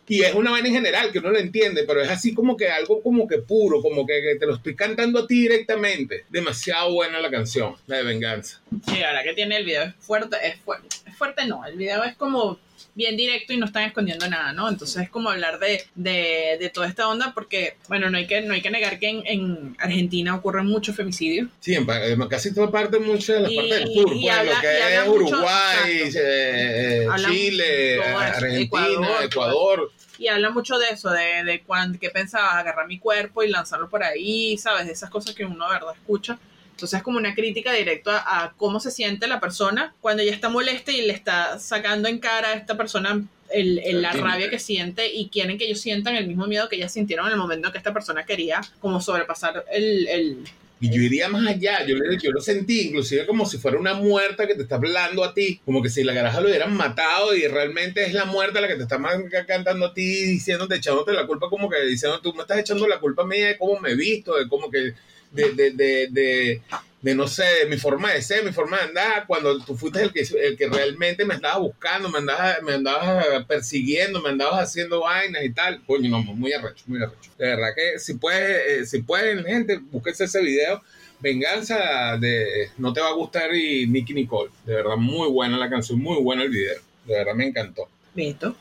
y 0.08 0.22
es 0.24 0.34
una 0.34 0.52
vaina 0.52 0.68
en 0.68 0.76
general 0.76 1.12
que 1.12 1.20
uno 1.20 1.32
lo 1.32 1.40
entiende, 1.40 1.84
pero 1.88 2.02
es 2.02 2.10
así 2.10 2.34
como 2.34 2.58
que 2.58 2.70
algo 2.70 3.02
como 3.02 3.28
que 3.28 3.40
puro, 3.40 3.82
como 3.82 4.06
que, 4.06 4.22
que 4.22 4.36
te 4.40 4.46
lo 4.46 4.56
estoy 4.56 4.76
cantando 4.76 5.20
a 5.20 5.28
ti 5.28 5.42
directamente. 5.42 6.26
Demasiado 6.30 6.94
buena 6.94 7.20
la 7.20 7.32
canción, 7.32 7.76
la 7.88 7.98
de 7.98 8.04
Venganza. 8.04 8.62
Sí, 8.88 9.00
verdad 9.00 9.24
que 9.24 9.34
tiene 9.34 9.58
el 9.58 9.66
video 9.66 9.84
es 9.84 9.96
fuerte, 10.00 10.38
es 10.44 10.60
fuerte, 10.60 10.88
es 11.08 11.16
fuerte 11.16 11.46
no, 11.46 11.66
el 11.66 11.78
video 11.78 12.04
es 12.04 12.16
como 12.16 12.60
bien 12.94 13.16
directo 13.16 13.54
y 13.54 13.58
no 13.58 13.66
están 13.66 13.84
escondiendo 13.84 14.28
nada, 14.28 14.52
¿no? 14.54 14.68
Entonces 14.70 15.04
es 15.04 15.10
como 15.10 15.30
hablar 15.30 15.60
de, 15.60 15.84
de, 15.96 16.58
de 16.60 16.70
toda 16.70 16.88
esta 16.88 17.08
onda 17.08 17.32
porque, 17.34 17.78
bueno, 17.88 18.10
no 18.10 18.18
hay 18.18 18.28
que, 18.28 18.42
no 18.42 18.54
hay 18.54 18.62
que 18.62 18.70
negar 18.70 19.00
que 19.00 19.08
en, 19.10 19.24
en 19.26 19.76
Argentina 19.80 20.36
ocurren 20.36 20.66
muchos 20.66 20.96
femicidios. 20.96 21.48
Sí, 21.60 21.74
en, 21.76 21.86
casi 22.28 22.54
toda 22.54 22.70
parte, 22.70 23.00
mucho 23.00 23.34
de 23.34 23.40
la 23.42 23.52
Y- 23.52 23.56
parte 23.56 23.74
del 23.76 23.94
sur, 23.94 24.06
pues, 24.12 24.30
habla- 24.30 24.54
lo 24.56 24.62
que 24.62 24.96
es 24.96 25.08
mucho- 25.08 25.12
Uruguay, 25.36 26.12
eh, 26.16 27.08
Chile, 27.30 28.04
Argentina, 28.04 28.60
Ecuador, 28.62 29.24
Ecuador. 29.24 29.92
Y 30.18 30.28
habla 30.28 30.52
mucho 30.52 30.78
de 30.78 30.90
eso, 30.90 31.10
de, 31.10 31.44
de 31.44 31.62
cuando, 31.64 31.98
que 31.98 32.12
pensaba 32.12 32.60
agarrar 32.60 32.86
mi 32.88 33.00
cuerpo 33.00 33.42
y 33.42 33.50
lanzarlo 33.50 33.90
por 33.90 34.04
ahí, 34.04 34.56
¿sabes? 34.58 34.86
De 34.86 34.92
esas 34.94 35.10
cosas 35.10 35.34
que 35.34 35.44
uno 35.46 35.66
de 35.68 35.74
verdad 35.74 35.94
escucha. 35.96 36.38
Entonces 36.82 36.98
es 36.98 37.04
como 37.04 37.18
una 37.20 37.36
crítica 37.36 37.72
directa 37.74 38.18
a, 38.18 38.44
a 38.46 38.54
cómo 38.58 38.80
se 38.80 38.90
siente 38.90 39.28
la 39.28 39.40
persona 39.40 39.94
cuando 40.02 40.24
ella 40.24 40.34
está 40.34 40.50
molesta 40.50 40.92
y 40.92 41.04
le 41.04 41.14
está 41.14 41.60
sacando 41.60 42.10
en 42.10 42.18
cara 42.20 42.50
a 42.50 42.54
esta 42.54 42.76
persona 42.76 43.24
el, 43.54 43.80
el- 43.80 44.02
la 44.02 44.12
rabia 44.14 44.50
que 44.50 44.58
siente 44.60 45.14
y 45.14 45.30
quieren 45.30 45.58
que 45.58 45.66
ellos 45.66 45.80
sientan 45.80 46.16
el 46.16 46.26
mismo 46.28 46.48
miedo 46.48 46.68
que 46.70 46.78
ellas 46.78 46.92
sintieron 46.94 47.28
en 47.28 47.34
el 47.34 47.38
momento 47.38 47.68
en 47.68 47.72
que 47.72 47.78
esta 47.78 47.94
persona 47.94 48.26
quería 48.26 48.62
como 48.80 49.00
sobrepasar 49.00 49.64
el... 49.72 50.08
el 50.08 50.38
Y 50.80 50.90
yo 50.90 51.00
iría 51.04 51.30
más 51.30 51.46
allá, 51.46 51.86
yo, 51.86 51.96
yo 52.24 52.32
lo 52.32 52.42
sentí 52.42 52.88
inclusive 52.88 53.28
como 53.28 53.46
si 53.46 53.60
fuera 53.60 53.78
una 53.78 53.94
muerta 53.94 54.48
que 54.48 54.56
te 54.56 54.64
está 54.64 54.76
hablando 54.78 55.24
a 55.24 55.32
ti, 55.36 55.60
como 55.64 55.84
que 55.84 55.90
si 55.90 56.04
la 56.04 56.14
garaja 56.14 56.42
lo 56.42 56.48
hubieran 56.48 56.76
matado 56.76 57.36
y 57.36 57.46
realmente 57.46 58.04
es 58.04 58.14
la 58.14 58.26
muerta 58.26 58.60
la 58.62 58.68
que 58.68 58.76
te 58.78 58.84
está 58.84 58.98
cantando 59.46 59.86
a 59.86 59.94
ti, 59.94 60.24
diciéndote, 60.24 60.78
echándote 60.78 61.12
la 61.14 61.28
culpa, 61.28 61.50
como 61.50 61.70
que 61.70 61.80
diciendo, 61.86 62.20
tú 62.22 62.34
me 62.34 62.42
estás 62.42 62.58
echando 62.58 62.88
la 62.88 63.00
culpa 63.00 63.22
a 63.22 63.28
mí 63.28 63.38
de 63.40 63.58
cómo 63.60 63.80
me 63.80 63.92
he 63.92 63.96
visto, 63.96 64.36
de 64.38 64.48
cómo 64.48 64.72
que, 64.72 64.94
de, 65.32 65.52
de, 65.54 65.72
de, 65.72 66.08
de, 66.12 66.62
de, 67.02 67.16
no 67.16 67.28
sé, 67.28 67.44
de 67.64 67.66
mi 67.66 67.78
forma 67.78 68.12
de 68.12 68.22
ser, 68.22 68.44
mi 68.44 68.52
forma 68.52 68.78
de 68.78 68.84
andar, 68.84 69.26
cuando 69.28 69.60
tú 69.64 69.76
fuiste 69.76 70.02
el 70.02 70.14
que, 70.14 70.22
el 70.22 70.58
que 70.58 70.68
realmente 70.68 71.26
me 71.26 71.36
andabas 71.36 71.60
buscando, 71.60 72.10
me 72.10 72.20
andabas, 72.20 72.62
me 72.64 72.74
andabas 72.74 73.46
persiguiendo, 73.46 74.22
me 74.22 74.30
andabas 74.30 74.70
haciendo 74.70 75.02
vainas 75.02 75.44
y 75.44 75.52
tal, 75.52 75.84
coño, 75.86 76.10
no, 76.10 76.22
muy 76.22 76.54
arrecho, 76.54 76.84
muy 76.88 77.02
arrecho. 77.02 77.32
De 77.38 77.48
verdad 77.48 77.70
que 77.76 78.00
si 78.00 78.16
puedes, 78.16 78.68
eh, 78.68 78.86
si 78.86 79.02
pueden, 79.02 79.44
gente, 79.44 79.80
búsquense 79.80 80.26
ese 80.26 80.42
video. 80.42 80.82
Venganza 81.22 82.18
de 82.20 82.72
No 82.80 82.94
te 82.94 83.00
va 83.00 83.10
a 83.10 83.14
gustar 83.14 83.54
y 83.54 83.86
Nicky 83.86 84.14
Nicole. 84.14 84.50
De 84.66 84.74
verdad, 84.74 84.96
muy 84.98 85.30
buena 85.30 85.56
la 85.56 85.70
canción, 85.70 86.00
muy 86.00 86.20
bueno 86.20 86.42
el 86.42 86.50
video. 86.50 86.82
De 87.06 87.14
verdad 87.14 87.36
me 87.36 87.46
encantó. 87.46 87.88
Beto. 88.16 88.56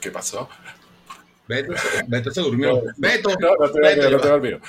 ¿Qué 0.00 0.10
pasó? 0.10 0.48
Beto, 1.50 1.72
Beto 2.06 2.30
se 2.30 2.40
durmió. 2.40 2.80
Beto, 2.96 3.30
No, 3.40 3.54
no 3.58 3.70
te 3.70 3.80
Beto, 3.80 4.10
no 4.10 4.40
te. 4.40 4.60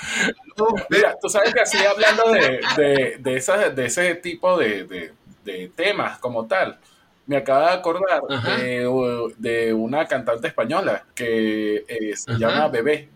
Mira, 0.90 1.16
tú 1.22 1.30
sabes 1.30 1.54
que 1.54 1.62
así 1.62 1.78
hablando 1.86 2.24
de, 2.32 2.60
de, 2.76 3.18
de, 3.20 3.36
esas- 3.38 3.76
de 3.76 3.86
ese 3.86 4.16
tipo 4.16 4.58
de, 4.58 4.84
de- 4.86 5.14
de 5.46 5.72
temas 5.76 6.18
como 6.20 6.48
tal, 6.48 6.80
me 7.28 7.38
acaba 7.38 7.72
de 7.72 7.78
acordar 7.78 8.22
de, 8.58 9.34
de 9.38 9.74
una 9.74 10.06
cantante 10.08 10.48
española 10.48 11.06
que 11.16 11.86
eh, 11.88 12.16
se 12.16 12.32
Ajá. 12.32 12.40
llama 12.40 12.68
Bebé, 12.68 13.10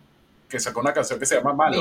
que 0.48 0.60
sacó 0.60 0.80
una 0.80 0.92
canción 0.92 1.18
que 1.18 1.26
se 1.26 1.36
llama 1.36 1.52
Malo. 1.52 1.80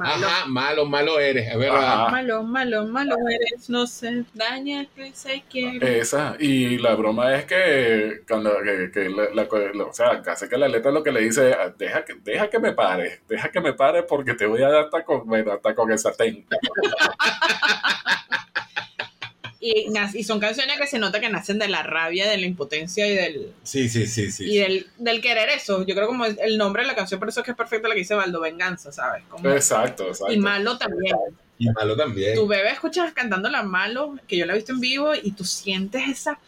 Ajá, 0.00 0.46
malo, 0.46 0.86
malo 0.86 1.18
eres, 1.18 1.48
es 1.50 1.58
verdad. 1.58 2.02
Ajá. 2.04 2.10
Malo, 2.10 2.42
malo, 2.44 2.86
malo 2.86 3.16
eres, 3.28 3.68
no 3.68 3.86
se 3.86 4.24
daña 4.34 4.86
que 4.94 5.12
se 5.12 5.42
quiere. 5.50 5.98
Esa, 5.98 6.36
y 6.38 6.78
la 6.78 6.94
broma 6.94 7.34
es 7.34 7.44
que 7.46 8.22
cuando 8.28 8.52
que, 8.62 8.90
que 8.92 9.08
la, 9.08 9.24
la- 9.34 9.48
la- 9.74 9.84
o 9.84 9.92
sea, 9.92 10.22
casi 10.22 10.48
que 10.48 10.56
la 10.56 10.68
letra 10.68 10.92
lo 10.92 11.02
que 11.02 11.12
le 11.12 11.20
dice, 11.20 11.52
"Ah, 11.52 11.72
deja 11.76 12.04
que, 12.04 12.14
deja 12.22 12.48
que 12.48 12.58
me 12.58 12.72
pare, 12.72 13.20
deja 13.28 13.50
que 13.50 13.60
me 13.60 13.72
pare 13.72 14.02
porque 14.04 14.34
te 14.34 14.46
voy 14.46 14.62
a 14.62 14.68
dar 14.68 14.84
hasta 14.84 15.04
con, 15.04 15.26
bueno, 15.26 15.52
hasta 15.52 15.74
con 15.74 15.90
el 15.90 15.98
sartén. 15.98 16.46
Y, 19.62 19.88
y 20.14 20.24
son 20.24 20.40
canciones 20.40 20.78
que 20.80 20.86
se 20.86 20.98
nota 20.98 21.20
que 21.20 21.28
nacen 21.28 21.58
de 21.58 21.68
la 21.68 21.82
rabia, 21.82 22.28
de 22.30 22.38
la 22.38 22.46
impotencia 22.46 23.06
y 23.06 23.14
del, 23.14 23.52
Sí, 23.62 23.90
sí, 23.90 24.06
sí, 24.06 24.32
sí. 24.32 24.44
y 24.50 24.56
del, 24.58 24.86
del 24.96 25.20
querer 25.20 25.50
eso. 25.50 25.84
Yo 25.84 25.94
creo 25.94 26.06
como 26.06 26.24
es 26.24 26.38
el 26.38 26.56
nombre 26.56 26.82
de 26.82 26.88
la 26.88 26.94
canción, 26.94 27.20
por 27.20 27.28
eso 27.28 27.40
es 27.40 27.44
que 27.44 27.50
es 27.50 27.56
perfecta 27.58 27.86
la 27.88 27.94
que 27.94 28.00
dice 28.00 28.14
Baldo, 28.14 28.40
venganza, 28.40 28.90
¿sabes? 28.90 29.22
Como- 29.28 29.50
Exacto, 29.50 30.08
exacto. 30.08 30.32
y 30.32 30.38
malo 30.38 30.78
también. 30.78 31.14
Y 31.58 31.68
malo 31.72 31.94
también. 31.94 32.34
Tu 32.36 32.46
bebé 32.46 32.70
escuchas 32.70 33.12
cantando 33.12 33.50
la 33.50 33.62
malo, 33.62 34.16
que 34.26 34.38
yo 34.38 34.46
la 34.46 34.54
he 34.54 34.56
visto 34.56 34.72
en 34.72 34.80
vivo, 34.80 35.12
y 35.14 35.32
tú 35.32 35.44
sientes 35.44 36.08
esa... 36.08 36.38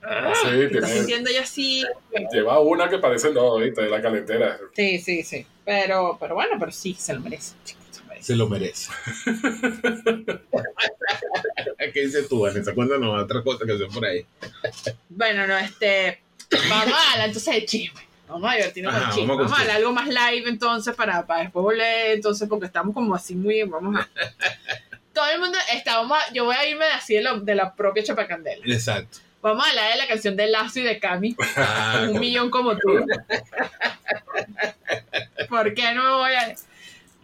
Sí, 0.00 0.48
que 0.50 0.64
estás 0.66 0.84
tiene- 0.84 0.94
sintiendo 0.98 1.30
ella 1.30 1.42
así. 1.42 1.84
lleva 2.32 2.60
una 2.60 2.88
que 2.88 2.98
parece 2.98 3.32
no, 3.32 3.40
ahorita 3.40 3.82
de 3.82 3.88
la 3.90 4.00
calentera. 4.00 4.56
Sí, 4.72 4.98
sí, 5.00 5.24
sí. 5.24 5.44
Pero, 5.64 6.16
pero 6.20 6.36
bueno, 6.36 6.52
pero 6.60 6.70
sí, 6.70 6.94
se 6.96 7.12
lo 7.12 7.18
merece. 7.20 7.54
chico, 7.64 7.80
se 8.20 8.36
lo 8.36 8.48
merece. 8.48 8.90
Se 9.24 9.30
lo 9.30 10.12
merece. 10.18 10.40
¿Qué 11.92 12.00
dices 12.06 12.28
tú, 12.28 12.40
Vanessa? 12.40 12.74
Cuéntanos 12.74 13.22
otra 13.22 13.42
cosa 13.42 13.64
que 13.64 13.78
son 13.78 13.90
por 13.92 14.04
ahí. 14.04 14.26
Bueno, 15.08 15.46
no, 15.46 15.56
este. 15.56 16.20
Vamos 16.68 16.92
a 16.94 17.12
hablar 17.12 17.28
entonces 17.28 17.54
de 17.54 17.64
chisme. 17.64 18.00
Vamos 18.28 18.50
a 18.50 18.56
divertirnos 18.56 18.92
Ajá, 18.94 19.04
con 19.06 19.10
chisme. 19.14 19.28
vamos 19.28 19.42
Vamos 19.44 19.58
a 19.58 19.60
hablar 19.62 19.76
algo 19.76 19.92
más 19.92 20.08
live 20.08 20.48
entonces 20.48 20.94
para, 20.94 21.26
para 21.26 21.42
después 21.42 21.62
volver. 21.62 22.10
Entonces, 22.16 22.48
porque 22.48 22.66
estamos 22.66 22.94
como 22.94 23.14
así 23.14 23.34
muy. 23.34 23.62
Vamos 23.62 23.96
a. 24.00 24.08
Todo 25.14 25.26
el 25.30 25.40
mundo 25.40 25.56
está. 25.72 25.98
Vamos 25.98 26.18
a- 26.18 26.32
yo 26.32 26.44
voy 26.44 26.56
a 26.56 26.68
irme 26.68 26.84
de 26.84 26.90
así 26.92 27.14
de, 27.14 27.22
lo- 27.22 27.40
de 27.40 27.54
la 27.54 27.74
propia 27.74 28.02
chapacandela. 28.04 28.62
Exacto. 28.66 29.18
Vamos 29.42 29.64
a 29.64 29.70
hablar 29.70 29.92
de 29.92 29.98
la 29.98 30.06
canción 30.08 30.36
de 30.36 30.46
Lazo 30.48 30.80
y 30.80 30.82
de 30.82 30.98
Cami. 30.98 31.36
Ah, 31.56 32.06
un 32.10 32.18
millón 32.20 32.50
como 32.50 32.76
tú. 32.76 33.06
¿Por 35.48 35.72
qué 35.74 35.94
no 35.94 36.02
me 36.04 36.10
voy 36.10 36.32
a.? 36.34 36.54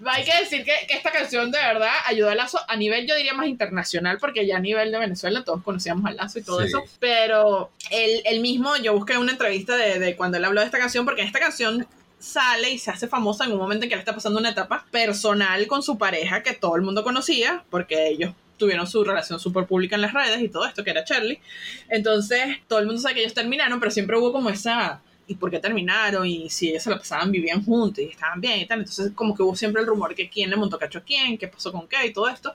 Hay 0.04 0.24
que 0.24 0.36
decir 0.40 0.64
que, 0.64 0.72
que 0.88 0.94
esta 0.94 1.10
canción 1.12 1.50
de 1.50 1.58
verdad 1.58 1.92
ayudó 2.06 2.30
a 2.30 2.34
Lazo 2.34 2.58
a 2.66 2.76
nivel, 2.76 3.06
yo 3.06 3.14
diría, 3.16 3.34
más 3.34 3.46
internacional, 3.46 4.18
porque 4.18 4.46
ya 4.46 4.56
a 4.56 4.60
nivel 4.60 4.90
de 4.90 4.98
Venezuela 4.98 5.44
todos 5.44 5.62
conocíamos 5.62 6.04
a 6.06 6.12
Lazo 6.12 6.38
y 6.38 6.42
todo 6.42 6.60
Sí. 6.60 6.66
eso. 6.68 6.82
Pero 6.98 7.70
él, 7.90 8.22
él 8.24 8.40
mismo, 8.40 8.76
yo 8.76 8.94
busqué 8.94 9.16
una 9.18 9.32
entrevista 9.32 9.76
de, 9.76 9.98
de 9.98 10.16
cuando 10.16 10.38
él 10.38 10.44
habló 10.44 10.60
de 10.60 10.66
esta 10.66 10.78
canción, 10.78 11.04
porque 11.04 11.22
esta 11.22 11.38
canción 11.38 11.86
sale 12.18 12.70
y 12.70 12.78
se 12.78 12.90
hace 12.90 13.08
famosa 13.08 13.44
en 13.44 13.52
un 13.52 13.58
momento 13.58 13.84
en 13.84 13.88
que 13.88 13.94
él 13.94 14.00
está 14.00 14.14
pasando 14.14 14.38
una 14.38 14.50
etapa 14.50 14.86
personal 14.90 15.66
con 15.66 15.82
su 15.82 15.98
pareja 15.98 16.42
que 16.42 16.52
todo 16.52 16.76
el 16.76 16.82
mundo 16.82 17.02
conocía, 17.02 17.64
porque 17.70 18.08
ellos 18.08 18.32
tuvieron 18.58 18.86
su 18.86 19.02
relación 19.02 19.40
súper 19.40 19.66
pública 19.66 19.96
en 19.96 20.02
las 20.02 20.12
redes 20.12 20.40
y 20.40 20.48
todo 20.48 20.64
esto, 20.66 20.84
que 20.84 20.90
era 20.90 21.04
Charlie. 21.04 21.40
Entonces, 21.88 22.58
todo 22.68 22.78
el 22.78 22.86
mundo 22.86 23.00
sabe 23.00 23.14
que 23.14 23.20
ellos 23.22 23.34
terminaron, 23.34 23.80
pero 23.80 23.90
siempre 23.90 24.16
hubo 24.16 24.32
como 24.32 24.50
esa, 24.50 25.00
¿y 25.26 25.35
por 25.35 25.50
qué 25.50 25.58
terminaron? 25.58 26.26
Y 26.26 26.50
si 26.50 26.70
ellos 26.70 26.82
se 26.82 26.90
la 26.90 26.98
pasaban, 26.98 27.30
vivían 27.30 27.64
juntos 27.64 28.04
y 28.04 28.08
estaban 28.08 28.40
bien 28.40 28.61
y 28.61 28.66
tal. 28.66 28.80
Entonces, 28.80 29.12
como 29.14 29.35
que 29.35 29.42
hubo 29.42 29.56
siempre 29.56 29.80
el 29.82 29.88
rumor 29.88 30.14
que 30.14 30.28
quién 30.28 30.50
le 30.50 30.56
montó 30.56 30.78
cacho 30.78 30.98
a 30.98 31.02
quién, 31.02 31.38
qué 31.38 31.48
pasó 31.48 31.72
con 31.72 31.88
qué 31.88 32.06
y 32.06 32.12
todo 32.12 32.28
esto. 32.28 32.54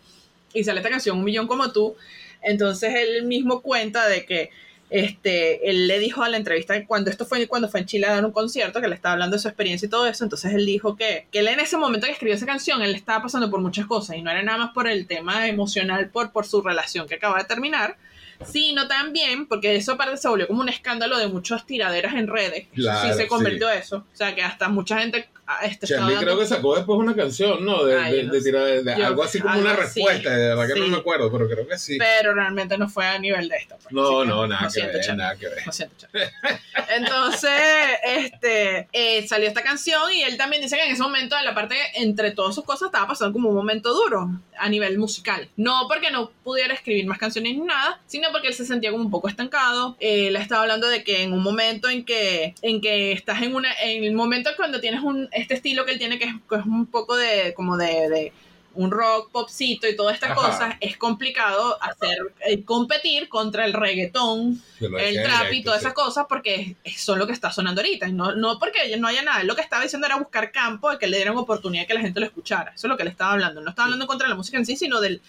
Y 0.53 0.63
sale 0.63 0.79
esta 0.79 0.89
canción, 0.89 1.17
Un 1.17 1.23
Millón 1.23 1.47
Como 1.47 1.71
Tú. 1.71 1.95
Entonces, 2.41 2.93
él 2.95 3.23
mismo 3.23 3.61
cuenta 3.61 4.07
de 4.07 4.25
que 4.25 4.51
este, 4.89 5.69
él 5.69 5.87
le 5.87 5.99
dijo 5.99 6.23
a 6.23 6.29
la 6.29 6.37
entrevista 6.37 6.85
cuando 6.85 7.09
esto 7.09 7.25
fue 7.25 7.45
cuando 7.47 7.67
fue 7.67 7.81
en 7.81 7.85
Chile 7.85 8.07
a 8.07 8.13
dar 8.13 8.25
un 8.25 8.31
concierto, 8.31 8.79
que 8.79 8.87
le 8.87 8.95
estaba 8.95 9.13
hablando 9.13 9.35
de 9.35 9.41
su 9.41 9.49
experiencia 9.49 9.85
y 9.85 9.89
todo 9.89 10.07
eso, 10.07 10.23
entonces 10.23 10.53
él 10.53 10.65
dijo 10.65 10.95
que, 10.95 11.27
que 11.31 11.39
él 11.39 11.47
en 11.49 11.59
ese 11.59 11.77
momento 11.77 12.05
que 12.05 12.13
escribió 12.13 12.35
esa 12.35 12.45
canción, 12.45 12.81
él 12.81 12.95
estaba 12.95 13.23
pasando 13.23 13.51
por 13.51 13.59
muchas 13.59 13.85
cosas 13.85 14.15
y 14.15 14.21
no 14.21 14.31
era 14.31 14.43
nada 14.43 14.57
más 14.57 14.73
por 14.73 14.87
el 14.87 15.05
tema 15.05 15.47
emocional, 15.47 16.09
por, 16.09 16.31
por 16.31 16.45
su 16.45 16.61
relación 16.61 17.05
que 17.05 17.15
acaba 17.15 17.37
de 17.37 17.43
terminar, 17.43 17.97
sino 18.45 18.87
también 18.87 19.47
porque 19.47 19.75
eso 19.75 19.93
aparte 19.93 20.17
se 20.17 20.27
volvió 20.27 20.47
como 20.47 20.61
un 20.61 20.69
escándalo 20.69 21.17
de 21.17 21.27
muchas 21.27 21.65
tiraderas 21.65 22.13
en 22.15 22.27
redes. 22.27 22.67
Claro, 22.73 23.09
sí 23.09 23.17
se 23.17 23.23
sí. 23.23 23.27
convirtió 23.27 23.69
eso. 23.69 23.97
O 23.97 24.15
sea 24.15 24.35
que 24.35 24.43
hasta 24.43 24.69
mucha 24.69 24.99
gente 24.99 25.29
este, 25.63 25.85
estaba 25.85 26.01
Charlie 26.01 26.15
dando- 26.15 26.25
creo 26.31 26.39
que 26.39 26.45
sacó 26.47 26.75
después 26.75 26.99
una 26.99 27.15
canción, 27.15 27.63
¿no? 27.65 27.83
De, 27.85 27.97
Ay, 27.99 28.15
de- 28.17 28.23
no 28.23 28.33
de 28.33 28.39
sé. 28.41 28.45
tirar- 28.51 28.65
de- 28.65 28.83
de 28.83 28.97
Yo- 28.97 29.07
algo 29.07 29.23
así 29.23 29.39
como 29.39 29.53
algo 29.53 29.65
una 29.65 29.75
respuesta, 29.75 30.29
de 30.35 30.47
verdad 30.49 30.67
que 30.67 30.73
Sí. 30.73 30.79
no 30.79 30.87
me 30.87 30.97
acuerdo, 30.97 31.31
pero 31.31 31.47
creo 31.49 31.67
que 31.67 31.77
sí. 31.77 31.97
pero 31.97 32.33
realmente 32.33 32.77
no 32.77 32.89
fue 32.89 33.05
a 33.05 33.17
nivel 33.19 33.47
de 33.49 33.55
esto. 33.57 33.75
pues. 33.81 33.93
No, 33.93 34.25
no, 34.25 34.47
nada 34.47 34.65
que 34.65 34.71
siento, 34.71 34.97
ver, 34.97 35.15
nada 35.17 35.35
que 35.35 35.47
ver. 35.47 35.63
Siento. 35.71 36.07
Entonces, 36.95 37.51
este, 38.03 38.87
eh, 38.93 39.27
salió 39.27 39.47
esta 39.47 39.63
canción 39.63 40.11
y 40.13 40.23
él 40.23 40.37
también 40.37 40.61
dice 40.61 40.75
que 40.77 40.85
en 40.85 40.91
ese 40.91 41.01
momento, 41.01 41.35
de 41.35 41.43
la 41.43 41.53
parte, 41.53 41.75
entre 41.95 42.31
todas 42.31 42.55
sus 42.55 42.63
cosas, 42.63 42.87
estaba 42.87 43.07
pasando 43.07 43.33
como 43.33 43.49
un 43.49 43.55
momento 43.55 43.93
duro 43.93 44.29
a 44.57 44.69
nivel 44.69 44.97
musical. 44.97 45.49
No 45.55 45.87
porque 45.87 46.11
no 46.11 46.31
pudiera 46.43 46.73
escribir 46.73 47.05
más 47.05 47.17
canciones 47.17 47.53
ni 47.53 47.61
nada, 47.61 47.99
sino 48.07 48.29
porque 48.31 48.47
él 48.47 48.53
se 48.53 48.65
sentía 48.65 48.91
como 48.91 49.03
un 49.03 49.11
poco 49.11 49.27
estancado. 49.27 49.95
Él 49.99 50.35
estaba 50.35 50.61
hablando 50.61 50.87
de 50.87 51.03
que 51.03 51.23
en 51.23 51.33
un 51.33 51.43
momento 51.43 51.89
en 51.89 52.05
que, 52.05 52.55
en 52.61 52.81
que 52.81 53.11
estás 53.11 53.41
en 53.41 53.55
una, 53.55 53.71
en 53.83 54.03
el 54.03 54.13
momento 54.13 54.49
cuando 54.55 54.79
tienes 54.79 55.01
un, 55.01 55.29
este 55.37 55.55
estilo 55.55 55.85
que 55.85 55.91
él 55.91 55.99
tiene, 55.99 56.19
que 56.19 56.25
es, 56.25 56.33
que 56.49 56.55
es 56.55 56.65
un 56.65 56.85
poco 56.85 57.15
de, 57.15 57.53
como 57.55 57.77
de, 57.77 58.09
de 58.09 58.33
un 58.77 58.91
rock, 58.91 59.31
popcito 59.31 59.87
y 59.87 59.95
todas 59.95 60.13
estas 60.13 60.35
cosas, 60.35 60.75
es 60.79 60.97
complicado 60.97 61.81
hacer, 61.81 62.17
eh, 62.45 62.63
competir 62.63 63.27
contra 63.27 63.65
el 63.65 63.73
reggaetón 63.73 64.61
el 64.79 65.23
trap 65.23 65.51
y 65.51 65.63
todas 65.63 65.79
sí. 65.79 65.85
esas 65.85 65.93
cosas 65.93 66.25
porque 66.29 66.75
es, 66.83 67.01
son 67.01 67.17
lo 67.17 67.25
que 67.25 67.33
está 67.33 67.51
sonando 67.51 67.81
ahorita. 67.81 68.07
No, 68.09 68.35
no 68.35 68.59
porque 68.59 68.95
no 68.97 69.07
haya 69.07 69.23
nada. 69.23 69.43
Lo 69.43 69.55
que 69.55 69.61
estaba 69.61 69.81
diciendo 69.81 70.05
era 70.05 70.17
buscar 70.17 70.51
campo 70.51 70.91
de 70.91 70.99
que 70.99 71.07
le 71.07 71.17
dieran 71.17 71.35
oportunidad 71.37 71.83
de 71.83 71.87
que 71.87 71.93
la 71.95 72.01
gente 72.01 72.19
lo 72.19 72.27
escuchara. 72.27 72.71
Eso 72.75 72.85
es 72.85 72.89
lo 72.89 72.97
que 72.97 73.03
le 73.03 73.09
estaba 73.09 73.31
hablando. 73.31 73.61
No 73.61 73.71
estaba 73.71 73.85
hablando 73.85 74.05
contra 74.05 74.27
la 74.27 74.35
música 74.35 74.57
en 74.57 74.65
sí, 74.65 74.77
sino 74.77 75.01
del, 75.01 75.21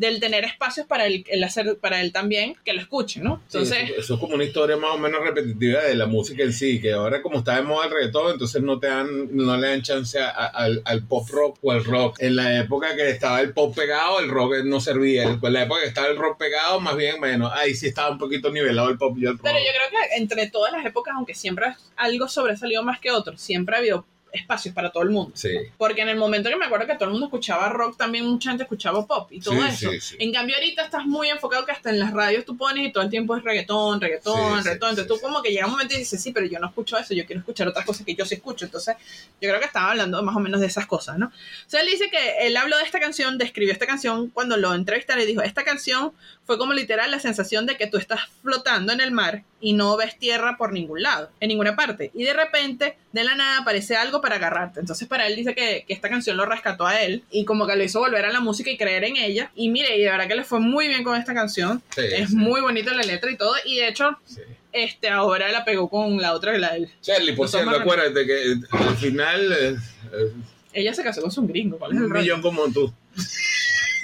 del 0.00 0.18
tener 0.18 0.44
espacios 0.44 0.86
para 0.86 1.06
él, 1.06 1.24
el 1.28 1.44
hacer, 1.44 1.76
para 1.78 2.00
él 2.00 2.10
también 2.12 2.56
que 2.64 2.72
lo 2.72 2.80
escuche, 2.80 3.20
¿no? 3.20 3.36
Sí, 3.48 3.58
Entonces, 3.58 3.90
eso, 3.90 4.00
eso 4.00 4.14
es 4.14 4.20
como 4.20 4.34
una 4.34 4.44
historia 4.44 4.76
más 4.76 4.92
o 4.92 4.98
menos 4.98 5.20
repetitiva 5.22 5.82
de 5.82 5.94
la 5.94 6.06
música 6.06 6.42
en 6.42 6.52
sí, 6.52 6.80
que 6.80 6.92
ahora 6.92 7.20
como 7.22 7.38
está 7.40 7.56
de 7.56 7.62
moda 7.62 7.86
el 7.86 7.92
reggaetón, 7.92 8.32
entonces 8.32 8.62
no 8.62 8.78
te 8.80 8.86
dan, 8.86 9.28
no 9.36 9.56
le 9.56 9.68
dan 9.68 9.82
chance 9.82 10.18
a- 10.18 10.30
a- 10.30 10.46
al, 10.46 10.82
al 10.86 11.02
pop 11.06 11.28
rock 11.30 11.58
o 11.62 11.70
al 11.72 11.84
rock. 11.84 12.16
En 12.20 12.34
la 12.36 12.58
época 12.60 12.96
que 12.96 13.10
estaba 13.10 13.40
el 13.40 13.52
pop 13.52 13.74
pegado, 13.76 14.20
el 14.20 14.28
rock 14.30 14.54
no 14.64 14.80
servía. 14.80 15.24
En 15.24 15.52
la 15.52 15.62
época 15.62 15.82
que 15.82 15.88
estaba 15.88 16.08
el 16.08 16.16
rock 16.16 16.38
pegado, 16.38 16.80
más 16.80 16.96
bien 16.96 17.20
menos. 17.20 17.52
Ahí 17.54 17.74
sí 17.74 17.86
estaba 17.88 18.10
un 18.10 18.18
poquito 18.18 18.50
nivelado 18.50 18.88
el 18.88 18.96
pop 18.98 19.16
y 19.18 19.26
el 19.26 19.32
rock. 19.32 19.42
pero 19.42 19.58
yo 19.58 19.70
creo 19.76 19.90
que 19.90 20.16
entre 20.16 20.48
todas 20.48 20.72
las 20.72 20.84
épocas, 20.86 21.14
aunque 21.16 21.34
siempre 21.34 21.66
algo 21.96 22.26
sobresalió 22.28 22.82
más 22.82 22.98
que 23.00 23.10
otro, 23.10 23.36
siempre 23.36 23.76
ha 23.76 23.78
habido 23.80 24.06
espacios 24.32 24.74
para 24.74 24.90
todo 24.90 25.02
el 25.02 25.10
mundo. 25.10 25.32
Sí. 25.34 25.50
Porque 25.76 26.02
en 26.02 26.08
el 26.08 26.16
momento 26.16 26.48
que 26.48 26.56
me 26.56 26.66
acuerdo 26.66 26.86
que 26.86 26.94
todo 26.94 27.06
el 27.06 27.10
mundo 27.12 27.26
escuchaba 27.26 27.68
rock, 27.68 27.96
también 27.96 28.26
mucha 28.26 28.50
gente 28.50 28.64
escuchaba 28.64 29.06
pop 29.06 29.30
y 29.32 29.40
todo 29.40 29.54
Sí, 29.54 29.60
eso. 29.68 29.90
sí. 30.00 30.16
En 30.18 30.32
cambio, 30.32 30.56
ahorita 30.56 30.84
estás 30.84 31.06
muy 31.06 31.28
enfocado 31.28 31.64
que 31.66 31.72
hasta 31.72 31.90
en 31.90 31.98
las 31.98 32.12
radios 32.12 32.44
tú 32.44 32.56
pones 32.56 32.86
y 32.86 32.92
todo 32.92 33.02
el 33.04 33.10
tiempo 33.10 33.36
es 33.36 33.42
reggaetón, 33.42 34.00
reggaetón, 34.00 34.64
reggaetón. 34.64 34.72
Entonces 34.90 35.06
tú 35.06 35.20
como 35.20 35.42
que 35.42 35.50
llega 35.50 35.66
un 35.66 35.72
momento 35.72 35.94
y 35.94 35.98
dices, 35.98 36.22
sí, 36.22 36.32
pero 36.32 36.46
yo 36.46 36.58
no 36.58 36.68
escucho 36.68 36.96
eso, 36.98 37.14
yo 37.14 37.26
quiero 37.26 37.40
escuchar 37.40 37.68
otras 37.68 37.84
cosas 37.84 38.04
que 38.06 38.14
yo 38.14 38.24
sí 38.24 38.34
escucho. 38.34 38.64
Entonces, 38.64 38.96
yo 39.40 39.48
creo 39.48 39.58
que 39.60 39.66
estaba 39.66 39.90
hablando 39.90 40.22
más 40.22 40.36
o 40.36 40.40
menos 40.40 40.60
de 40.60 40.66
esas 40.66 40.86
cosas, 40.86 41.18
¿no? 41.18 41.26
O 41.26 41.32
sea, 41.70 41.80
él 41.80 41.86
dice 41.86 42.10
que 42.10 42.46
él 42.46 42.56
habló 42.56 42.76
de 42.76 42.84
esta 42.84 43.00
canción, 43.00 43.38
describió 43.38 43.72
esta 43.72 43.86
canción 43.86 44.28
cuando 44.30 44.56
lo 44.56 44.74
entrevistaron 44.74 45.22
y 45.22 45.26
dijo, 45.26 45.42
esta 45.42 45.64
canción 45.64 46.12
fue 46.50 46.58
como 46.58 46.72
literal 46.72 47.12
la 47.12 47.20
sensación 47.20 47.64
de 47.64 47.76
que 47.76 47.86
tú 47.86 47.96
estás 47.96 48.22
flotando 48.42 48.92
en 48.92 49.00
el 49.00 49.12
mar 49.12 49.44
y 49.60 49.72
no 49.72 49.96
ves 49.96 50.18
tierra 50.18 50.56
por 50.58 50.72
ningún 50.72 51.00
lado, 51.00 51.30
en 51.38 51.46
ninguna 51.46 51.76
parte. 51.76 52.10
Y 52.12 52.24
de 52.24 52.32
repente, 52.32 52.96
de 53.12 53.22
la 53.22 53.36
nada, 53.36 53.58
aparece 53.58 53.94
algo 53.94 54.20
para 54.20 54.34
agarrarte. 54.34 54.80
Entonces, 54.80 55.06
para 55.06 55.28
él 55.28 55.36
dice 55.36 55.54
que, 55.54 55.84
que 55.86 55.92
esta 55.94 56.08
canción 56.08 56.36
lo 56.36 56.46
rescató 56.46 56.88
a 56.88 57.00
él 57.02 57.22
y 57.30 57.44
como 57.44 57.68
que 57.68 57.76
lo 57.76 57.84
hizo 57.84 58.00
volver 58.00 58.24
a 58.24 58.32
la 58.32 58.40
música 58.40 58.68
y 58.68 58.76
creer 58.76 59.04
en 59.04 59.16
ella. 59.16 59.52
Y 59.54 59.68
mire, 59.68 59.96
y 59.96 60.00
de 60.00 60.10
verdad 60.10 60.26
que 60.26 60.34
le 60.34 60.42
fue 60.42 60.58
muy 60.58 60.88
bien 60.88 61.04
con 61.04 61.14
esta 61.16 61.34
canción. 61.34 61.80
Sí, 61.94 62.00
es 62.04 62.30
sí. 62.30 62.34
muy 62.36 62.60
bonita 62.60 62.92
la 62.94 63.04
letra 63.04 63.30
y 63.30 63.36
todo. 63.36 63.54
Y 63.64 63.76
de 63.76 63.86
hecho, 63.86 64.18
Sí. 64.26 64.40
este 64.72 65.08
ahora 65.08 65.52
la 65.52 65.64
pegó 65.64 65.88
con 65.88 66.20
la 66.20 66.32
otra, 66.34 66.58
la 66.58 66.74
él. 66.74 66.90
Charlie, 67.00 67.34
por 67.34 67.48
cierto, 67.48 67.70
acuérdate 67.70 68.26
que 68.26 68.52
eh, 68.52 68.56
al 68.72 68.96
final 68.96 69.52
eh, 69.52 69.76
eh, 70.14 70.32
Ella 70.72 70.94
se 70.94 71.04
casó 71.04 71.22
con 71.22 71.30
su 71.30 71.46
gringo. 71.46 71.78
¿Cuál 71.78 71.92
es 71.92 71.98
el 71.98 72.02
un 72.04 72.10
rollo? 72.10 72.22
millón 72.22 72.42
como 72.42 72.72
tú. 72.72 72.92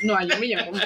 No, 0.05 0.17
hay 0.17 0.31
un 0.31 0.39
millón. 0.41 0.65
como- 0.67 0.79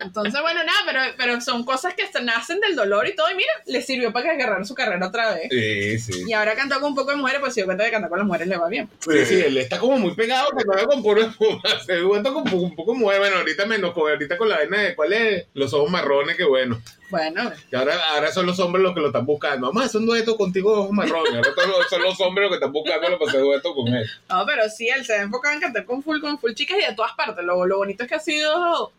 Entonces, 0.00 0.40
bueno, 0.40 0.62
nada, 0.64 0.78
pero, 0.86 1.00
pero 1.16 1.40
son 1.40 1.64
cosas 1.64 1.94
que 1.94 2.06
se 2.06 2.22
nacen 2.22 2.60
del 2.60 2.76
dolor 2.76 3.06
y 3.08 3.14
todo. 3.14 3.30
Y 3.30 3.34
mira, 3.34 3.50
le 3.66 3.82
sirvió 3.82 4.12
para 4.12 4.26
que 4.26 4.30
agarrar 4.42 4.64
su 4.66 4.74
carrera 4.74 5.06
otra 5.08 5.34
vez. 5.34 5.48
Sí, 5.50 5.98
sí. 5.98 6.24
Y 6.28 6.32
ahora 6.32 6.54
cantó 6.54 6.76
con 6.80 6.90
un 6.90 6.94
poco 6.94 7.10
de 7.10 7.16
mujeres, 7.16 7.40
pues 7.40 7.54
se 7.54 7.60
dio 7.60 7.66
cuenta 7.66 7.84
de 7.84 7.90
que 7.90 7.94
cantar 7.94 8.08
con 8.10 8.18
las 8.18 8.26
mujeres 8.26 8.48
le 8.48 8.56
va 8.56 8.68
bien. 8.68 8.88
Sí, 9.00 9.24
sí, 9.26 9.40
él 9.40 9.56
está 9.58 9.78
como 9.78 9.98
muy 9.98 10.14
pegado, 10.14 10.48
no 10.52 10.86
con 10.86 11.02
puro 11.02 11.22
espuma. 11.22 11.60
Se 11.86 11.94
ve 11.94 12.02
con 12.02 12.52
un 12.54 12.74
poco, 12.76 12.94
mueve. 12.94 13.18
Bueno, 13.18 13.36
ahorita 13.38 13.66
menos, 13.66 13.96
ahorita 13.96 14.36
con 14.38 14.48
la 14.48 14.56
vaina 14.58 14.80
de 14.82 14.94
cuál 14.94 15.12
es, 15.12 15.46
los 15.54 15.72
ojos 15.74 15.90
marrones, 15.90 16.36
que 16.36 16.44
bueno. 16.44 16.80
Bueno, 17.10 17.50
Y 17.72 17.74
ahora, 17.74 17.94
ahora 18.10 18.30
son 18.30 18.44
los 18.44 18.60
hombres 18.60 18.82
los 18.82 18.94
que 18.94 19.00
lo 19.00 19.06
están 19.06 19.24
buscando. 19.24 19.68
Vamos 19.68 19.82
a 19.82 19.86
hacer 19.86 19.98
un 20.00 20.06
dueto 20.06 20.36
contigo 20.36 20.72
de 20.72 20.78
ojos 20.80 20.92
marrones. 20.92 21.34
Ahora 21.34 21.54
son 21.88 22.02
los- 22.02 22.20
hombres 22.20 22.42
los 22.44 22.50
que 22.50 22.54
están 22.56 22.72
buscándolo 22.72 23.18
para 23.18 23.30
hacer 23.30 23.40
dueto 23.40 23.74
con 23.74 23.88
él. 23.88 24.06
no, 24.28 24.44
pero 24.46 24.68
sí, 24.68 24.88
él 24.88 25.04
se 25.06 25.14
ha 25.14 25.22
enfocado 25.22 25.54
en 25.54 25.60
cantar 25.60 25.84
con 25.86 26.02
full, 26.02 26.20
con 26.20 26.38
full 26.38 26.52
chicas 26.52 26.76
y 26.78 26.86
de 26.86 26.94
todas 26.94 27.12
partes. 27.14 27.42
Lo, 27.44 27.64
lo 27.64 27.78
bonito 27.78 28.02
es 28.02 28.08
que 28.10 28.14
ha 28.14 28.20
sido 28.20 28.92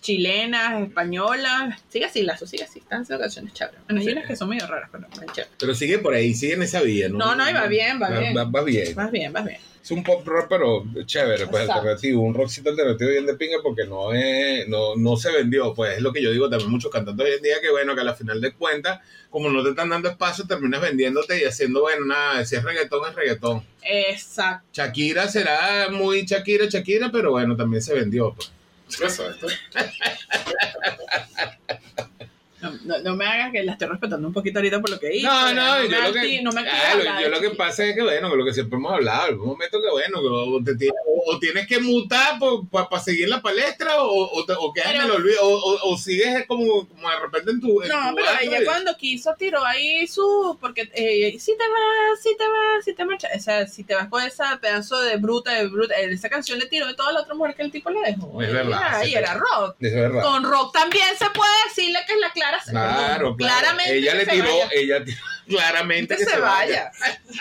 chilenas, 0.00 0.82
españolas. 0.82 1.80
Sigue 1.88 2.04
así, 2.06 2.22
Lazo, 2.22 2.46
sigue 2.46 2.64
así. 2.64 2.78
Están 2.78 3.02
haciendo 3.02 3.22
canciones 3.22 3.52
chéveres. 3.54 3.80
Bueno, 3.86 4.00
hay 4.00 4.06
Sí. 4.06 4.12
unas 4.12 4.26
que 4.26 4.36
son 4.36 4.48
medio 4.48 4.66
raras, 4.66 4.88
pero 4.92 5.06
muy 5.16 5.26
chéveres. 5.26 5.52
Pero 5.58 5.74
sigue 5.74 5.98
por 5.98 6.14
ahí, 6.14 6.34
sigue 6.34 6.54
en 6.54 6.62
esa 6.62 6.80
vía, 6.82 7.08
¿no? 7.08 7.18
No, 7.18 7.34
no, 7.36 7.48
y 7.50 7.52
va 7.52 7.66
bien, 7.66 8.00
va 8.00 8.08
bien. 8.10 8.36
Va, 8.36 8.44
va 8.44 8.62
bien. 8.62 8.94
Vas 8.94 9.10
bien, 9.10 9.32
vas 9.32 9.44
bien. 9.44 9.58
Es 9.82 9.92
un 9.92 10.02
pop 10.02 10.26
rock, 10.26 10.46
pero 10.50 10.84
chévere, 11.06 11.46
pues 11.46 11.62
Exacto. 11.62 11.80
alternativo. 11.80 12.22
Un 12.22 12.34
rockcito 12.34 12.68
alternativo 12.70 13.10
bien 13.10 13.24
de 13.26 13.34
pinga 13.34 13.56
porque 13.62 13.86
no, 13.86 14.12
es, 14.12 14.68
no, 14.68 14.96
no 14.96 15.16
se 15.16 15.30
vendió. 15.32 15.72
Pues 15.72 15.96
es 15.96 16.02
lo 16.02 16.12
que 16.12 16.20
yo 16.22 16.30
digo 16.30 16.50
también 16.50 16.70
muchos 16.70 16.90
cantantes 16.90 17.24
hoy 17.26 17.32
en 17.36 17.42
día 17.42 17.54
que, 17.62 17.70
bueno, 17.70 17.94
que 17.94 18.02
a 18.02 18.04
la 18.04 18.14
final 18.14 18.38
de 18.40 18.52
cuentas, 18.52 19.00
como 19.30 19.48
no 19.48 19.62
te 19.62 19.70
están 19.70 19.88
dando 19.88 20.10
espacio, 20.10 20.46
terminas 20.46 20.82
vendiéndote 20.82 21.40
y 21.40 21.44
haciendo, 21.44 21.80
bueno, 21.80 22.04
nada, 22.04 22.44
si 22.44 22.56
es 22.56 22.62
reggaetón, 22.64 23.08
es 23.08 23.14
reggaetón. 23.14 23.62
Exacto. 23.82 24.66
Shakira 24.74 25.26
será 25.28 25.88
muy 25.90 26.22
Shakira, 26.26 26.66
Shakira, 26.66 27.10
pero 27.10 27.30
bueno, 27.30 27.56
también 27.56 27.82
se 27.82 27.94
vendió. 27.94 28.34
Pues. 28.34 28.50
Exacto. 28.88 29.46
No, 32.60 32.72
no, 32.84 32.98
no 32.98 33.16
me 33.16 33.24
hagas 33.26 33.52
que 33.52 33.62
la 33.62 33.72
estoy 33.72 33.88
respetando 33.88 34.26
un 34.28 34.34
poquito 34.34 34.58
ahorita 34.58 34.80
por 34.80 34.90
lo 34.90 34.98
que 34.98 35.14
hice. 35.16 35.26
No, 35.26 35.52
no, 35.54 35.84
yo 35.84 36.00
lo 36.00 36.12
que, 36.12 36.42
no 36.42 36.52
me 36.52 36.60
hablar 36.68 37.22
yo 37.22 37.28
lo 37.28 37.40
que 37.40 37.50
pasa 37.50 37.84
es 37.84 37.94
que, 37.94 38.02
bueno, 38.02 38.30
que 38.30 38.36
lo 38.36 38.44
que 38.44 38.52
siempre 38.54 38.76
hemos 38.78 38.92
hablado, 38.92 39.28
en 39.28 39.40
un 39.40 39.46
momento 39.46 39.80
que, 39.80 39.90
bueno, 39.90 40.20
que 40.20 40.26
o, 40.28 40.60
te 40.64 40.74
tienes, 40.76 40.96
o, 41.06 41.34
o 41.34 41.38
tienes 41.38 41.66
que 41.68 41.78
mutar 41.80 42.38
para 42.70 43.02
seguir 43.02 43.28
la 43.28 43.40
palestra 43.40 44.02
o, 44.02 44.08
o, 44.24 44.40
o 44.58 44.72
quedas 44.72 44.88
en 44.94 45.00
Pero- 45.02 45.04
el 45.04 45.10
olvido, 45.22 45.38
o, 45.42 45.96
sigues 45.98 46.46
como, 46.46 46.88
como 46.88 47.08
de 47.10 47.20
repente 47.20 47.50
en 47.52 47.60
tu. 47.60 47.82
en 47.82 47.88
No, 47.88 48.10
tu 48.10 48.16
pero 48.16 48.28
ella 48.40 48.62
y- 48.62 48.64
cuando 48.64 48.96
quiso 48.96 49.34
tiró 49.38 49.64
ahí 49.64 50.06
su. 50.06 50.56
Porque 50.60 50.90
eh, 50.94 51.36
si 51.38 51.56
te 51.56 51.64
vas, 51.68 52.22
si 52.22 52.36
te 52.36 52.44
vas, 52.44 52.84
si 52.84 52.94
te 52.94 53.04
marchas. 53.04 53.30
O 53.36 53.40
sea, 53.40 53.66
si 53.66 53.84
te 53.84 53.94
vas 53.94 54.08
con 54.08 54.22
esa 54.22 54.58
pedazo 54.60 55.00
de 55.00 55.16
bruta, 55.16 55.52
de 55.54 55.68
bruta. 55.68 55.94
Esa 55.96 56.28
canción 56.28 56.58
le 56.58 56.66
tiró 56.66 56.86
de 56.86 56.94
toda 56.94 57.12
la 57.12 57.20
otra 57.20 57.34
mujer 57.34 57.54
que 57.54 57.62
el 57.62 57.70
tipo 57.70 57.90
le 57.90 58.00
dejó. 58.00 58.42
Es 58.42 58.50
Y 58.50 58.52
verdad, 58.52 58.80
era- 58.88 59.00
sí, 59.04 59.10
y 59.10 59.14
era 59.14 59.34
rock. 59.34 59.76
Es 59.80 59.94
verdad. 59.94 60.22
Con 60.22 60.44
rock 60.44 60.72
también 60.72 61.06
se 61.18 61.26
puede 61.30 61.50
decirle 61.68 61.98
que 62.06 62.14
es 62.14 62.20
la 62.20 62.32
Claro, 62.66 62.66
claro. 62.70 63.36
Claramente. 63.36 63.96
Ella 63.96 64.14
le 64.14 64.24
se 64.24 64.30
tiró, 64.30 64.58
vaya. 64.58 64.68
ella 64.72 65.04
tiró 65.04 65.18
claramente 65.48 66.16
Que, 66.16 66.24
se, 66.24 66.38
vaya. 66.38 66.90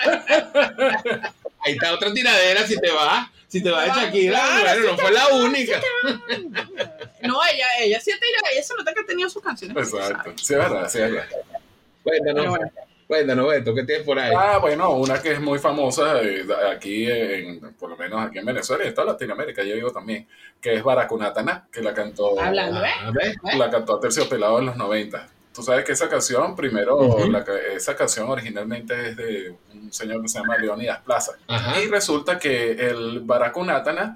Ahí 1.59 1.73
está 1.73 1.93
otra 1.93 2.13
tiradera, 2.13 2.65
si 2.65 2.79
te 2.79 2.91
vas, 2.91 3.27
si 3.47 3.61
te 3.61 3.69
vas 3.69 3.85
de 3.85 4.01
Shakira, 4.01 4.39
claro, 4.39 4.61
bueno, 4.61 4.81
si 4.81 4.87
no 4.87 4.97
fue 4.97 5.11
la 5.11 5.27
única. 5.27 5.81
No, 7.23 7.39
ella, 7.51 7.67
ella 7.79 7.99
sí 7.99 8.11
tira, 8.11 8.51
ella 8.53 8.63
se 8.63 8.75
nota 8.75 8.93
que 8.93 9.01
ha 9.01 9.05
tenido 9.05 9.29
sus 9.29 9.43
canciones. 9.43 9.75
Exacto. 9.75 10.33
Sí, 10.37 10.53
es 10.53 10.59
verdad, 10.59 10.89
sí, 10.89 10.99
es 10.99 11.11
verdad. 11.11 11.27
Cuéntanos, 12.03 12.35
Pero 12.41 12.49
bueno. 12.51 12.71
Cuéntanos, 13.07 13.47
Beto, 13.47 13.73
¿qué 13.73 13.83
tienes 13.83 14.05
por 14.05 14.19
ahí? 14.19 14.33
Ah, 14.37 14.57
bueno, 14.59 14.91
una 14.91 15.21
que 15.21 15.31
es 15.33 15.39
muy 15.41 15.59
famosa 15.59 16.21
eh, 16.21 16.45
aquí, 16.71 17.09
en, 17.09 17.73
por 17.79 17.89
lo 17.89 17.97
menos 17.97 18.21
aquí 18.25 18.39
en 18.39 18.45
Venezuela 18.45 18.83
y 18.83 18.87
en 18.89 18.93
toda 18.93 19.13
Latinoamérica, 19.13 19.63
yo 19.63 19.75
digo 19.75 19.91
también, 19.91 20.27
que 20.61 20.73
es 20.75 20.83
Baracunatana, 20.83 21.67
que 21.71 21.81
la 21.81 21.93
cantó, 21.93 22.39
Hablando, 22.39 22.83
¿eh? 22.83 22.89
A 23.03 23.11
ver. 23.11 23.35
la 23.57 23.69
cantó 23.69 23.99
Terciopelado 23.99 24.59
en 24.59 24.65
los 24.67 24.75
90. 24.75 25.29
Tú 25.53 25.63
sabes 25.63 25.83
que 25.85 25.93
esa 25.93 26.07
canción, 26.07 26.55
primero, 26.55 27.17
la 27.29 27.43
ca- 27.43 27.57
esa 27.75 27.95
canción 27.95 28.29
originalmente 28.29 29.09
es 29.09 29.17
de 29.17 29.55
un 29.73 29.91
señor 29.91 30.21
que 30.21 30.27
se 30.27 30.37
llama 30.39 30.55
Leonidas 30.57 30.99
Plaza. 30.99 31.31
Ajá. 31.47 31.81
Y 31.81 31.87
resulta 31.87 32.37
que 32.37 32.73
el 32.73 33.21
Baracunatana, 33.21 34.15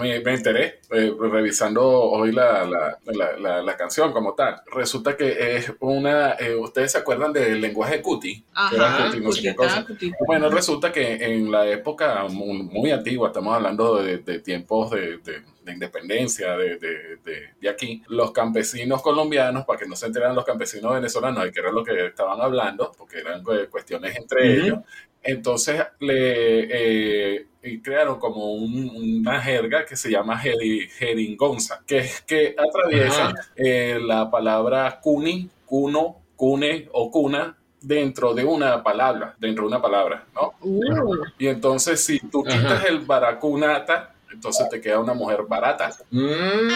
me, 0.00 0.20
me 0.20 0.34
enteré 0.34 0.80
eh, 0.90 1.12
revisando 1.18 1.84
hoy 1.86 2.32
la, 2.32 2.64
la, 2.64 3.62
la, 3.62 3.76
canción 3.76 4.12
como 4.12 4.34
tal. 4.34 4.60
Resulta 4.72 5.16
que 5.16 5.56
es 5.56 5.72
una. 5.80 6.32
eh, 6.34 6.54
¿Ustedes 6.56 6.92
se 6.92 6.98
acuerdan 6.98 7.32
del 7.32 7.60
lenguaje 7.60 8.00
cuti? 8.02 8.44
Ajá, 8.54 9.06
cuti, 9.06 9.20
no 9.20 9.32
sé 9.32 9.42
qué 9.42 9.54
cosa. 9.54 9.86
Bueno, 10.26 10.48
resulta 10.50 10.92
que 10.92 11.14
en 11.24 11.50
la 11.50 11.66
época 11.68 12.24
muy, 12.28 12.62
muy 12.62 12.90
antigua, 12.90 13.28
estamos 13.28 13.54
hablando 13.54 14.02
de, 14.02 14.18
de 14.18 14.38
tiempos 14.40 14.90
de, 14.90 15.18
de- 15.18 15.42
de 15.60 15.72
independencia 15.74 16.56
de, 16.56 16.78
de- 16.78 17.16
de- 17.22 17.50
de 17.60 17.68
aquí, 17.68 18.02
los 18.08 18.32
campesinos 18.32 19.02
colombianos, 19.02 19.66
para 19.66 19.78
que 19.78 19.86
no 19.86 19.94
se 19.94 20.06
enteraran 20.06 20.34
los 20.34 20.44
campesinos 20.46 20.94
venezolanos 20.94 21.44
de 21.44 21.52
qué 21.52 21.60
era 21.60 21.70
lo 21.70 21.84
que 21.84 22.06
estaban 22.06 22.40
hablando, 22.40 22.90
porque 22.96 23.18
eran 23.18 23.42
cu- 23.44 23.68
cuestiones 23.70 24.16
entre 24.16 24.54
ellos, 24.54 24.78
entonces 25.22 25.82
le 26.00 27.38
eh, 27.40 27.46
crearon 27.82 28.18
como 28.18 28.52
un- 28.54 28.90
una 29.20 29.40
jerga 29.40 29.84
que 29.84 29.96
se 29.96 30.10
llama 30.10 30.40
jeri- 30.42 30.88
jeringonza, 30.88 31.82
que 31.86 31.98
es 31.98 32.20
que 32.22 32.54
atraviesa 32.56 33.32
eh, 33.56 33.98
la 34.00 34.30
palabra 34.30 34.98
cuni, 35.00 35.48
cuno, 35.66 36.16
cune 36.36 36.88
o 36.92 37.10
cuna 37.10 37.56
dentro 37.82 38.34
de 38.34 38.44
una 38.44 38.82
palabra, 38.82 39.34
dentro 39.38 39.64
de 39.64 39.68
una 39.68 39.82
palabra, 39.82 40.24
¿no? 40.34 40.52
Uh, 40.60 41.24
Y 41.38 41.46
entonces 41.48 42.04
si 42.04 42.18
tú 42.18 42.44
Ajá. 42.46 42.58
quitas 42.58 42.84
el 42.86 43.00
baracunata, 43.00 44.14
entonces 44.40 44.70
te 44.70 44.80
queda 44.80 44.98
una 44.98 45.12
mujer 45.12 45.42
barata. 45.46 45.94
Mm, 46.10 46.70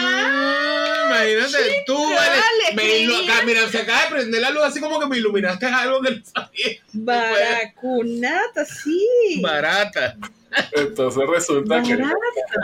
imagínate 1.07 1.83
tú, 1.87 1.97
vale. 1.97 2.41
le 2.69 2.75
Me 2.75 3.43
mira, 3.43 3.67
se 3.69 3.79
acaba 3.79 4.03
de 4.03 4.09
prender 4.11 4.39
la 4.39 4.51
luz 4.51 4.65
así 4.65 4.79
como 4.79 4.99
que 4.99 5.07
me 5.07 5.17
iluminaste 5.17 5.65
algo 5.65 5.99
que 5.99 6.11
no 6.11 6.21
sabía. 6.23 6.77
Baracunata, 6.93 8.65
sí. 8.65 9.41
Barata. 9.41 10.15
Entonces 10.71 11.23
resulta 11.27 11.81
que 11.81 11.97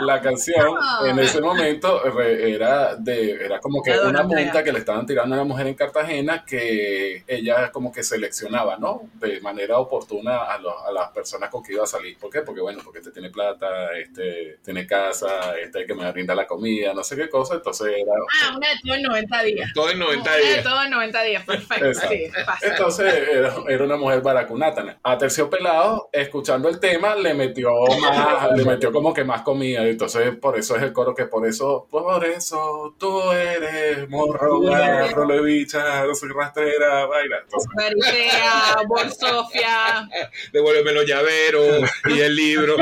la 0.00 0.20
canción 0.20 0.76
en 1.06 1.18
ese 1.18 1.40
momento 1.40 2.02
era 2.20 2.96
de 2.96 3.44
era 3.44 3.58
como 3.60 3.82
que 3.82 3.92
una 3.98 4.26
punta 4.26 4.62
que 4.62 4.72
le 4.72 4.78
estaban 4.78 5.06
tirando 5.06 5.34
a 5.34 5.38
una 5.38 5.44
mujer 5.44 5.66
en 5.66 5.74
Cartagena 5.74 6.44
que 6.44 7.24
ella 7.26 7.70
como 7.70 7.92
que 7.92 8.02
seleccionaba, 8.02 8.76
¿no? 8.78 9.02
De 9.14 9.40
manera 9.40 9.78
oportuna 9.78 10.42
a, 10.44 10.58
los- 10.58 10.74
a 10.86 10.92
las 10.92 11.10
personas 11.10 11.50
con 11.50 11.62
que 11.62 11.74
iba 11.74 11.84
a 11.84 11.86
salir. 11.86 12.16
¿Por 12.18 12.30
qué? 12.30 12.42
Porque 12.42 12.60
bueno, 12.60 12.80
porque 12.84 12.98
este 13.00 13.10
tiene 13.10 13.30
plata, 13.30 13.92
este 13.96 14.58
tiene 14.64 14.86
casa, 14.86 15.56
este 15.58 15.80
hay 15.80 15.86
que 15.86 15.94
me 15.94 16.10
brinda 16.12 16.34
la 16.34 16.46
comida, 16.46 16.92
no 16.94 17.02
sé 17.04 17.16
qué 17.16 17.28
cosa. 17.28 17.54
Entonces 17.54 17.88
era 17.88 18.12
Ah, 18.42 18.54
una 18.56 18.68
de 18.68 18.74
todo 18.82 18.94
en 18.94 19.02
90 19.02 19.42
días. 19.42 19.70
Todo 19.74 19.90
en 19.90 19.98
90 19.98 20.22
Una 20.22 20.36
de 20.36 20.42
días. 20.44 20.64
todo 20.64 20.82
en 20.82 20.90
90 20.90 21.22
días, 21.22 21.44
perfecto. 21.44 21.94
Sí. 22.08 22.24
Entonces 22.62 23.28
era, 23.30 23.54
era 23.68 23.84
una 23.84 23.96
mujer 23.96 24.20
baracunátana. 24.22 24.98
A 25.02 25.18
Terciopelado, 25.18 26.08
escuchando 26.12 26.68
el 26.68 26.78
tema, 26.80 27.14
le 27.14 27.34
metió 27.34 27.70
más, 28.00 28.52
le 28.56 28.64
metió 28.64 28.92
como 28.92 29.12
que 29.12 29.24
más 29.24 29.42
comida. 29.42 29.86
Y 29.86 29.90
entonces 29.90 30.34
por 30.36 30.58
eso 30.58 30.76
es 30.76 30.82
el 30.82 30.92
coro 30.92 31.14
que 31.14 31.26
por 31.26 31.46
eso, 31.46 31.86
por 31.90 32.24
eso 32.24 32.94
tú 32.98 33.30
eres 33.32 34.08
morro, 34.08 34.60
rolo 35.14 35.34
de 35.34 35.42
bicha, 35.42 36.04
no 36.04 36.14
soy 36.14 36.30
rastrera, 36.30 37.06
baila. 37.06 37.44
Maritea, 37.74 38.82
Borsofia. 38.86 40.08
Devuélveme 40.52 40.92
los 40.92 41.06
llaveros 41.06 41.90
y 42.06 42.20
el 42.20 42.36
libro. 42.36 42.76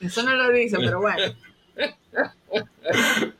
Eso 0.00 0.22
no 0.22 0.34
lo 0.34 0.50
dice, 0.50 0.78
pero 0.78 1.00
bueno. 1.00 1.34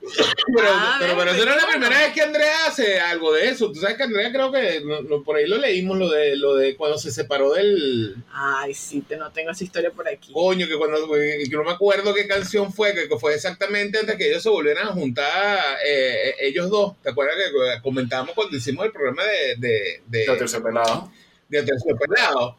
Pero, 0.54 0.68
Ah, 0.70 0.96
pero, 1.00 1.16
pero 1.16 1.30
eso 1.32 1.44
no 1.46 1.50
es 1.54 1.62
la 1.62 1.68
primera 1.68 1.98
vez 1.98 2.12
que 2.12 2.20
Andrea 2.22 2.66
hace 2.66 3.00
algo 3.00 3.32
de 3.32 3.48
eso. 3.48 3.70
Tú 3.72 3.80
sabes 3.80 3.96
que 3.96 4.02
Andrea 4.02 4.30
creo 4.32 4.50
que 4.52 4.80
no- 4.84 5.00
no, 5.02 5.22
por 5.22 5.36
ahí 5.36 5.46
lo 5.46 5.56
leímos, 5.58 5.98
lo 5.98 6.10
de 6.10 6.36
lo 6.36 6.56
de 6.56 6.76
cuando 6.76 6.98
se 6.98 7.10
separó 7.10 7.52
del 7.52 8.16
Ay, 8.32 8.74
sí, 8.74 9.02
te, 9.02 9.16
no 9.16 9.30
tengo 9.32 9.50
esa 9.50 9.64
historia 9.64 9.90
por 9.90 10.08
aquí. 10.08 10.32
coño, 10.32 10.66
que 10.66 10.76
cuando 10.76 11.10
que 11.12 11.46
no 11.50 11.64
me 11.64 11.70
acuerdo 11.72 12.12
qué 12.14 12.26
canción 12.26 12.72
fue, 12.72 12.94
que, 12.94 13.08
que 13.08 13.18
fue 13.18 13.34
exactamente 13.34 13.98
antes 13.98 14.16
que 14.16 14.28
ellos 14.28 14.42
se 14.42 14.48
volvieran 14.48 14.88
a 14.88 14.92
juntar 14.92 15.76
eh, 15.86 16.34
ellos 16.40 16.68
dos. 16.70 16.94
¿Te 17.02 17.10
acuerdas 17.10 17.36
que 17.36 17.82
comentábamos 17.82 18.34
cuando 18.34 18.56
hicimos 18.56 18.84
el 18.86 18.92
programa 18.92 19.24
de, 19.24 19.56
de, 19.56 20.02
de, 20.06 20.30
a 20.30 20.36
Terciopelado. 20.36 21.12
de 21.48 21.58
Aterciopelado? 21.60 22.56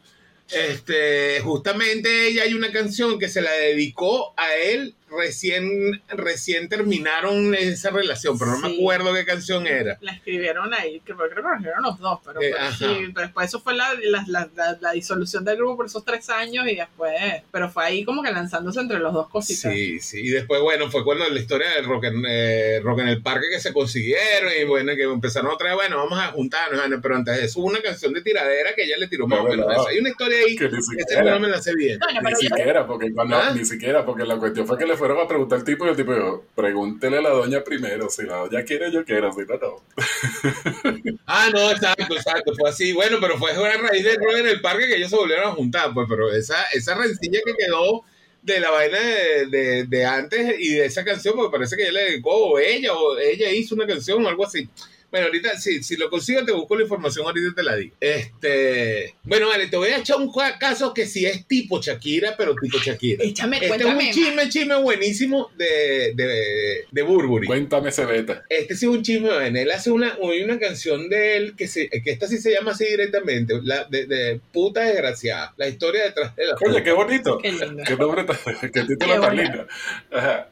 Este, 0.50 1.40
justamente 1.40 2.28
ella 2.28 2.42
hay 2.42 2.52
una 2.54 2.70
canción 2.70 3.18
que 3.18 3.28
se 3.28 3.40
la 3.40 3.52
dedicó 3.52 4.34
a 4.36 4.54
él 4.56 4.94
recién, 5.18 6.02
recién 6.08 6.68
terminaron 6.68 7.54
esa 7.54 7.90
relación, 7.90 8.38
pero 8.38 8.52
no 8.52 8.58
me 8.58 8.74
acuerdo 8.74 9.12
qué 9.14 9.24
canción 9.24 9.66
era. 9.66 9.98
La 10.00 10.12
escribieron 10.12 10.72
ahí, 10.74 11.00
que 11.00 11.14
creo 11.14 11.28
que 11.28 11.40
la 11.40 11.50
escribieron 11.52 11.82
los 11.82 11.98
dos, 11.98 12.20
pero, 12.24 12.40
Eh, 12.40 12.50
pero 12.52 12.64
ajá. 12.64 12.76
sí, 12.76 13.10
pero 13.14 13.26
después 13.26 13.48
eso 13.48 13.60
fue 13.60 13.74
la, 13.74 13.92
la, 14.02 14.24
la, 14.28 14.48
la- 14.54 14.78
la 14.80 14.92
disolución 14.92 15.44
del 15.44 15.56
grupo 15.56 15.76
por 15.78 15.86
esos 15.86 16.04
tres 16.04 16.28
años 16.30 16.66
y 16.68 16.74
después, 16.76 17.14
pero 17.50 17.70
fue 17.70 17.84
ahí 17.84 18.04
como 18.04 18.22
que 18.22 18.30
lanzándose 18.32 18.80
entre 18.80 18.98
los 18.98 19.12
dos 19.12 19.28
cositas. 19.28 19.72
Sí, 19.72 20.00
sí. 20.00 20.20
Y 20.20 20.28
después, 20.30 20.60
bueno, 20.60 20.90
fue 20.90 21.04
cuando 21.04 21.28
la 21.28 21.40
historia 21.40 21.70
del 21.70 21.84
rock 21.86 22.04
en, 22.04 22.22
eh, 22.28 22.80
rock 22.82 23.00
en 23.00 23.08
el 23.08 23.22
parque 23.22 23.46
que 23.50 23.60
se 23.60 23.72
consiguieron 23.72 24.50
y 24.60 24.64
bueno, 24.64 24.94
que 24.94 25.02
empezaron 25.04 25.50
otra 25.50 25.68
vez, 25.68 25.76
bueno, 25.76 25.96
vamos 25.98 26.18
a 26.18 26.28
juntarnos, 26.28 26.80
bueno, 26.80 26.98
pero 27.02 27.16
antes 27.16 27.36
de 27.36 27.44
eso 27.44 27.60
hubo 27.60 27.68
una 27.68 27.80
canción 27.80 28.12
de 28.12 28.22
tiradera 28.22 28.74
que 28.74 28.84
ella 28.84 28.96
le 28.98 29.08
tiró 29.08 29.26
más 29.26 29.40
o 29.40 29.44
No, 29.44 29.48
menos. 29.50 29.86
Hay 29.86 29.98
una 29.98 30.10
historia 30.10 30.38
ahí 30.46 30.56
Que 30.56 30.70
siquiera, 30.70 31.30
no 31.32 31.40
me 31.40 31.48
la 31.48 31.60
sé 31.60 31.74
bien. 31.74 31.98
Bueno, 32.22 32.30
ni 32.30 32.36
siquiera, 32.48 32.86
porque 32.86 33.12
cuando, 33.12 33.36
¿Ah? 33.36 33.52
ni 33.54 33.64
siquiera, 33.64 34.04
porque 34.04 34.24
la 34.24 34.36
cuestión 34.36 34.66
fue 34.66 34.78
que 34.78 34.86
le 34.86 34.96
fueron 35.04 35.22
a 35.22 35.28
preguntar 35.28 35.58
al 35.58 35.64
tipo 35.66 35.84
y 35.84 35.90
el 35.90 35.96
tipo 35.96 36.46
pregúntele 36.54 37.18
a 37.18 37.20
la 37.20 37.28
doña 37.28 37.62
primero, 37.62 38.08
si 38.08 38.22
la 38.22 38.36
doña 38.36 38.64
quiere, 38.64 38.90
yo 38.90 39.04
quiero, 39.04 39.30
si 39.34 39.42
no, 39.42 39.58
no. 39.58 39.82
Ah, 41.26 41.50
no, 41.52 41.70
exacto, 41.72 42.14
exacto, 42.14 42.54
fue 42.58 42.70
así. 42.70 42.94
Bueno, 42.94 43.18
pero 43.20 43.36
fue 43.36 43.50
a 43.50 43.76
raíz 43.76 44.02
del 44.02 44.16
rock 44.16 44.36
en 44.38 44.46
el 44.48 44.62
parque 44.62 44.88
que 44.88 44.96
ellos 44.96 45.10
se 45.10 45.16
volvieron 45.16 45.48
a 45.48 45.52
juntar, 45.52 45.92
pues, 45.92 46.06
pero 46.08 46.32
esa, 46.32 46.56
esa 46.72 46.94
rencilla 46.94 47.40
que 47.44 47.52
quedó 47.52 48.02
de 48.40 48.60
la 48.60 48.70
vaina 48.70 48.98
de, 48.98 49.46
de, 49.46 49.84
de 49.84 50.06
antes 50.06 50.54
y 50.58 50.72
de 50.72 50.86
esa 50.86 51.04
canción, 51.04 51.34
porque 51.34 51.52
parece 51.52 51.76
que 51.76 51.82
ella 51.82 51.92
le 51.92 52.04
dedicó, 52.04 52.30
o 52.30 52.58
ella, 52.58 52.94
o 52.94 53.18
ella 53.18 53.50
hizo 53.50 53.74
una 53.74 53.86
canción 53.86 54.24
o 54.24 54.28
algo 54.30 54.46
así. 54.46 54.70
Bueno, 55.14 55.26
ahorita, 55.28 55.56
si, 55.60 55.80
si 55.84 55.96
lo 55.96 56.10
consigo, 56.10 56.44
te 56.44 56.50
busco 56.50 56.74
la 56.74 56.82
información, 56.82 57.24
ahorita 57.24 57.54
te 57.54 57.62
la 57.62 57.76
digo. 57.76 57.94
Este, 58.00 59.14
bueno, 59.22 59.46
vale, 59.46 59.68
te 59.68 59.76
voy 59.76 59.90
a 59.90 59.98
echar 59.98 60.16
un 60.16 60.32
ca- 60.32 60.58
caso 60.58 60.92
que 60.92 61.06
sí 61.06 61.24
es 61.24 61.46
tipo 61.46 61.80
Shakira, 61.80 62.36
pero 62.36 62.52
tipo 62.60 62.78
Shakira. 62.78 63.22
Échame, 63.22 63.58
Este 63.62 63.76
es 63.76 63.84
un 63.84 63.98
chisme, 64.10 64.48
chisme 64.48 64.74
buenísimo 64.82 65.52
de, 65.56 66.14
de, 66.16 66.84
de 66.90 67.02
Burberry. 67.02 67.46
Cuéntame 67.46 67.90
ese 67.90 68.04
beta. 68.06 68.42
Este 68.48 68.74
sí 68.74 68.86
es 68.86 68.90
un 68.90 69.02
chisme, 69.04 69.28
bueno, 69.32 69.56
él 69.56 69.70
hace 69.70 69.92
una, 69.92 70.18
una 70.18 70.58
canción 70.58 71.08
de 71.08 71.36
él 71.36 71.54
que, 71.56 71.68
se, 71.68 71.88
que 71.88 72.10
esta 72.10 72.26
sí 72.26 72.38
se 72.38 72.50
llama 72.52 72.72
así 72.72 72.84
directamente, 72.84 73.54
la 73.62 73.84
de, 73.84 74.06
de 74.06 74.40
puta 74.52 74.80
desgraciada, 74.80 75.54
la 75.56 75.68
historia 75.68 76.02
detrás 76.06 76.34
de 76.34 76.46
la 76.46 76.56
Oye, 76.60 76.82
qué 76.82 76.90
bonito. 76.90 77.38
Qué 77.38 77.52
lindo. 77.52 77.84
Qué 77.86 77.96
nombre 77.96 78.24
tan, 78.24 78.36
qué 78.72 78.82
título 78.82 79.20
tan 79.20 79.36
lindo. 79.36 79.64
Ajá. 80.10 80.48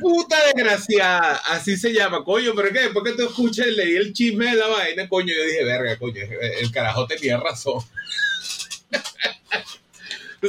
puta 0.00 0.36
desgraciada, 0.54 1.38
así 1.48 1.76
se 1.76 1.92
llama, 1.92 2.22
coño, 2.22 2.52
pero 2.54 2.68
qué, 2.72 2.80
después 2.82 3.04
que 3.04 3.16
tú 3.20 3.26
escuchas, 3.28 3.66
leí 3.66 3.95
el 3.96 4.12
chisme 4.12 4.46
de 4.46 4.56
la 4.56 4.68
vaina, 4.68 5.08
coño, 5.08 5.34
yo 5.34 5.44
dije, 5.44 5.64
verga, 5.64 5.98
coño, 5.98 6.22
el 6.60 6.70
carajo 6.70 7.06
tenía 7.06 7.36
razón. 7.38 7.82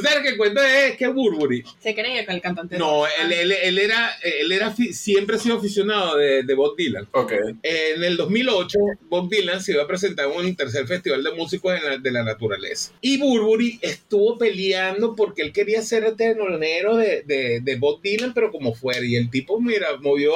Tú 0.00 0.06
sabes 0.06 0.22
que 0.22 0.28
el 0.30 0.36
cuento 0.36 0.62
es 0.62 0.96
que 0.96 1.06
Burberry, 1.08 1.64
Se 1.80 1.94
creía 1.94 2.24
que 2.24 2.32
el 2.32 2.40
cantante. 2.40 2.78
no, 2.78 3.06
él, 3.06 3.32
él, 3.32 3.52
él 3.52 3.78
era, 3.78 4.10
él 4.22 4.52
era, 4.52 4.74
siempre 4.92 5.36
ha 5.36 5.38
sido 5.38 5.56
aficionado 5.58 6.16
de, 6.16 6.42
de 6.42 6.54
Bob 6.54 6.76
Dylan. 6.76 7.08
Ok. 7.12 7.32
En 7.62 8.04
el 8.04 8.16
2008, 8.16 8.78
Bob 9.08 9.28
Dylan 9.30 9.62
se 9.62 9.72
iba 9.72 9.82
a 9.82 9.86
presentar 9.86 10.30
en 10.30 10.38
un 10.38 10.56
tercer 10.56 10.86
festival 10.86 11.22
de 11.22 11.32
músicos 11.32 11.72
de 11.74 11.80
la, 11.80 11.98
de 11.98 12.10
la 12.10 12.22
naturaleza. 12.22 12.92
Y 13.00 13.18
Burberry 13.18 13.78
estuvo 13.82 14.38
peleando 14.38 15.14
porque 15.16 15.42
él 15.42 15.52
quería 15.52 15.82
ser 15.82 16.04
el 16.04 16.16
telonero 16.16 16.96
de, 16.96 17.22
de, 17.22 17.60
de 17.62 17.76
Bob 17.76 18.00
Dylan, 18.02 18.34
pero 18.34 18.50
como 18.50 18.74
fuera. 18.74 19.04
Y 19.04 19.16
el 19.16 19.30
tipo, 19.30 19.60
mira, 19.60 19.96
movió 20.00 20.32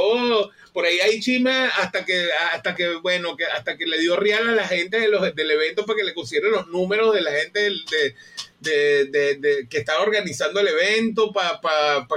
por 0.72 0.86
ahí 0.86 0.98
hay 1.00 1.20
chisme 1.20 1.50
hasta 1.50 2.04
que, 2.06 2.28
hasta 2.54 2.74
que, 2.74 2.94
bueno, 3.02 3.36
que 3.36 3.44
hasta 3.44 3.76
que 3.76 3.84
le 3.84 3.98
dio 4.00 4.16
real 4.16 4.48
a 4.48 4.52
la 4.52 4.66
gente 4.66 4.98
de 4.98 5.08
los, 5.08 5.34
del 5.34 5.50
evento 5.50 5.84
para 5.84 5.98
que 5.98 6.04
le 6.04 6.12
pusieran 6.14 6.50
los 6.50 6.66
números 6.68 7.14
de 7.14 7.20
la 7.20 7.30
gente 7.30 7.60
del- 7.60 7.84
de, 7.84 8.14
de, 8.62 9.04
de- 9.06 9.34
de- 9.36 9.68
que 9.68 9.78
estaba 9.78 10.02
organizando 10.02 10.60
el 10.60 10.68
evento 10.68 11.32
para 11.32 11.60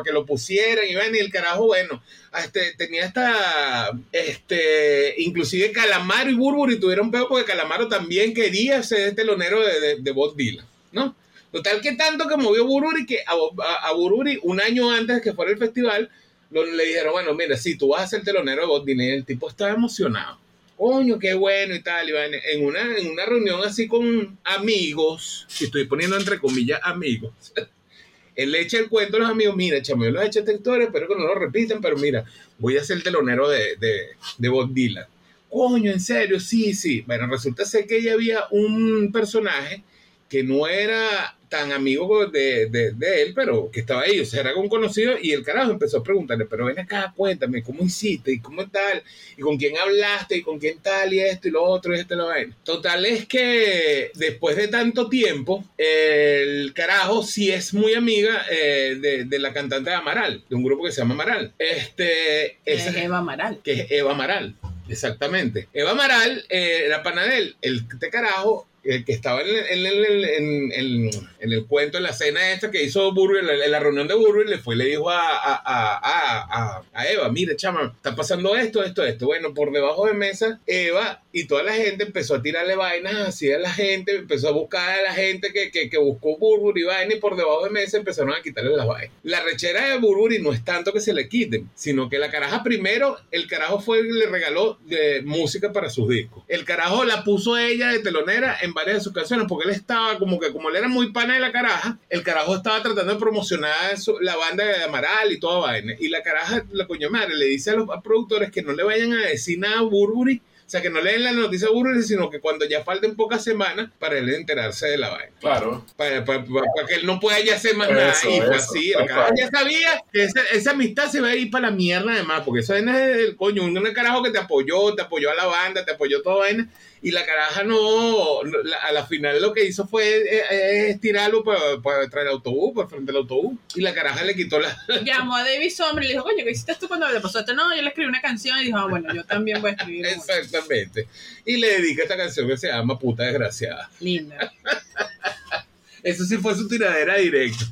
que 0.03 0.12
lo 0.12 0.25
pusieran 0.25 0.86
y 0.88 0.95
ven 0.95 1.15
y 1.15 1.19
el 1.19 1.31
carajo 1.31 1.65
bueno 1.67 2.01
este, 2.43 2.73
tenía 2.77 3.05
esta 3.05 3.91
este 4.12 5.15
inclusive 5.21 5.71
Calamaro 5.71 6.29
y 6.29 6.36
Burberry 6.36 6.79
tuvieron 6.79 7.12
peor 7.12 7.27
porque 7.27 7.45
Calamaro 7.45 7.88
también 7.88 8.34
quería 8.34 8.81
ser 8.84 9.15
telonero 9.15 9.62
de, 9.65 9.79
de, 9.79 9.95
de 10.01 10.12
Bob 10.12 10.36
Dylan 10.36 10.65
¿no? 10.91 11.15
Total 11.51 11.79
que 11.81 11.93
tanto 11.93 12.27
que 12.27 12.36
movió 12.38 12.65
Bururi 12.65 13.05
que 13.05 13.19
a, 13.25 13.34
a- 13.63 13.88
a 13.88 13.93
un 13.93 14.62
año 14.62 14.91
antes 14.91 15.15
de 15.17 15.21
que 15.21 15.34
fuera 15.34 15.51
el 15.51 15.58
festival 15.58 16.10
le 16.51 16.86
dijeron, 16.86 17.12
bueno, 17.13 17.34
mira, 17.34 17.58
sí, 17.58 17.77
tú 17.77 17.89
vas 17.89 18.03
a 18.03 18.08
ser 18.08 18.23
telonero 18.23 18.62
de 18.62 18.67
Bob 18.67 18.86
Dylan. 18.86 19.05
Y 19.08 19.10
el 19.12 19.25
tipo 19.25 19.49
estaba 19.49 19.71
emocionado. 19.71 20.39
Coño, 20.77 21.17
qué 21.19 21.33
bueno 21.33 21.73
y 21.73 21.81
tal. 21.81 22.09
y 22.09 22.13
en, 22.53 22.65
una, 22.65 22.97
en 22.97 23.07
una 23.09 23.25
reunión 23.25 23.61
así 23.63 23.88
con 23.88 24.38
amigos, 24.43 25.47
y 25.59 25.65
estoy 25.65 25.85
poniendo 25.85 26.17
entre 26.17 26.39
comillas 26.39 26.79
amigos, 26.83 27.33
él 28.35 28.51
le 28.51 28.61
echa 28.61 28.77
el 28.77 28.89
cuento 28.89 29.17
a 29.17 29.21
los 29.21 29.29
amigos, 29.29 29.55
mira, 29.55 29.81
chamo, 29.81 30.03
yo 30.03 30.11
los 30.11 30.23
he 30.23 30.27
hecho 30.27 30.39
esta 30.39 30.51
historia, 30.51 30.88
espero 30.88 31.07
que 31.07 31.15
no 31.15 31.25
lo 31.25 31.35
repiten, 31.35 31.79
pero 31.81 31.95
mira, 31.97 32.25
voy 32.57 32.77
a 32.77 32.83
ser 32.83 33.01
telonero 33.01 33.47
de, 33.47 33.77
de, 33.77 34.09
de 34.38 34.49
Bob 34.49 34.73
Dylan. 34.73 35.05
Coño, 35.49 35.91
en 35.91 36.01
serio, 36.01 36.39
sí, 36.39 36.73
sí. 36.73 37.01
Bueno, 37.07 37.27
resulta 37.27 37.63
ser 37.63 37.88
que 37.88 37.97
ella 37.97 38.13
había 38.13 38.41
un 38.51 39.11
personaje 39.13 39.83
que 40.29 40.43
no 40.43 40.67
era 40.67 41.35
tan 41.47 41.71
amigo 41.71 42.25
de, 42.25 42.65
de- 42.65 42.91
de 42.91 43.21
él, 43.21 43.33
pero 43.33 43.69
que 43.71 43.79
estaba 43.81 44.01
ahí, 44.01 44.19
o 44.19 44.25
sea, 44.25 44.41
era 44.41 44.55
un 44.55 44.67
conocido, 44.67 45.13
y 45.21 45.31
el 45.31 45.43
carajo 45.43 45.71
empezó 45.71 45.99
a 45.99 46.03
preguntarle, 46.03 46.45
pero 46.45 46.65
ven 46.65 46.79
acá, 46.79 47.13
cuéntame, 47.15 47.63
¿cómo 47.63 47.83
hiciste? 47.83 48.31
¿Y 48.33 48.39
cómo 48.39 48.67
tal? 48.67 49.03
¿Y 49.38 49.41
con 49.41 49.55
quién 49.57 49.77
hablaste? 49.77 50.38
¿Y 50.38 50.41
con 50.41 50.59
quién 50.59 50.79
tal? 50.79 51.13
Y 51.13 51.19
esto 51.21 51.47
y 51.47 51.51
lo 51.51 51.63
otro, 51.63 51.95
y 51.95 51.99
esto 51.99 52.15
y 52.15 52.17
lo 52.17 52.25
vaina. 52.25 52.57
Total 52.63 53.05
es 53.05 53.25
que 53.27 54.11
después 54.15 54.57
de 54.57 54.67
tanto 54.67 55.07
tiempo, 55.07 55.63
el 55.77 56.73
carajo 56.73 57.23
sí 57.23 57.51
es 57.51 57.73
muy 57.73 57.93
amiga 57.93 58.43
eh, 58.49 58.97
de, 58.99 59.25
de 59.25 59.39
la 59.39 59.53
cantante 59.53 59.91
de 59.91 59.95
Amaral, 59.95 60.43
de 60.49 60.55
un 60.55 60.63
grupo 60.63 60.83
que 60.85 60.91
se 60.91 61.01
llama 61.01 61.13
Amaral. 61.13 61.53
Este, 61.59 62.57
Es 62.65 62.88
esa- 62.88 63.01
Eva 63.01 63.19
Amaral. 63.19 63.59
que 63.63 63.73
es 63.73 63.91
Eva 63.91 64.11
Amaral. 64.11 64.55
Exactamente. 64.89 65.67
Eva 65.73 65.91
Amaral 65.91 66.43
eh, 66.49 66.83
era 66.85 67.01
pana 67.03 67.23
de 67.25 67.38
él. 67.38 67.55
El 67.61 67.85
este 67.91 68.09
carajo, 68.09 68.67
el 68.85 69.03
que 69.05 69.11
estaba 69.13 69.41
en, 69.41 69.47
el- 69.85 70.25
en 70.25 70.71
en- 70.71 71.51
el 71.51 71.65
cuento, 71.67 71.97
en 71.97 72.03
la 72.03 72.13
cena 72.13 72.51
esta 72.51 72.71
que 72.71 72.83
hizo 72.83 73.13
Burger, 73.13 73.43
en 73.49 73.71
la, 73.71 73.79
reunión 73.79 74.07
de 74.07 74.15
Burger, 74.15 74.47
le 74.49 74.57
fue 74.57 74.75
y 74.75 74.77
le 74.79 74.85
dijo 74.85 75.09
a, 75.11 75.19
a, 75.19 75.61
a, 75.65 76.83
a- 76.93 77.07
Eva, 77.07 77.29
mire, 77.31 77.55
chama, 77.55 77.93
está 77.95 78.15
pasando 78.15 78.55
esto, 78.55 78.83
esto, 78.83 79.03
esto. 79.03 79.25
Bueno, 79.27 79.53
por 79.53 79.71
debajo 79.71 80.07
de 80.07 80.13
mesa, 80.13 80.59
Eva 80.65 81.21
y 81.31 81.45
toda 81.45 81.63
la 81.63 81.73
gente 81.73 82.03
empezó 82.05 82.35
a 82.35 82.41
tirarle 82.41 82.75
vainas 82.75 83.15
así 83.15 83.51
a 83.51 83.59
la 83.59 83.71
gente, 83.71 84.15
empezó 84.15 84.47
a 84.49 84.51
buscar 84.51 84.99
a 84.99 85.01
la 85.03 85.13
gente 85.13 85.51
que, 85.53 85.69
que, 85.71 85.89
que 85.89 85.97
buscó 85.97 86.37
Burger 86.37 86.81
y 86.81 86.85
vaina, 86.85 87.13
y 87.15 87.19
por 87.19 87.35
debajo 87.35 87.65
de 87.65 87.69
mesa 87.71 87.97
empezaron 87.97 88.33
a 88.33 88.41
quitarle 88.41 88.75
las 88.75 88.87
vainas. 88.87 89.11
La 89.23 89.41
rechera 89.43 89.89
de 89.89 89.97
Bururi 89.99 90.39
no 90.39 90.51
es 90.53 90.63
tanto 90.63 90.93
que 90.93 91.01
se 91.01 91.13
le 91.13 91.27
quiten, 91.29 91.69
sino 91.75 92.09
que 92.09 92.17
la 92.17 92.31
caraja 92.31 92.63
primero, 92.63 93.17
el 93.31 93.47
carajo 93.47 93.79
fue 93.81 94.01
le 94.03 94.25
regaló 94.27 94.79
de 94.85 95.21
música 95.23 95.71
para 95.73 95.89
sus 95.89 96.09
discos. 96.09 96.43
El 96.47 96.63
carajo 96.65 97.03
la 97.03 97.23
puso 97.23 97.57
ella 97.57 97.89
de 97.89 97.99
telonera 97.99 98.57
en 98.61 98.73
varias 98.75 98.97
de 98.97 99.01
sus 99.01 99.13
canciones, 99.13 99.47
porque 99.49 99.67
él 99.69 99.73
estaba 99.73 100.19
como 100.19 100.39
que, 100.39 100.51
como 100.51 100.69
él 100.69 100.75
era 100.75 100.88
muy 100.88 101.11
pana 101.11 101.33
de 101.33 101.39
la 101.39 101.51
caraja, 101.51 101.97
el 102.09 102.21
carajo 102.21 102.55
estaba 102.57 102.83
tratando 102.83 103.13
de 103.13 103.19
promocionar 103.19 103.97
su- 103.97 104.19
la 104.19 104.35
banda 104.35 104.63
de 104.65 104.83
Amaral 104.83 105.31
y 105.31 105.39
toda 105.39 105.59
vaina. 105.59 105.93
Y 105.99 106.09
la 106.09 106.21
caraja, 106.21 106.63
la 106.71 106.85
coño 106.85 107.09
madre, 107.09 107.35
le 107.35 107.45
dice 107.45 107.71
a 107.71 107.75
los 107.75 107.88
productores 108.03 108.51
que 108.51 108.61
no 108.61 108.73
le 108.73 108.83
vayan 108.83 109.13
a 109.13 109.25
decir 109.25 109.57
nada 109.57 109.79
a 109.79 109.81
Burberry. 109.81 110.41
O 110.65 110.67
sea, 110.67 110.81
que 110.81 110.89
no 110.89 110.99
leen 110.99 111.23
la 111.23 111.31
noticia 111.31 111.67
a 111.67 111.71
Burberry, 111.71 112.01
sino 112.01 112.27
que 112.27 112.39
cuando 112.39 112.65
ya 112.65 112.83
falten 112.83 113.15
pocas 113.15 113.43
semanas 113.43 113.91
para 113.99 114.17
él 114.17 114.27
enterarse 114.33 114.88
de 114.88 114.97
la 114.97 115.09
vaina 115.11 115.31
Claro. 115.39 115.85
para, 115.95 116.25
para- 116.25 116.43
para- 116.43 116.65
para 116.75 116.88
que 116.88 116.95
él 116.95 117.05
no 117.05 117.19
pueda 117.19 117.39
ya 117.39 117.53
hacer 117.55 117.75
más 117.77 117.88
nada. 117.88 118.11
Y 118.23 118.25
fue 118.41 118.45
eso, 118.45 118.51
así, 118.51 118.91
el 118.91 119.05
carajo 119.05 119.31
ya 119.38 119.47
sabía 119.51 120.03
que 120.11 120.23
esa, 120.23 120.41
esa 120.51 120.71
amistad 120.71 121.07
se 121.11 121.21
va 121.21 121.27
a 121.29 121.35
ir 121.35 121.51
para 121.51 121.69
la 121.69 121.75
mierda 121.75 122.13
además, 122.13 122.41
porque 122.43 122.61
eso 122.61 122.73
es 122.73 122.83
el 122.88 123.35
coño, 123.35 123.63
un 123.63 123.75
carajo 123.93 124.23
que 124.23 124.31
te 124.31 124.39
apoyó, 124.39 124.95
te 124.95 125.03
apoyó 125.03 125.29
a 125.29 125.35
la 125.35 125.45
banda, 125.45 125.85
te 125.85 125.91
apoyó 125.91 126.23
toda 126.23 126.38
vaina, 126.38 126.67
y 127.05 127.11
la 127.11 127.23
caraja 127.23 127.63
no, 127.63 128.41
la- 128.43 128.77
a 128.77 128.91
la 128.91 129.05
final 129.05 129.39
lo 129.39 129.53
que 129.53 129.63
hizo 129.63 129.85
fue 129.87 130.03
eh, 130.21 130.41
eh, 130.49 130.89
estirarlo 130.89 131.43
para, 131.43 131.79
para 131.83 132.09
traer 132.09 132.25
el 132.25 132.33
autobús, 132.33 132.73
por 132.73 132.89
frente 132.89 133.11
del 133.11 133.17
autobús, 133.21 133.59
y 133.75 133.81
la 133.81 133.93
caraja 133.93 134.23
le 134.23 134.33
quitó 134.35 134.59
la... 134.59 134.75
Llamó 135.05 135.35
a 135.35 135.43
David 135.43 135.69
Sommer 135.69 136.03
y 136.03 136.07
le 136.07 136.13
dijo, 136.13 136.23
coño, 136.23 136.43
¿qué 136.43 136.49
hiciste 136.49 136.75
tú 136.79 136.87
cuando 136.87 137.07
le 137.11 137.21
pasó 137.21 137.37
esto? 137.41 137.53
No, 137.53 137.75
yo 137.75 137.81
le 137.83 137.89
escribí 137.89 138.09
una 138.09 138.21
canción 138.21 138.57
y 138.59 138.63
dijo, 138.65 138.79
ah, 138.79 138.87
bueno, 138.87 139.13
yo 139.13 139.23
también 139.23 139.61
voy 139.61 139.69
a 139.69 139.73
escribir. 139.73 140.05
Exactamente. 140.07 141.07
Y 141.45 141.57
le 141.57 141.79
dedica 141.79 142.01
esta 142.01 142.17
canción 142.17 142.47
que 142.47 142.57
se 142.57 142.69
llama 142.69 142.97
Puta 142.97 143.21
Desgraciada. 143.21 143.87
Linda. 143.99 144.51
Eso 146.05 146.23
sí 146.23 146.37
fue 146.37 146.53
su 146.53 146.67
tiradera 146.67 147.15
directa. 147.15 147.65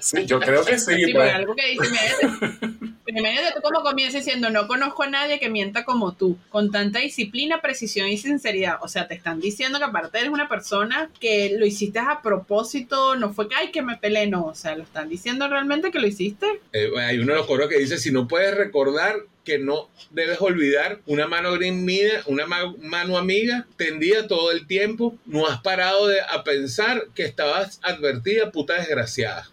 Sí, 0.00 0.26
yo 0.26 0.40
creo 0.40 0.64
que 0.64 0.78
sí. 0.80 0.94
Sí, 0.96 1.12
pues. 1.12 1.14
porque 1.14 1.30
algo 1.30 1.54
que 1.54 1.68
dice, 1.68 1.86
imagínate, 1.86 2.90
imagínate 3.06 3.54
tú 3.54 3.60
como 3.62 3.82
comienza 3.82 4.18
diciendo, 4.18 4.50
no 4.50 4.66
conozco 4.66 5.04
a 5.04 5.10
nadie 5.10 5.38
que 5.38 5.48
mienta 5.48 5.84
como 5.84 6.16
tú, 6.16 6.36
con 6.48 6.72
tanta 6.72 6.98
disciplina, 6.98 7.60
precisión 7.60 8.08
y 8.08 8.18
sinceridad. 8.18 8.78
O 8.82 8.88
sea, 8.88 9.06
te 9.06 9.14
están 9.14 9.40
diciendo 9.40 9.78
que 9.78 9.84
aparte 9.84 10.18
eres 10.18 10.30
una 10.30 10.48
persona 10.48 11.08
que 11.20 11.54
lo 11.56 11.66
hiciste 11.66 12.00
a 12.00 12.20
propósito, 12.20 13.14
no 13.14 13.32
fue 13.32 13.48
que, 13.48 13.54
ay, 13.54 13.70
que 13.70 13.82
me 13.82 13.96
peleé, 13.96 14.26
no. 14.26 14.46
O 14.46 14.54
sea, 14.56 14.74
lo 14.74 14.82
están 14.82 15.08
diciendo 15.08 15.46
realmente 15.46 15.92
que 15.92 16.00
lo 16.00 16.08
hiciste. 16.08 16.46
Eh, 16.72 16.90
hay 16.98 17.20
uno 17.20 17.32
de 17.32 17.38
los 17.38 17.46
coros 17.46 17.68
que 17.68 17.78
dice, 17.78 17.98
si 17.98 18.10
no 18.10 18.26
puedes 18.26 18.56
recordar 18.56 19.14
que 19.46 19.58
no 19.58 19.88
debes 20.10 20.40
olvidar 20.40 21.00
una 21.06 21.26
mano 21.26 21.52
grimida, 21.52 22.22
una 22.26 22.46
ma- 22.46 22.74
mano 22.80 23.16
amiga, 23.16 23.66
tendida 23.76 24.26
todo 24.26 24.50
el 24.50 24.66
tiempo, 24.66 25.16
no 25.24 25.46
has 25.46 25.62
parado 25.62 26.08
de, 26.08 26.20
a 26.20 26.42
pensar 26.44 27.06
que 27.14 27.24
estabas 27.24 27.78
advertida, 27.82 28.50
puta 28.50 28.74
desgraciada. 28.74 29.48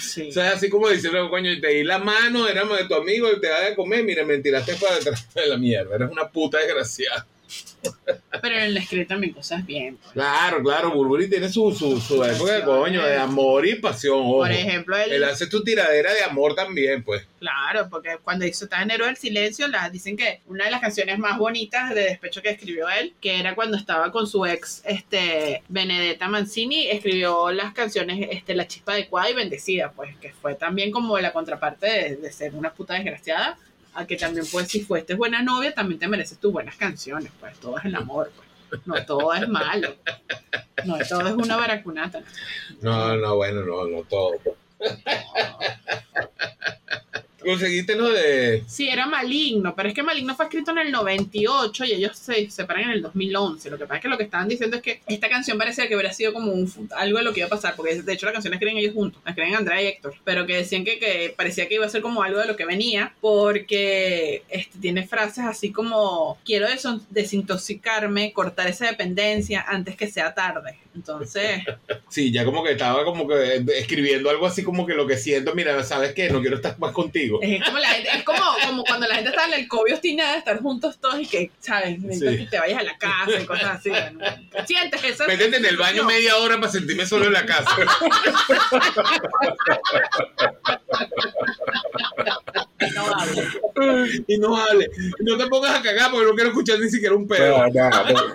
Sí. 0.00 0.30
O 0.30 0.32
sea, 0.32 0.52
así 0.52 0.70
como 0.70 0.88
diciendo, 0.88 1.28
coño, 1.28 1.50
te 1.60 1.68
di 1.68 1.84
la 1.84 1.98
mano, 1.98 2.48
éramos 2.48 2.78
de 2.78 2.86
tu 2.86 2.94
amigo, 2.94 3.28
y 3.30 3.40
te 3.40 3.50
vas 3.50 3.66
de 3.68 3.74
comer, 3.74 4.02
mira, 4.02 4.24
me 4.24 4.38
tiraste 4.38 4.74
para 4.74 4.96
detrás 4.96 5.32
de 5.34 5.46
la 5.46 5.58
mierda, 5.58 5.94
eres 5.96 6.10
una 6.10 6.30
puta 6.30 6.58
desgraciada. 6.58 7.26
Pero 8.42 8.56
en 8.56 8.64
el 8.64 8.76
escrito 8.76 9.08
también 9.08 9.32
cosas 9.32 9.64
bien. 9.64 9.96
pues. 9.96 10.12
Claro, 10.12 10.62
claro, 10.62 10.90
Burburi 10.92 11.28
tiene 11.28 11.48
su, 11.48 11.72
su, 11.72 12.00
su 12.00 12.22
época 12.24 12.52
de 12.52 12.62
coño, 12.62 13.02
de 13.02 13.16
amor 13.16 13.66
y 13.66 13.76
pasión, 13.76 14.18
ojo. 14.20 14.38
Por 14.38 14.52
ejemplo, 14.52 14.96
él, 14.96 15.12
Él 15.12 15.24
hace 15.24 15.46
tu 15.46 15.62
tiradera 15.62 16.12
de 16.12 16.22
amor 16.22 16.54
también, 16.54 17.02
pues. 17.02 17.26
Claro, 17.38 17.88
porque 17.90 18.18
cuando 18.22 18.46
hizo 18.46 18.64
Estaba 18.64 18.82
en 18.82 18.90
Héroe 18.90 19.08
del 19.08 19.16
Silencio, 19.16 19.68
la, 19.68 19.90
dicen 19.90 20.16
que 20.16 20.40
una 20.46 20.64
de 20.64 20.70
las 20.70 20.80
canciones 20.80 21.18
más 21.18 21.38
bonitas 21.38 21.94
de 21.94 22.02
despecho 22.02 22.42
que 22.42 22.50
escribió 22.50 22.88
él, 22.88 23.14
que 23.20 23.38
era 23.38 23.54
cuando 23.54 23.76
estaba 23.76 24.10
con 24.10 24.26
su 24.26 24.46
ex, 24.46 24.82
este, 24.84 25.62
Benedetta 25.68 26.28
Mancini, 26.28 26.88
escribió 26.88 27.52
las 27.52 27.72
canciones 27.74 28.28
este, 28.30 28.54
La 28.54 28.66
Chispa 28.66 28.92
Adecuada 28.92 29.30
y 29.30 29.34
Bendecida, 29.34 29.92
pues, 29.92 30.16
que 30.16 30.32
fue 30.32 30.54
también 30.54 30.90
como 30.90 31.18
la 31.18 31.32
contraparte 31.32 31.86
de, 31.86 32.16
de 32.16 32.32
ser 32.32 32.54
una 32.54 32.72
puta 32.72 32.94
desgraciada, 32.94 33.58
a 33.94 34.06
que 34.06 34.16
también, 34.16 34.46
pues, 34.50 34.68
si 34.68 34.80
fuiste 34.82 35.14
buena 35.14 35.42
novia, 35.42 35.72
también 35.72 35.98
te 35.98 36.08
mereces 36.08 36.38
tus 36.38 36.52
buenas 36.52 36.76
canciones, 36.76 37.30
pues, 37.40 37.58
todo 37.58 37.78
es 37.78 37.84
el 37.84 37.94
amor, 37.94 38.30
pues. 38.34 38.48
No 38.86 39.04
todo 39.06 39.32
es 39.34 39.48
malo. 39.48 39.94
No 40.84 40.98
todo 41.08 41.28
es 41.28 41.34
una 41.34 41.56
baracunata. 41.56 42.22
No, 42.80 43.16
no, 43.16 43.36
bueno, 43.36 43.62
no, 43.62 43.86
no 43.86 44.02
todo. 44.02 44.32
Conseguiste 47.44 47.94
lo 47.96 48.10
de. 48.10 48.62
Sí, 48.66 48.88
era 48.88 49.06
Maligno, 49.06 49.74
pero 49.74 49.88
es 49.88 49.94
que 49.94 50.02
Maligno 50.02 50.34
fue 50.34 50.46
escrito 50.46 50.70
en 50.72 50.78
el 50.78 50.92
98 50.92 51.84
y 51.84 51.92
ellos 51.92 52.16
se 52.16 52.50
separan 52.50 52.84
en 52.84 52.90
el 52.90 53.02
2011. 53.02 53.70
Lo 53.70 53.78
que 53.78 53.84
pasa 53.84 53.96
es 53.96 54.02
que 54.02 54.08
lo 54.08 54.18
que 54.18 54.24
estaban 54.24 54.48
diciendo 54.48 54.76
es 54.76 54.82
que 54.82 55.00
esta 55.06 55.28
canción 55.28 55.58
parecía 55.58 55.88
que 55.88 55.94
hubiera 55.94 56.12
sido 56.12 56.32
como 56.32 56.52
un, 56.52 56.70
algo 56.96 57.18
de 57.18 57.24
lo 57.24 57.32
que 57.32 57.40
iba 57.40 57.46
a 57.46 57.50
pasar, 57.50 57.74
porque 57.76 58.02
de 58.02 58.12
hecho 58.12 58.26
la 58.26 58.32
canción 58.32 58.50
la 58.50 58.56
escriben 58.56 58.78
ellos 58.78 58.94
juntos, 58.94 59.20
la 59.24 59.30
escriben 59.30 59.54
Andrea 59.54 59.82
y 59.82 59.86
Héctor, 59.86 60.14
pero 60.24 60.46
que 60.46 60.56
decían 60.56 60.84
que, 60.84 60.98
que 60.98 61.34
parecía 61.36 61.68
que 61.68 61.74
iba 61.74 61.86
a 61.86 61.88
ser 61.88 62.02
como 62.02 62.22
algo 62.22 62.40
de 62.40 62.46
lo 62.46 62.56
que 62.56 62.64
venía, 62.64 63.14
porque 63.20 64.42
este, 64.48 64.78
tiene 64.78 65.06
frases 65.06 65.44
así 65.44 65.72
como, 65.72 66.38
quiero 66.44 66.66
desintoxicarme, 67.10 68.32
cortar 68.32 68.68
esa 68.68 68.86
dependencia 68.86 69.64
antes 69.66 69.96
que 69.96 70.06
sea 70.06 70.34
tarde. 70.34 70.78
Entonces, 70.94 71.62
Sí, 72.08 72.30
ya 72.30 72.44
como 72.44 72.62
que 72.62 72.72
estaba 72.72 73.04
como 73.04 73.26
que 73.26 73.64
escribiendo 73.76 74.30
algo 74.30 74.46
así 74.46 74.62
como 74.62 74.86
que 74.86 74.94
lo 74.94 75.06
que 75.06 75.16
siento, 75.16 75.54
mira, 75.54 75.82
¿sabes 75.82 76.12
qué? 76.12 76.30
No 76.30 76.40
quiero 76.40 76.56
estar 76.56 76.78
más 76.78 76.92
contigo. 76.92 77.33
Es 77.42 77.64
como, 77.64 77.78
la 77.78 77.88
gente- 77.88 78.10
es 78.16 78.22
como, 78.24 78.40
como 78.66 78.84
cuando 78.84 79.06
la 79.06 79.14
gente 79.16 79.30
está 79.30 79.46
en 79.46 79.54
el 79.54 79.68
COVID 79.68 79.94
obstinada 79.94 80.32
de 80.32 80.38
estar 80.38 80.60
juntos 80.60 80.98
todos 81.00 81.20
y 81.20 81.26
que, 81.26 81.50
¿sabes? 81.60 81.98
Necesito 82.00 82.30
Sí. 82.30 82.36
que 82.38 82.46
te 82.46 82.58
vayas 82.58 82.80
a 82.80 82.82
la 82.82 82.98
casa 82.98 83.40
y 83.40 83.46
cosas 83.46 83.78
así. 83.78 83.90
bueno, 83.90 84.18
sientes 84.66 85.04
eso. 85.04 85.24
Métete 85.26 85.56
en 85.56 85.64
el 85.66 85.76
baño 85.76 86.04
media 86.04 86.36
hora 86.38 86.56
para 86.60 86.70
sentirme 86.72 87.06
solo 87.06 87.26
en 87.26 87.32
la 87.32 87.46
casa. 87.46 87.70
No 92.94 93.10
vale. 93.10 94.24
y 94.26 94.38
no 94.38 94.56
hable. 94.56 94.90
No 95.20 95.36
te 95.36 95.46
pongas 95.46 95.78
a 95.78 95.82
cagar 95.82 96.10
porque 96.10 96.26
no 96.26 96.34
quiero 96.34 96.50
escuchar 96.50 96.78
ni 96.78 96.88
siquiera 96.88 97.14
un 97.14 97.26
pedo. 97.26 97.58
No, 97.58 97.66
no, 97.68 98.34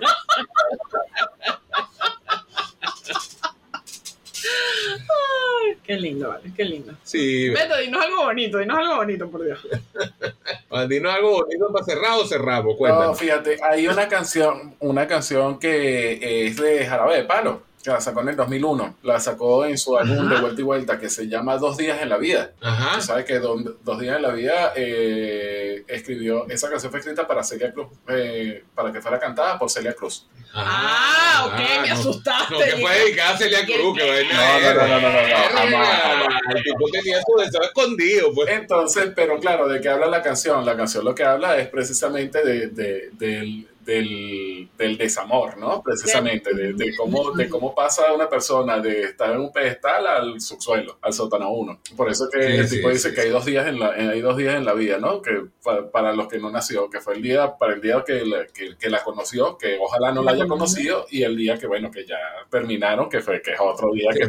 Qué 5.82 5.96
lindo, 5.96 6.28
vale, 6.28 6.52
qué 6.56 6.64
lindo. 6.64 6.92
Sí, 7.02 7.48
Beto, 7.48 7.76
dinos 7.78 8.02
algo 8.02 8.24
bonito, 8.24 8.58
dinos 8.58 8.78
algo 8.78 8.96
bonito, 8.96 9.30
por 9.30 9.44
Dios. 9.44 9.58
dinos 10.88 11.14
algo 11.14 11.42
bonito 11.42 11.72
para 11.72 11.84
cerrar 11.84 12.18
o 12.18 12.26
cerramos, 12.26 12.76
No, 12.78 13.14
fíjate, 13.14 13.58
hay 13.62 13.88
una 13.88 14.08
canción, 14.08 14.76
una 14.78 15.06
canción 15.06 15.58
que 15.58 16.46
es 16.46 16.56
de 16.56 16.86
Jarabe 16.86 17.16
de 17.16 17.24
Palo, 17.24 17.62
que 17.82 17.90
la 17.90 18.00
sacó 18.00 18.20
en 18.20 18.28
el 18.28 18.36
2001. 18.36 18.96
La 19.04 19.18
sacó 19.20 19.64
en 19.64 19.78
su 19.78 19.96
álbum 19.96 20.26
Ajá. 20.26 20.34
de 20.34 20.40
vuelta 20.42 20.60
y 20.60 20.64
vuelta, 20.64 20.98
que 20.98 21.08
se 21.08 21.28
llama 21.28 21.56
Dos 21.56 21.76
días 21.78 22.00
en 22.02 22.08
la 22.10 22.18
vida. 22.18 22.52
Ajá. 22.60 22.96
Tú 22.96 23.02
sabes 23.02 23.24
que 23.24 23.38
Don- 23.38 23.78
Dos 23.82 23.98
días 24.00 24.16
en 24.16 24.22
la 24.22 24.30
vida 24.32 24.72
eh, 24.76 25.82
escribió, 25.88 26.46
esa 26.48 26.68
canción 26.68 26.90
fue 26.90 27.00
escrita 27.00 27.26
para 27.26 27.42
Celia 27.42 27.72
Cruz, 27.72 27.88
eh, 28.08 28.64
para 28.74 28.92
que 28.92 29.00
fuera 29.00 29.18
cantada 29.18 29.58
por 29.58 29.70
Celia 29.70 29.94
Cruz. 29.94 30.26
Ah, 30.52 31.16
Ah, 31.42 31.46
ok, 31.46 31.82
me 31.82 31.88
no, 31.88 31.94
asustaste. 31.94 32.52
No, 32.54 32.58
que 32.60 32.70
fue 32.82 32.98
dedicada 32.98 33.30
a 33.34 33.38
Celia 33.38 33.64
¿Qué- 33.64 33.74
Cruz, 33.74 33.96
que 33.98 34.08
vaina 34.10 34.34
No, 34.34 34.60
no, 34.60 34.74
no, 34.74 35.00
no, 35.00 35.00
no, 35.00 35.22
no, 35.28 35.36
jamás. 35.58 36.40
El 36.54 36.62
tipo 36.62 36.90
tenía 36.92 37.18
su 37.22 37.40
deseo 37.40 37.62
escondido, 37.62 38.34
pues. 38.34 38.50
Entonces, 38.50 39.12
pero 39.16 39.38
claro, 39.38 39.68
¿de 39.68 39.80
qué 39.80 39.88
habla 39.88 40.06
la 40.06 40.20
canción? 40.22 40.66
La 40.66 40.76
canción 40.76 41.04
lo 41.04 41.14
que 41.14 41.24
habla 41.24 41.56
es 41.58 41.68
precisamente 41.68 42.44
de, 42.44 42.66
de- 42.68 43.10
del, 43.12 43.68
del, 43.84 44.68
del 44.76 44.96
desamor, 44.98 45.56
¿no? 45.58 45.82
Precisamente, 45.82 46.54
de, 46.54 46.72
de 46.74 46.94
cómo, 46.96 47.32
de 47.32 47.48
cómo 47.48 47.74
pasa 47.74 48.12
una 48.12 48.28
persona 48.28 48.78
de 48.78 49.02
estar 49.04 49.30
en 49.32 49.40
un 49.40 49.52
pedestal 49.52 50.06
al 50.06 50.40
subsuelo, 50.40 50.98
al 51.02 51.12
sótano 51.12 51.50
uno. 51.52 51.80
Por 51.96 52.10
eso 52.10 52.28
que 52.30 52.40
Sí, 52.42 52.52
el 52.58 52.68
sí, 52.68 52.76
tipo 52.76 52.90
dice 52.90 53.08
sí, 53.10 53.14
que 53.14 53.20
hay 53.22 53.26
sí. 53.28 53.32
dos 53.32 53.44
días 53.44 53.66
en 53.66 53.78
la, 53.80 53.88
hay 53.92 54.20
dos 54.20 54.36
días 54.36 54.54
en 54.56 54.64
la 54.64 54.74
vida, 54.74 54.98
¿no? 54.98 55.20
Que 55.22 55.42
pa- 55.62 55.90
para 55.90 56.12
los 56.12 56.28
que 56.28 56.38
no 56.38 56.50
nació, 56.50 56.88
que 56.90 57.00
fue 57.00 57.14
el 57.14 57.22
día, 57.22 57.56
para 57.58 57.74
el 57.74 57.80
día 57.80 58.02
que 58.06 58.24
la, 58.24 58.46
que, 58.46 58.76
que 58.78 58.90
la 58.90 59.02
conoció, 59.02 59.56
que 59.58 59.78
ojalá 59.80 60.12
no 60.12 60.22
la 60.22 60.32
haya 60.32 60.46
conocido, 60.46 61.06
y 61.10 61.22
el 61.22 61.36
día 61.36 61.58
que, 61.58 61.66
bueno, 61.66 61.90
que 61.90 62.06
ya 62.06 62.18
terminaron, 62.50 63.08
que 63.08 63.20
fue, 63.20 63.40
que 63.42 63.52
es 63.52 63.60
otro 63.60 63.90
día 63.92 64.10
que 64.12 64.28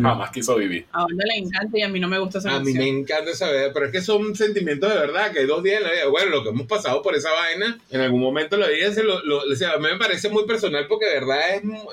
jamás 0.00 0.30
quiso 0.30 0.56
vivir. 0.56 0.86
A 0.92 1.04
Wanda 1.04 1.24
le 1.26 1.36
encanta 1.38 1.78
y 1.78 1.82
a 1.82 1.88
mí 1.88 2.00
no 2.00 2.08
me 2.08 2.18
gusta 2.18 2.38
esa 2.38 2.56
A 2.56 2.60
mí 2.60 2.72
me 2.72 2.88
encanta 2.88 3.30
esa 3.30 3.50
vida, 3.50 3.70
pero 3.72 3.86
es 3.86 3.92
que 3.92 4.00
son 4.00 4.34
sentimientos 4.34 4.90
de 4.92 4.98
verdad, 4.98 5.32
que 5.32 5.40
hay 5.40 5.46
dos 5.46 5.62
días 5.62 5.78
en 5.80 5.84
la 5.86 5.92
vida. 5.92 6.06
Bueno, 6.08 6.30
lo 6.30 6.42
que 6.42 6.50
hemos 6.50 6.66
pasado 6.66 7.02
por 7.02 7.14
esa 7.14 7.30
vaina, 7.32 7.78
en 7.90 8.00
algún 8.00 8.20
momento 8.20 8.56
la 8.56 8.68
vida 8.68 8.85
se 8.94 9.02
lo, 9.02 9.22
lo- 9.24 9.42
o 9.50 9.56
sea, 9.56 9.72
a 9.72 9.78
mí 9.78 9.84
me 9.90 9.96
parece 9.98 10.28
muy 10.28 10.46
personal 10.46 10.86
porque 10.88 11.06
de 11.06 11.14
verdad 11.14 11.40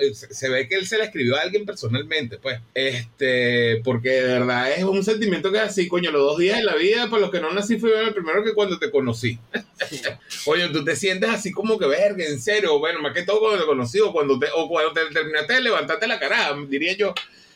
es, 0.01 0.27
se 0.31 0.49
ve 0.49 0.67
que 0.67 0.75
él 0.75 0.87
se 0.87 0.97
la 0.97 1.05
escribió 1.05 1.35
a 1.35 1.41
alguien 1.41 1.65
personalmente, 1.65 2.37
pues. 2.37 2.59
Este, 2.73 3.81
porque 3.83 4.09
de 4.09 4.23
verdad 4.39 4.71
es 4.71 4.83
un 4.83 5.03
sentimiento 5.03 5.51
que 5.51 5.57
es 5.57 5.63
así, 5.63 5.87
coño, 5.87 6.11
los 6.11 6.21
dos 6.21 6.37
días 6.39 6.59
en 6.59 6.65
la 6.65 6.75
vida, 6.75 7.09
por 7.09 7.19
los 7.19 7.31
que 7.31 7.39
no 7.41 7.51
nací 7.51 7.77
fue 7.77 8.03
el 8.07 8.13
primero 8.13 8.43
que 8.43 8.53
cuando 8.53 8.77
te 8.79 8.91
conocí. 8.91 9.39
Coño, 10.45 10.71
tú 10.71 10.83
te 10.83 10.95
sientes 10.95 11.29
así 11.29 11.51
como 11.51 11.77
que 11.77 11.85
verga, 11.87 12.25
en 12.25 12.39
serio, 12.39 12.79
bueno, 12.79 12.99
más 13.01 13.13
que 13.13 13.23
todo 13.23 13.39
cuando 13.39 13.59
te 13.59 13.65
conocí 13.65 13.99
o 13.99 14.11
cuando 14.11 14.37
te, 14.39 14.47
o 14.55 14.67
cuando 14.67 14.93
te 14.93 15.05
terminaste 15.13 15.53
de 15.53 15.61
levantarte 15.61 16.07
la 16.07 16.19
cara, 16.19 16.55
diría 16.67 16.95
yo, 16.97 17.13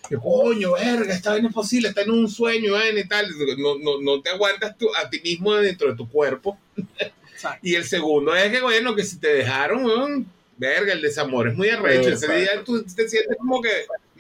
que 0.09 0.15
coño, 0.15 0.73
verga, 0.73 1.13
esta 1.13 1.31
vaina 1.31 1.49
es 1.49 1.53
posible, 1.53 1.89
está 1.89 2.01
en 2.03 2.11
un 2.11 2.29
sueño, 2.29 2.73
vaina 2.73 2.99
y 2.99 3.07
tal. 3.07 3.27
No, 3.57 3.77
no, 3.77 3.99
no 4.01 4.21
te 4.21 4.29
aguantas 4.29 4.77
tú, 4.77 4.87
a 4.95 5.09
ti 5.09 5.19
mismo 5.21 5.53
dentro 5.55 5.89
de 5.89 5.95
tu 5.97 6.09
cuerpo. 6.09 6.57
Exacto. 7.37 7.59
Y 7.61 7.75
el 7.75 7.83
segundo 7.83 8.35
es 8.35 8.51
que, 8.51 8.61
bueno, 8.61 8.95
que 8.95 9.03
si 9.03 9.19
te 9.19 9.27
dejaron, 9.27 10.25
verga, 10.57 10.91
el 10.91 11.03
desamor 11.03 11.47
es 11.47 11.55
muy 11.55 11.69
arrecho. 11.69 12.09
Ese 12.09 12.33
día 12.33 12.63
tú 12.65 12.83
te 12.83 13.07
sientes 13.07 13.37
como 13.37 13.61
que 13.61 13.69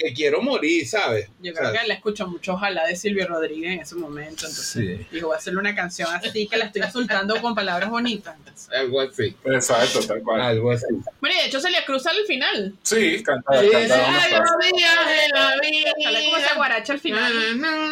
me 0.03 0.13
quiero 0.13 0.41
morir, 0.41 0.87
¿sabes? 0.87 1.27
Yo 1.41 1.53
creo 1.53 1.65
¿Sabes? 1.67 1.81
que 1.81 1.87
le 1.87 1.93
escucho 1.95 2.27
mucho 2.27 2.53
ojalá 2.53 2.85
de 2.87 2.95
Silvio 2.95 3.27
Rodríguez 3.27 3.71
en 3.73 3.79
ese 3.81 3.95
momento. 3.95 4.45
Entonces, 4.47 4.67
Sí. 4.67 5.05
digo, 5.11 5.27
voy 5.27 5.35
a 5.35 5.37
hacerle 5.39 5.59
una 5.59 5.75
canción 5.75 6.09
así 6.13 6.47
que 6.47 6.57
la 6.57 6.65
estoy 6.65 6.81
insultando 6.83 7.39
con 7.41 7.55
palabras 7.55 7.89
bonitas. 7.89 8.35
entonces. 8.37 8.69
Algo 8.71 9.01
así. 9.01 9.35
Exacto, 9.45 9.99
tal 10.05 10.21
cual. 10.23 10.41
Algo 10.41 10.71
así. 10.71 10.85
Bueno, 11.19 11.35
y 11.37 11.41
de 11.41 11.47
hecho 11.47 11.59
se 11.59 11.69
le 11.69 11.83
cruza 11.85 12.09
al 12.11 12.25
final. 12.25 12.73
Sí, 12.83 13.21
canta, 13.23 13.59
Sí, 13.59 13.69
ay, 13.73 13.87
los 13.87 14.77
días 14.77 14.93
en 15.25 15.31
la 15.33 15.55
vida. 15.61 15.91
Sale 16.03 16.25
como 16.25 16.37
esa 16.37 16.55
guaracha 16.55 16.93
al 16.93 16.99
final. 16.99 17.33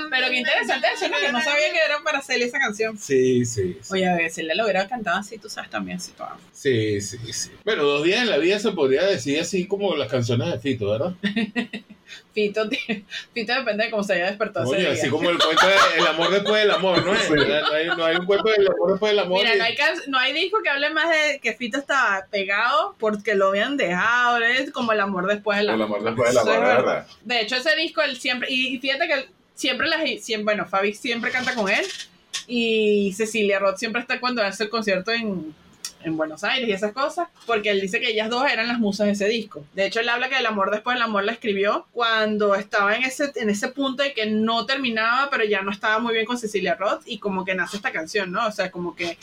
Pero 0.09 0.27
qué 0.29 0.35
interesante 0.37 0.87
eso, 0.95 1.07
¿no? 1.09 1.17
Que 1.19 1.31
no 1.31 1.41
sabía 1.41 1.71
que 1.71 1.77
era 1.85 1.99
para 2.03 2.19
hacerle 2.19 2.45
esa 2.45 2.59
canción. 2.59 2.97
Sí, 2.97 3.45
sí, 3.45 3.77
sí. 3.81 3.93
Oye, 3.93 4.07
a 4.07 4.15
ver, 4.15 4.31
si 4.31 4.43
le 4.43 4.55
lo 4.55 4.63
hubiera 4.63 4.87
cantado 4.87 5.17
así, 5.19 5.37
tú 5.37 5.49
sabes 5.49 5.69
también, 5.69 5.99
si 5.99 6.11
todo. 6.11 6.29
Sí, 6.51 7.01
sí, 7.01 7.17
sí. 7.33 7.51
Bueno, 7.63 7.83
dos 7.83 8.03
días 8.03 8.21
en 8.21 8.29
la 8.29 8.37
vida 8.37 8.59
se 8.59 8.71
podría 8.71 9.03
decir 9.05 9.39
así 9.39 9.67
como 9.67 9.95
las 9.95 10.09
canciones 10.09 10.51
de 10.51 10.59
Fito, 10.59 10.89
¿verdad? 10.91 11.13
Fito, 12.33 12.67
Fito 13.33 13.53
depende 13.53 13.85
de 13.85 13.91
cómo 13.91 14.03
se 14.03 14.13
haya 14.13 14.25
despertado 14.27 14.65
ese 14.65 14.75
Oye, 14.75 14.91
día. 14.91 14.99
así 15.01 15.09
como 15.09 15.29
el 15.29 15.37
cuento 15.37 15.67
de 15.67 15.73
el 15.99 16.07
amor 16.07 16.31
después 16.31 16.61
del 16.61 16.71
amor, 16.71 17.05
¿no? 17.05 17.13
es? 17.13 17.21
Sí. 17.23 17.33
No, 17.33 17.73
hay, 17.75 17.87
no 17.87 18.05
hay 18.05 18.15
un 18.17 18.25
cuento 18.25 18.49
del 18.49 18.67
amor 18.67 18.91
después 18.91 19.11
del 19.11 19.19
amor. 19.19 19.39
Mira, 19.39 19.55
y- 19.55 19.57
no 19.59 19.63
hay, 19.63 19.75
can- 19.75 20.01
no 20.07 20.17
hay 20.17 20.33
disco 20.33 20.57
que 20.63 20.69
hable 20.69 20.89
más 20.91 21.09
de 21.09 21.39
que 21.39 21.53
Fito 21.53 21.77
estaba 21.77 22.25
pegado 22.29 22.95
porque 22.99 23.35
lo 23.35 23.47
habían 23.47 23.77
dejado, 23.77 24.37
es 24.39 24.71
como 24.71 24.91
el 24.91 24.99
amor 24.99 25.27
después 25.27 25.57
del 25.57 25.67
El 25.69 25.73
amor. 25.81 25.85
amor 25.99 26.03
después 26.03 26.29
del 26.29 26.37
es 26.37 26.43
amor, 26.47 26.59
verdad. 26.59 26.75
¿verdad? 26.85 27.07
De 27.23 27.41
hecho, 27.41 27.55
ese 27.55 27.75
disco 27.75 28.01
él 28.01 28.17
siempre, 28.17 28.47
y 28.51 28.75
y 28.75 28.79
fíjate 28.79 29.07
que 29.07 29.13
él 29.13 29.25
siempre 29.53 29.87
las, 29.87 30.01
siempre, 30.23 30.43
bueno, 30.55 30.65
Fabi 30.67 30.93
siempre 30.93 31.31
canta 31.31 31.55
con 31.55 31.69
él 31.69 31.85
y 32.47 33.13
Cecilia 33.13 33.59
Roth 33.59 33.77
siempre 33.77 34.01
está 34.01 34.19
cuando 34.19 34.43
hace 34.43 34.65
el 34.65 34.69
concierto 34.69 35.11
en, 35.11 35.55
en 36.05 36.17
Buenos 36.17 36.43
Aires 36.43 36.67
y 36.69 36.71
esas 36.71 36.93
cosas, 36.93 37.27
porque 37.45 37.69
él 37.69 37.81
dice 37.81 37.99
que 37.99 38.09
ellas 38.09 38.29
dos 38.29 38.49
eran 38.51 38.67
las 38.67 38.79
musas 38.79 39.07
de 39.07 39.13
ese 39.13 39.27
disco. 39.27 39.63
De 39.73 39.85
hecho, 39.85 39.99
él 39.99 40.09
habla 40.09 40.29
que 40.29 40.37
el 40.37 40.45
amor 40.45 40.71
después 40.71 40.95
del 40.95 41.03
amor 41.03 41.23
la 41.23 41.31
escribió 41.31 41.87
cuando 41.91 42.55
estaba 42.55 42.95
en 42.95 43.03
ese, 43.03 43.31
en 43.35 43.49
ese 43.49 43.69
punto 43.69 44.03
de 44.03 44.13
que 44.13 44.25
no 44.25 44.65
terminaba, 44.65 45.29
pero 45.29 45.43
ya 45.43 45.61
no 45.61 45.71
estaba 45.71 45.99
muy 45.99 46.13
bien 46.13 46.25
con 46.25 46.37
Cecilia 46.37 46.75
Roth 46.75 47.03
y 47.05 47.19
como 47.19 47.45
que 47.45 47.55
nace 47.55 47.77
esta 47.77 47.91
canción, 47.91 48.31
¿no? 48.31 48.47
O 48.47 48.51
sea, 48.51 48.71
como 48.71 48.95
que 48.95 49.17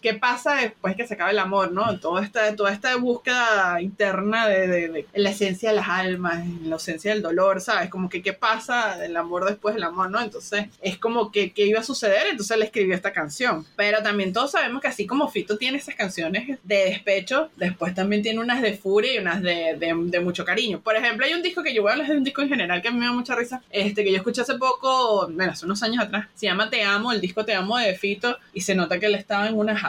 qué 0.00 0.14
pasa 0.14 0.54
después 0.54 0.96
que 0.96 1.06
se 1.06 1.14
acaba 1.14 1.30
el 1.30 1.38
amor, 1.38 1.72
¿no? 1.72 1.98
Toda 1.98 2.22
esta, 2.24 2.54
toda 2.56 2.72
esta 2.72 2.94
búsqueda 2.96 3.80
interna 3.80 4.46
de, 4.48 4.66
de- 4.68 4.88
de 4.88 5.06
la 5.14 5.30
esencia 5.30 5.70
de 5.70 5.76
las 5.76 5.88
almas, 5.88 6.46
la 6.62 6.74
ausencia 6.74 7.12
del 7.12 7.22
dolor, 7.22 7.60
¿sabes? 7.60 7.90
Como 7.90 8.08
que 8.08 8.22
qué 8.22 8.32
pasa 8.32 8.96
del 8.98 9.16
amor 9.16 9.44
después 9.44 9.74
del 9.74 9.84
amor, 9.84 10.10
¿no? 10.10 10.20
Entonces 10.20 10.66
es 10.80 10.98
como 10.98 11.30
que 11.32 11.52
qué 11.52 11.66
iba 11.66 11.80
a 11.80 11.84
suceder, 11.84 12.26
entonces 12.30 12.56
él 12.56 12.62
escribió 12.62 12.94
esta 12.94 13.12
canción. 13.12 13.66
Pero 13.76 14.02
también 14.02 14.32
todos 14.32 14.52
sabemos 14.52 14.80
que 14.82 14.88
así 14.88 15.06
como 15.06 15.28
Fito 15.28 15.56
tiene 15.58 15.78
esas 15.78 15.94
canciones 15.94 16.58
de 16.62 16.76
despecho, 16.84 17.50
después 17.56 17.94
también 17.94 18.22
tiene 18.22 18.40
unas 18.40 18.62
de 18.62 18.74
furia 18.76 19.14
y 19.14 19.18
unas 19.18 19.42
de, 19.42 19.76
de- 19.78 19.94
de 19.96 20.20
mucho 20.20 20.44
cariño. 20.44 20.80
Por 20.80 20.96
ejemplo, 20.96 21.26
hay 21.26 21.34
un 21.34 21.42
disco 21.42 21.62
que 21.62 21.74
yo 21.74 21.82
voy 21.82 21.90
a 21.90 21.92
hablar 21.94 22.08
de 22.08 22.16
un 22.18 22.24
disco 22.24 22.42
en 22.42 22.48
general 22.48 22.80
que 22.82 22.88
a 22.88 22.90
mí 22.90 22.98
me 22.98 23.06
da 23.06 23.12
mucha 23.12 23.34
risa, 23.34 23.62
este 23.70 24.04
que 24.04 24.10
yo 24.10 24.16
escuché 24.16 24.42
hace 24.42 24.54
poco, 24.54 25.28
bueno, 25.30 25.52
hace 25.52 25.64
unos 25.66 25.82
años 25.82 26.04
atrás, 26.04 26.26
se 26.34 26.46
llama 26.46 26.70
Te 26.70 26.82
Amo, 26.84 27.12
el 27.12 27.20
disco 27.20 27.44
Te 27.44 27.54
Amo 27.54 27.76
de 27.78 27.94
Fito, 27.94 28.36
y 28.52 28.60
se 28.62 28.74
nota 28.74 28.98
que 28.98 29.06
él 29.06 29.14
estaba 29.14 29.48
en 29.48 29.56
una 29.56 29.72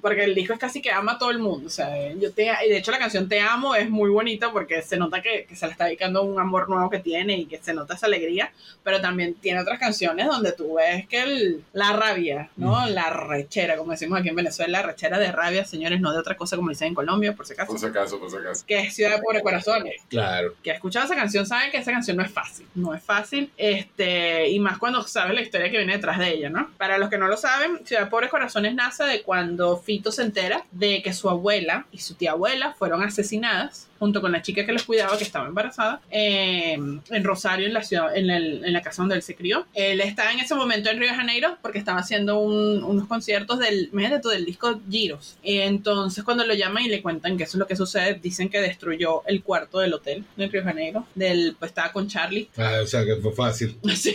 Porque 0.00 0.24
el 0.24 0.34
disco 0.34 0.52
es 0.52 0.58
casi 0.58 0.80
que 0.82 0.90
ama 0.90 1.12
a 1.12 1.18
todo 1.18 1.30
el 1.30 1.38
mundo. 1.38 1.66
O 1.66 1.70
sea, 1.70 1.88
yo 2.14 2.32
te, 2.32 2.44
y 2.66 2.68
de 2.70 2.78
hecho 2.78 2.90
la 2.90 2.98
canción 2.98 3.28
Te 3.28 3.40
Amo 3.40 3.74
es 3.74 3.88
muy 3.90 4.10
bonita 4.10 4.52
porque 4.52 4.82
se 4.82 4.96
nota 4.96 5.20
que, 5.22 5.44
que 5.48 5.56
se 5.56 5.66
le 5.66 5.72
está 5.72 5.84
dedicando 5.86 6.20
a 6.20 6.22
un 6.22 6.38
amor 6.40 6.68
nuevo 6.68 6.88
que 6.90 6.98
tiene 6.98 7.36
y 7.36 7.46
que 7.46 7.58
se 7.58 7.74
nota 7.74 7.94
esa 7.94 8.06
alegría. 8.06 8.52
Pero 8.84 9.00
también 9.00 9.34
tiene 9.34 9.60
otras 9.60 9.78
canciones 9.78 10.26
donde 10.26 10.52
tú 10.52 10.74
ves 10.74 11.06
que 11.08 11.22
el- 11.22 11.64
la 11.72 11.92
rabia, 11.92 12.50
¿no? 12.56 12.86
La 12.88 13.10
rechera, 13.10 13.76
como 13.76 13.92
decimos 13.92 14.18
aquí 14.20 14.28
en 14.28 14.36
Venezuela, 14.36 14.82
rechera 14.82 15.18
de 15.18 15.30
rabia, 15.32 15.64
señores, 15.64 16.00
no 16.00 16.12
de 16.12 16.18
otra 16.18 16.36
cosa 16.36 16.56
como 16.56 16.70
dicen 16.70 16.88
en 16.88 16.94
Colombia, 16.94 17.34
por 17.34 17.46
si 17.46 17.52
acaso. 17.54 17.72
Por 17.72 17.78
si 17.80 17.86
acaso, 17.86 18.18
por 18.18 18.30
si 18.30 18.36
acaso. 18.36 18.64
Que 18.66 18.80
es 18.80 18.94
Ciudad 18.94 19.16
de 19.16 19.22
Pobre 19.22 19.42
Corazones 19.42 19.96
Claro. 20.08 20.54
que 20.62 20.70
ha 20.70 20.74
escuchado 20.74 21.04
esa 21.06 21.14
canción 21.16 21.46
saben 21.46 21.70
que 21.70 21.78
esa 21.78 21.92
canción 21.92 22.16
no 22.16 22.22
es 22.22 22.30
fácil, 22.30 22.66
no 22.74 22.94
es 22.94 23.02
fácil, 23.02 23.50
este, 23.56 24.48
y 24.48 24.58
más 24.60 24.78
cuando 24.78 25.02
sabes 25.02 25.34
la 25.34 25.40
historia 25.40 25.70
que 25.70 25.78
viene 25.78 25.92
detrás 25.94 26.18
de 26.18 26.30
ella, 26.30 26.50
¿no? 26.50 26.70
Para 26.78 26.98
los 26.98 27.08
que 27.10 27.18
no 27.18 27.28
lo 27.28 27.36
saben, 27.36 27.84
Ciudad 27.84 28.04
de 28.04 28.10
Pobres 28.10 28.30
Corazones 28.30 28.74
nace 28.74 29.04
de 29.04 29.22
cuando 29.22 29.76
Fito 29.88 30.12
se 30.12 30.20
entera 30.20 30.66
de 30.70 31.00
que 31.02 31.14
su 31.14 31.30
abuela 31.30 31.86
y 31.90 31.98
su 32.00 32.12
tía 32.14 32.32
abuela 32.32 32.74
fueron 32.78 33.02
asesinadas 33.02 33.86
junto 33.98 34.20
con 34.20 34.30
la 34.30 34.42
chica 34.42 34.64
que 34.66 34.72
los 34.72 34.84
cuidaba, 34.84 35.16
que 35.18 35.24
estaba 35.24 35.48
embarazada, 35.48 36.00
eh, 36.10 36.74
en 36.74 37.24
Rosario, 37.24 37.66
en 37.66 37.72
la 37.72 37.82
ciudad, 37.82 38.14
en, 38.16 38.28
el- 38.30 38.64
en 38.64 38.72
la 38.72 38.80
casa 38.82 39.02
donde 39.02 39.16
él 39.16 39.22
se 39.22 39.34
crió. 39.34 39.66
Él 39.74 40.00
estaba 40.02 40.30
en 40.30 40.38
ese 40.40 40.54
momento 40.54 40.88
en 40.90 41.00
Río 41.00 41.08
de 41.08 41.16
Janeiro 41.16 41.56
porque 41.62 41.78
estaba 41.78 41.98
haciendo 42.00 42.38
un- 42.38 42.84
unos 42.84 43.08
conciertos 43.08 43.58
del, 43.58 43.88
imagínate 43.92 44.20
tú, 44.22 44.28
del 44.28 44.44
disco 44.44 44.78
Giros. 44.90 45.36
Entonces, 45.42 46.22
cuando 46.22 46.44
lo 46.46 46.52
llaman 46.54 46.84
y 46.84 46.88
le 46.88 47.00
cuentan 47.02 47.36
que 47.38 47.44
eso 47.44 47.56
es 47.56 47.58
lo 47.58 47.66
que 47.66 47.74
sucede, 47.76 48.14
dicen 48.22 48.50
que 48.50 48.60
destruyó 48.60 49.22
el 49.26 49.42
cuarto 49.42 49.78
del 49.80 49.94
hotel 49.94 50.22
en 50.36 50.52
Río 50.52 50.60
de 50.60 50.68
Janeiro. 50.68 51.06
Del, 51.14 51.56
pues 51.58 51.70
estaba 51.70 51.90
con 51.92 52.06
Charlie. 52.08 52.48
Ah, 52.58 52.80
o 52.82 52.86
sea 52.86 53.04
que 53.06 53.16
fue 53.16 53.32
fácil. 53.32 53.74
Sí. 53.96 54.14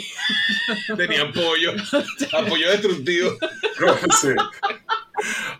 Tenía 0.95 1.23
apoyo. 1.23 1.73
apoyo 2.31 2.69
destructivo. 2.69 3.31
sí. 4.21 4.29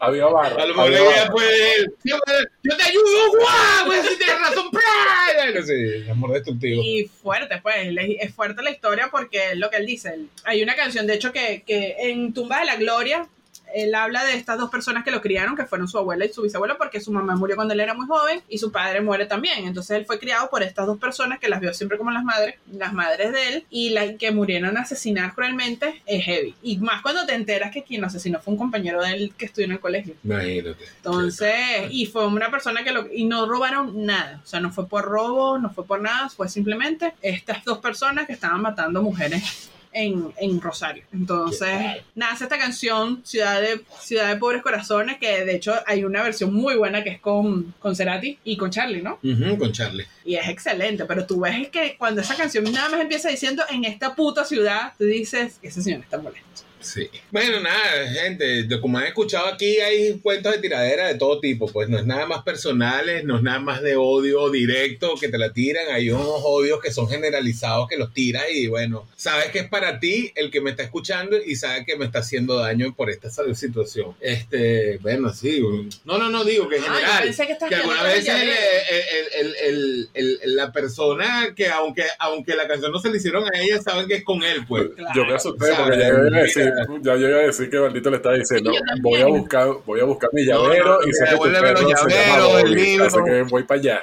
Había 0.06 0.26
barra. 0.26 0.64
A 0.64 0.66
lo 0.66 0.76
mejor 0.76 0.92
la 0.92 0.98
había 0.98 1.10
idea 1.10 1.24
barra. 1.24 1.32
fue. 1.32 1.86
Yo, 2.04 2.18
yo 2.64 2.78
te 2.78 2.84
ayudo, 2.84 3.32
guau. 3.32 3.86
Pues 3.86 4.08
si 4.08 4.18
tienes 4.18 4.40
razón. 4.40 4.70
¡pra! 4.72 5.52
No 5.54 5.66
sé, 5.66 6.06
amor 6.10 6.34
destructivo. 6.34 6.82
Y 6.84 7.10
fuerte, 7.22 7.60
pues, 7.62 7.76
es 8.20 8.34
fuerte 8.34 8.62
la 8.64 8.72
historia 8.72 9.10
porque 9.12 9.52
es 9.52 9.58
lo 9.58 9.70
que 9.70 9.78
él 9.78 9.86
dice. 9.86 10.20
Hay 10.44 10.62
una 10.62 10.76
canción, 10.76 11.08
de 11.08 11.14
hecho, 11.16 11.32
que, 11.32 11.64
que 11.66 11.96
en 12.00 12.34
Tumbas 12.34 12.62
de 12.62 12.66
la 12.66 12.76
Gloria, 12.76 13.28
él 13.74 13.96
habla 13.96 14.24
de 14.24 14.36
estas 14.36 14.58
dos 14.58 14.70
personas 14.70 15.04
que 15.04 15.12
lo 15.12 15.22
criaron, 15.22 15.56
que 15.56 15.66
fueron 15.66 15.88
su 15.88 15.98
abuela 15.98 16.26
y 16.26 16.30
su 16.30 16.42
bisabuela, 16.42 16.78
porque 16.78 17.02
su 17.02 17.12
mamá 17.12 17.36
murió 17.36 17.56
cuando 17.56 17.74
él 17.74 17.80
era 17.80 17.94
muy 17.94 18.08
joven 18.08 18.42
y 18.48 18.58
su 18.58 18.72
padre 18.72 19.02
muere 19.02 19.26
también. 19.26 19.66
Entonces 19.66 19.98
él 19.98 20.06
fue 20.06 20.20
criado 20.20 20.50
por 20.50 20.64
estas 20.64 20.86
dos 20.88 20.98
personas 20.98 21.40
que 21.40 21.50
las 21.50 21.60
vio 21.60 21.74
siempre 21.74 21.98
como 21.98 22.12
las 22.12 22.24
madres, 22.24 22.56
las 22.72 22.94
madres 22.94 23.32
de 23.32 23.50
él, 23.50 23.66
y 23.70 23.90
las 23.90 24.16
que 24.18 24.32
murieron 24.32 24.78
asesinadas 24.78 25.34
cruelmente 25.34 26.02
es 26.06 26.24
heavy. 26.24 26.56
Y 26.62 26.78
más 26.78 27.02
cuando 27.02 27.26
te 27.26 27.34
enteras 27.34 27.72
que 27.72 27.84
quien 27.84 28.02
lo 28.02 28.08
asesinó 28.08 28.40
fue 28.40 28.54
un 28.54 28.58
compañero 28.58 29.02
de 29.02 29.12
él 29.12 29.34
que 29.38 29.46
estudió 29.46 29.66
en 29.66 29.74
el 29.74 29.80
colegio. 29.80 30.16
Imagínate. 30.24 30.84
Entonces, 30.98 31.54
y 31.90 32.06
fue 32.06 32.28
una 32.28 32.52
persona 32.52 32.84
que 32.84 32.92
lo, 32.92 33.12
y 33.12 33.26
no 33.26 33.46
robaron 33.48 34.06
nada, 34.06 34.42
o 34.44 34.48
sea, 34.48 34.60
no 34.60 34.72
fue 34.72 34.88
por 34.88 35.06
robo, 35.06 35.58
no 35.58 35.70
fue 35.70 35.86
por 35.86 36.02
nada, 36.02 36.30
fue 36.30 36.50
simplemente 36.50 37.14
estas 37.22 37.64
dos 37.64 37.80
personas 37.80 38.28
que 38.28 38.34
estaban 38.34 38.62
matando 38.62 39.02
mujeres 39.02 39.70
en, 39.94 40.34
en 40.38 40.62
Rosario. 40.62 41.04
Entonces, 41.14 42.04
nace 42.16 42.46
esta 42.46 42.58
canción, 42.58 43.22
Ciudad 43.24 43.62
de, 43.62 43.82
Ciudad 44.02 44.30
de 44.30 44.38
Pobres 44.38 44.62
Corazones, 44.62 45.18
que 45.18 45.46
de 45.46 45.56
hecho 45.56 45.74
hay 45.86 46.04
una 46.04 46.24
versión 46.24 46.54
muy 46.54 46.76
buena 46.76 47.04
que 47.04 47.12
es 47.12 47.20
con, 47.20 47.74
con 47.80 47.96
Cerati 47.96 48.40
y 48.44 48.58
con 48.58 48.72
Charlie, 48.72 49.02
¿no? 49.02 49.20
Con 49.58 49.72
Charlie. 49.72 50.06
Y 50.26 50.36
es 50.36 50.48
excelente, 50.48 51.06
pero 51.06 51.26
tú 51.26 51.42
ves 51.42 51.70
que 51.70 51.96
cuando 51.98 52.22
esa 52.22 52.36
canción 52.36 52.64
nada 52.72 52.90
más 52.90 53.02
empieza 53.02 53.30
diciendo 53.30 53.64
en 53.70 53.86
esta 53.86 54.16
puta 54.16 54.46
ciudad, 54.46 54.94
tú 54.98 55.06
dices, 55.06 55.60
ese 55.62 55.82
señor 55.82 56.02
está 56.02 56.18
molesto. 56.18 56.64
Sí. 56.84 57.10
Bueno, 57.32 57.60
nada, 57.62 58.08
gente, 58.12 58.68
como 58.82 58.98
han 58.98 59.06
escuchado 59.06 59.48
aquí, 59.48 59.78
hay 59.80 60.20
cuentos 60.20 60.52
de 60.54 60.60
tiradera 60.60 61.08
de 61.08 61.16
todo 61.16 61.40
tipo, 61.40 61.68
pues 61.72 61.88
no 61.90 61.98
es 61.98 62.06
nada 62.06 62.26
más 62.26 62.44
personales, 62.44 63.24
no 63.24 63.38
es 63.38 63.44
nada 63.44 63.60
más 63.60 63.82
de 63.82 63.96
odio 63.96 64.50
directo 64.50 65.16
que 65.20 65.30
te 65.30 65.38
la 65.38 65.52
tiran, 65.54 65.86
hay 65.92 66.10
unos 66.12 66.28
odios 66.44 66.80
que 66.82 66.92
son 66.92 67.08
generalizados 67.10 67.88
que 67.88 67.98
los 67.98 68.14
tiras 68.14 68.44
y 68.52 68.68
bueno, 68.68 69.08
sabes 69.16 69.48
que 69.48 69.60
es 69.60 69.68
para 69.70 70.00
ti 70.00 70.32
el 70.36 70.52
que 70.52 70.62
me 70.62 70.72
está 70.72 70.84
escuchando 70.84 71.38
y 71.44 71.56
sabes 71.56 71.86
que 71.86 71.96
me 71.96 72.06
está 72.06 72.20
haciendo 72.20 72.56
daño 72.58 72.94
por 72.96 73.10
esta 73.10 73.30
situación. 73.30 74.16
Este, 74.20 74.98
bueno, 74.98 75.32
sí, 75.34 75.62
no, 76.06 76.18
no, 76.18 76.30
no 76.30 76.44
digo 76.44 76.68
que 76.68 76.78
en 76.78 76.84
Ah, 76.84 76.94
general, 76.96 77.24
pensé 77.24 77.48
que 77.48 77.58
que, 77.70 77.76
alguna 77.76 78.04
vez 78.04 78.28
el 78.28 78.42
el- 78.42 78.50
el- 78.50 79.28
el- 79.40 79.56
el- 79.56 80.10
el- 80.14 80.40
el- 80.44 80.56
la 80.56 80.72
persona 80.72 81.54
que 81.56 81.68
aunque, 81.68 82.04
aunque 82.20 82.56
la 82.56 82.68
canción 82.68 82.92
no 82.92 83.00
se 83.00 83.10
le 83.10 83.18
hicieron 83.18 83.44
a 83.46 83.60
ella, 83.60 83.82
saben 83.82 84.08
que 84.08 84.16
es 84.16 84.24
con 84.24 84.44
él, 84.44 84.66
pues. 84.68 84.88
Yo 85.16 85.26
me 85.26 85.34
asusté 85.36 85.68
porque 85.78 85.98
ya 85.98 86.08
iba 86.10 86.18
a 86.38 86.42
decir. 86.42 86.73
Ya 87.02 87.16
yo 87.16 87.28
iba 87.30 87.38
a 87.40 87.42
decir 87.44 87.70
que 87.70 87.80
Maldito 87.80 88.10
le 88.10 88.18
estaba 88.18 88.36
diciendo, 88.36 88.72
Sí, 88.72 88.80
voy 89.02 89.22
a 89.22 89.26
buscar, 89.28 89.68
voy 89.86 90.00
a 90.00 90.04
buscar 90.06 90.30
mi 90.34 90.46
llavero 90.46 91.00
no, 91.02 91.08
y 91.08 91.14
sé 91.14 91.26
que 91.26 91.36
tu 91.36 91.44
devuélveme 91.44 91.72
los 91.72 91.84
perro 91.84 92.10
se 92.10 92.10
llama 92.10 92.38
llaveros, 92.38 92.64
el 92.64 92.70
Bobby, 92.70 92.76
libro. 92.76 93.06
así 93.06 93.18
que 93.26 93.42
voy 93.44 93.64
para 93.64 93.80
allá. 93.80 94.02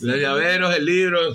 Los 0.00 0.16
llaveros, 0.20 0.76
el 0.76 0.84
libro. 0.84 1.34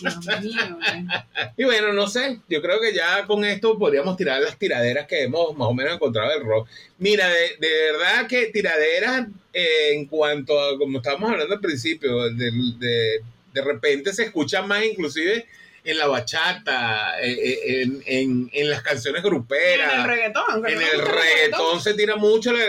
Dios 0.00 0.16
mío, 0.42 0.62
güey. 0.76 1.06
Y 1.56 1.64
bueno, 1.64 1.92
no 1.92 2.06
sé, 2.06 2.38
yo 2.48 2.62
creo 2.62 2.80
que 2.80 2.94
ya 2.94 3.26
con 3.26 3.44
esto 3.44 3.76
podríamos 3.78 4.16
tirar 4.16 4.40
las 4.40 4.56
tiraderas 4.58 5.06
que 5.06 5.24
hemos 5.24 5.56
más 5.56 5.68
o 5.68 5.74
menos 5.74 5.94
encontrado 5.94 6.30
del 6.30 6.44
rock. 6.44 6.68
Mira, 6.98 7.28
de, 7.28 7.56
de 7.58 7.92
verdad 7.92 8.26
que 8.28 8.46
tiraderas 8.46 9.26
eh, 9.52 9.92
en 9.94 10.06
cuanto 10.06 10.58
a, 10.60 10.78
como 10.78 10.98
estábamos 10.98 11.30
hablando 11.32 11.54
al 11.54 11.60
principio, 11.60 12.30
de, 12.32 12.50
de, 12.78 13.20
de 13.52 13.62
repente 13.62 14.12
se 14.12 14.24
escucha 14.24 14.62
más 14.62 14.84
inclusive 14.84 15.46
en 15.90 15.98
la 15.98 16.06
bachata, 16.06 17.20
eh, 17.22 17.32
eh, 17.32 17.82
en, 17.82 18.02
en, 18.06 18.50
en 18.52 18.70
las 18.70 18.82
canciones 18.82 19.22
gruperas. 19.22 19.92
En 19.94 20.00
el 20.00 20.06
reggaetón. 20.06 20.66
En 20.66 20.82
el 20.82 21.00
reggaetón 21.00 21.80
se 21.80 21.94
tira 21.94 22.16
mucho 22.16 22.52
la, 22.52 22.60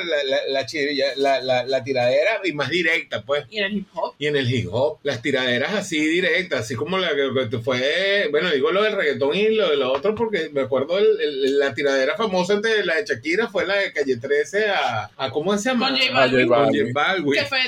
la, 1.16 1.42
la, 1.42 1.64
la 1.66 1.84
tiradera 1.84 2.40
y 2.44 2.54
más 2.54 2.70
directa, 2.70 3.22
pues. 3.22 3.46
Y 3.50 3.60
en 3.60 3.66
el 3.66 3.74
hip 3.78 3.88
hop. 3.94 4.16
Y 4.18 4.28
en 4.28 4.36
el 4.36 4.54
hip 4.54 4.68
hop, 4.72 5.00
las 5.04 5.22
tiraderas 5.22 5.74
así 5.74 6.00
directas, 6.00 6.62
así 6.62 6.76
como 6.76 6.98
la 6.98 7.10
que 7.10 7.30
que 7.50 7.60
fue, 7.60 8.28
bueno, 8.32 8.50
digo 8.52 8.72
lo 8.72 8.84
del 8.84 8.94
reggaetón 8.94 9.36
y 9.36 9.50
lo 9.56 9.70
de 9.70 9.78
lo 9.78 9.92
otro 9.94 10.14
porque 10.16 10.50
me 10.52 10.62
acuerdo 10.62 10.98
el- 10.98 11.20
el- 11.22 11.60
la 11.60 11.74
tiradera 11.74 12.16
famosa 12.16 12.54
entre 12.54 12.86
la 12.86 12.96
de 12.96 13.06
Shakira 13.06 13.48
fue 13.48 13.66
la 13.66 13.76
de 13.76 13.92
Calle 13.94 14.18
13 14.18 14.70
a, 14.70 15.10
a 15.18 15.30
¿cómo 15.32 15.58
se 15.58 15.70
llama? 15.70 15.90
Con 15.90 15.98
J 16.00 16.12
Balvin. 16.14 16.48
Con 16.48 16.58
Balvin. 16.58 16.94
J 16.94 16.94
Balvin, 16.94 17.34
Que 17.34 17.46
fue 17.46 17.60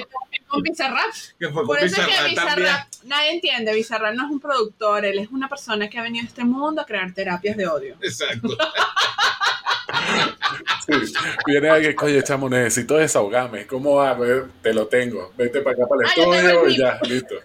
con 0.51 0.61
Bizarrap. 0.61 1.11
que 1.39 1.45
fue 1.47 1.53
con 1.53 1.67
Por 1.67 1.79
eso 1.79 2.01
es 2.01 2.07
que 2.07 2.29
Bizarrap 2.29 2.87
nadie 3.05 3.31
entiende, 3.31 3.73
Bizarrap 3.73 4.13
no 4.13 4.25
es 4.25 4.31
un 4.31 4.39
productor, 4.39 5.05
él 5.05 5.19
es 5.19 5.29
una 5.31 5.47
persona 5.49 5.89
que 5.89 5.97
ha 5.97 6.03
venido 6.03 6.23
a 6.23 6.27
este 6.27 6.43
mundo 6.43 6.81
a 6.81 6.85
crear 6.85 7.11
terapias 7.13 7.57
de 7.57 7.67
odio. 7.67 7.95
Exacto. 8.01 8.49
Sí. 10.85 11.13
Viene 11.45 11.69
alguien, 11.69 11.95
oye, 12.01 12.23
chamo, 12.23 12.49
necesito 12.49 12.97
desahogarme. 12.97 13.67
¿Cómo 13.67 13.95
va? 13.95 14.15
Pues, 14.17 14.43
Te 14.61 14.73
lo 14.73 14.87
tengo. 14.87 15.31
Vete 15.37 15.61
para 15.61 15.75
acá 15.75 15.85
para 15.87 16.01
el 16.01 16.07
Ah, 16.07 16.11
tengo 16.15 16.33
estudio 16.33 16.65
el 16.65 16.71
y 16.71 16.77
ya, 16.77 16.99
listo. 17.03 17.35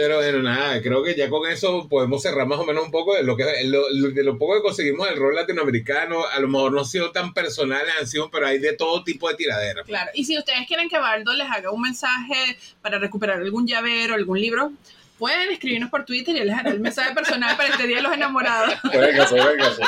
Pero 0.00 0.16
bueno, 0.18 0.38
nada, 0.42 0.80
creo 0.80 1.02
que 1.02 1.16
ya 1.16 1.28
con 1.28 1.50
eso 1.50 1.88
podemos 1.88 2.22
cerrar 2.22 2.46
más 2.46 2.58
o 2.60 2.64
menos 2.64 2.84
un 2.84 2.90
poco 2.92 3.14
de 3.16 3.22
lo 3.24 3.36
que 3.36 3.44
lo- 3.64 3.88
lo- 3.90 4.10
de 4.10 4.22
lo 4.22 4.38
poco 4.38 4.54
que 4.54 4.62
conseguimos 4.62 5.08
del 5.08 5.18
rol 5.18 5.34
latinoamericano. 5.34 6.24
A 6.24 6.38
lo 6.38 6.46
mejor 6.48 6.72
no 6.72 6.80
han 6.80 6.86
sido 6.86 7.10
tan 7.10 7.34
personales, 7.34 7.92
han 8.00 8.06
sido, 8.06 8.30
pero 8.30 8.46
hay 8.46 8.58
de 8.58 8.74
todo 8.74 9.02
tipo 9.02 9.28
de 9.28 9.34
tiraderas. 9.34 9.84
Claro, 9.86 10.10
y 10.14 10.24
si 10.24 10.38
ustedes 10.38 10.66
quieren 10.68 10.88
que 10.88 10.98
Baldo 10.98 11.32
les 11.34 11.50
haga 11.50 11.70
un 11.72 11.82
mensaje 11.82 12.56
para 12.80 12.98
recuperar 12.98 13.38
algún 13.40 13.66
llavero, 13.66 14.14
algún 14.14 14.40
libro, 14.40 14.70
pueden 15.18 15.50
escribirnos 15.50 15.90
por 15.90 16.04
Twitter 16.04 16.36
y 16.36 16.44
les 16.44 16.54
hará 16.56 16.70
el 16.70 16.78
mensaje 16.78 17.12
personal 17.12 17.56
para 17.56 17.70
este 17.70 17.88
Día 17.88 17.96
de 17.96 18.02
los 18.02 18.12
Enamorados. 18.12 18.72
Véngase, 18.94 19.34
véngase. 19.34 19.82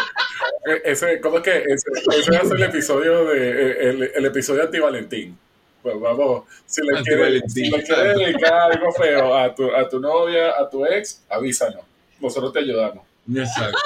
Eh, 0.66 0.82
Ese, 0.86 1.20
¿Cómo 1.20 1.38
es 1.38 1.44
que? 1.44 1.58
Ese, 1.68 1.86
ese 2.18 2.30
va 2.32 2.38
a 2.38 2.44
ser 2.44 2.56
el 2.56 2.62
episodio 2.64 3.26
de 3.26 3.90
el, 3.90 4.10
el 4.14 4.24
episodio 4.26 4.62
anti-Valentín. 4.64 5.38
Pues 5.82 5.98
vamos, 5.98 6.44
si 6.66 6.82
le 6.82 6.88
quieres 6.88 7.08
Anti-Valentín, 7.08 7.64
si 7.64 7.70
le 7.70 7.82
quieres 7.82 7.90
exacto. 7.90 8.18
dedicar 8.18 8.72
algo 8.72 8.92
feo 8.92 9.36
a 9.36 9.54
tu, 9.54 9.74
a 9.74 9.88
tu 9.88 9.98
novia, 9.98 10.50
a 10.58 10.68
tu 10.68 10.84
ex, 10.84 11.22
avísanos. 11.28 11.84
Nosotros 12.20 12.52
te 12.52 12.58
ayudamos. 12.58 13.04
Exacto. 13.34 13.78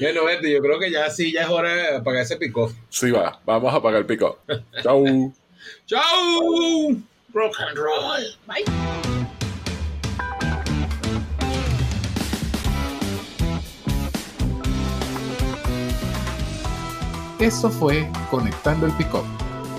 bueno, 0.00 0.24
Betty, 0.24 0.52
yo 0.52 0.60
creo 0.60 0.78
que 0.78 0.90
ya 0.90 1.08
sí, 1.10 1.32
ya 1.32 1.42
es 1.42 1.48
hora 1.48 1.72
de 1.72 1.96
apagar 1.96 2.22
ese 2.22 2.36
pico. 2.36 2.72
Sí 2.88 3.10
va, 3.10 3.40
vamos 3.44 3.72
a 3.72 3.76
apagar 3.76 4.00
el 4.00 4.06
pico. 4.06 4.38
Chau. 4.82 5.32
¡Chao! 5.86 6.96
Rock 7.32 7.60
and 7.60 7.76
roll. 7.76 8.36
Bye. 8.46 8.64
Esto 17.42 17.70
fue 17.70 18.08
Conectando 18.30 18.86
el 18.86 18.92
Pick-up, 18.92 19.24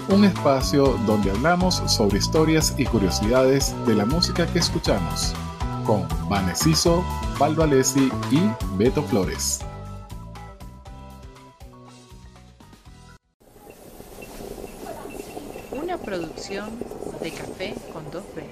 un 0.09 0.25
espacio 0.25 0.97
donde 1.05 1.31
hablamos 1.31 1.75
sobre 1.87 2.17
historias 2.17 2.75
y 2.77 2.83
curiosidades 2.83 3.73
de 3.87 3.95
la 3.95 4.05
música 4.05 4.45
que 4.45 4.59
escuchamos, 4.59 5.33
con 5.85 6.05
Vanessiso, 6.27 7.05
Valdo 7.39 7.63
Alessi 7.63 8.11
y 8.29 8.41
Beto 8.75 9.01
Flores. 9.03 9.61
Una 15.71 15.97
producción 15.97 16.69
de 17.21 17.31
café 17.31 17.75
con 17.93 18.11
dos 18.11 18.23
B. 18.35 18.43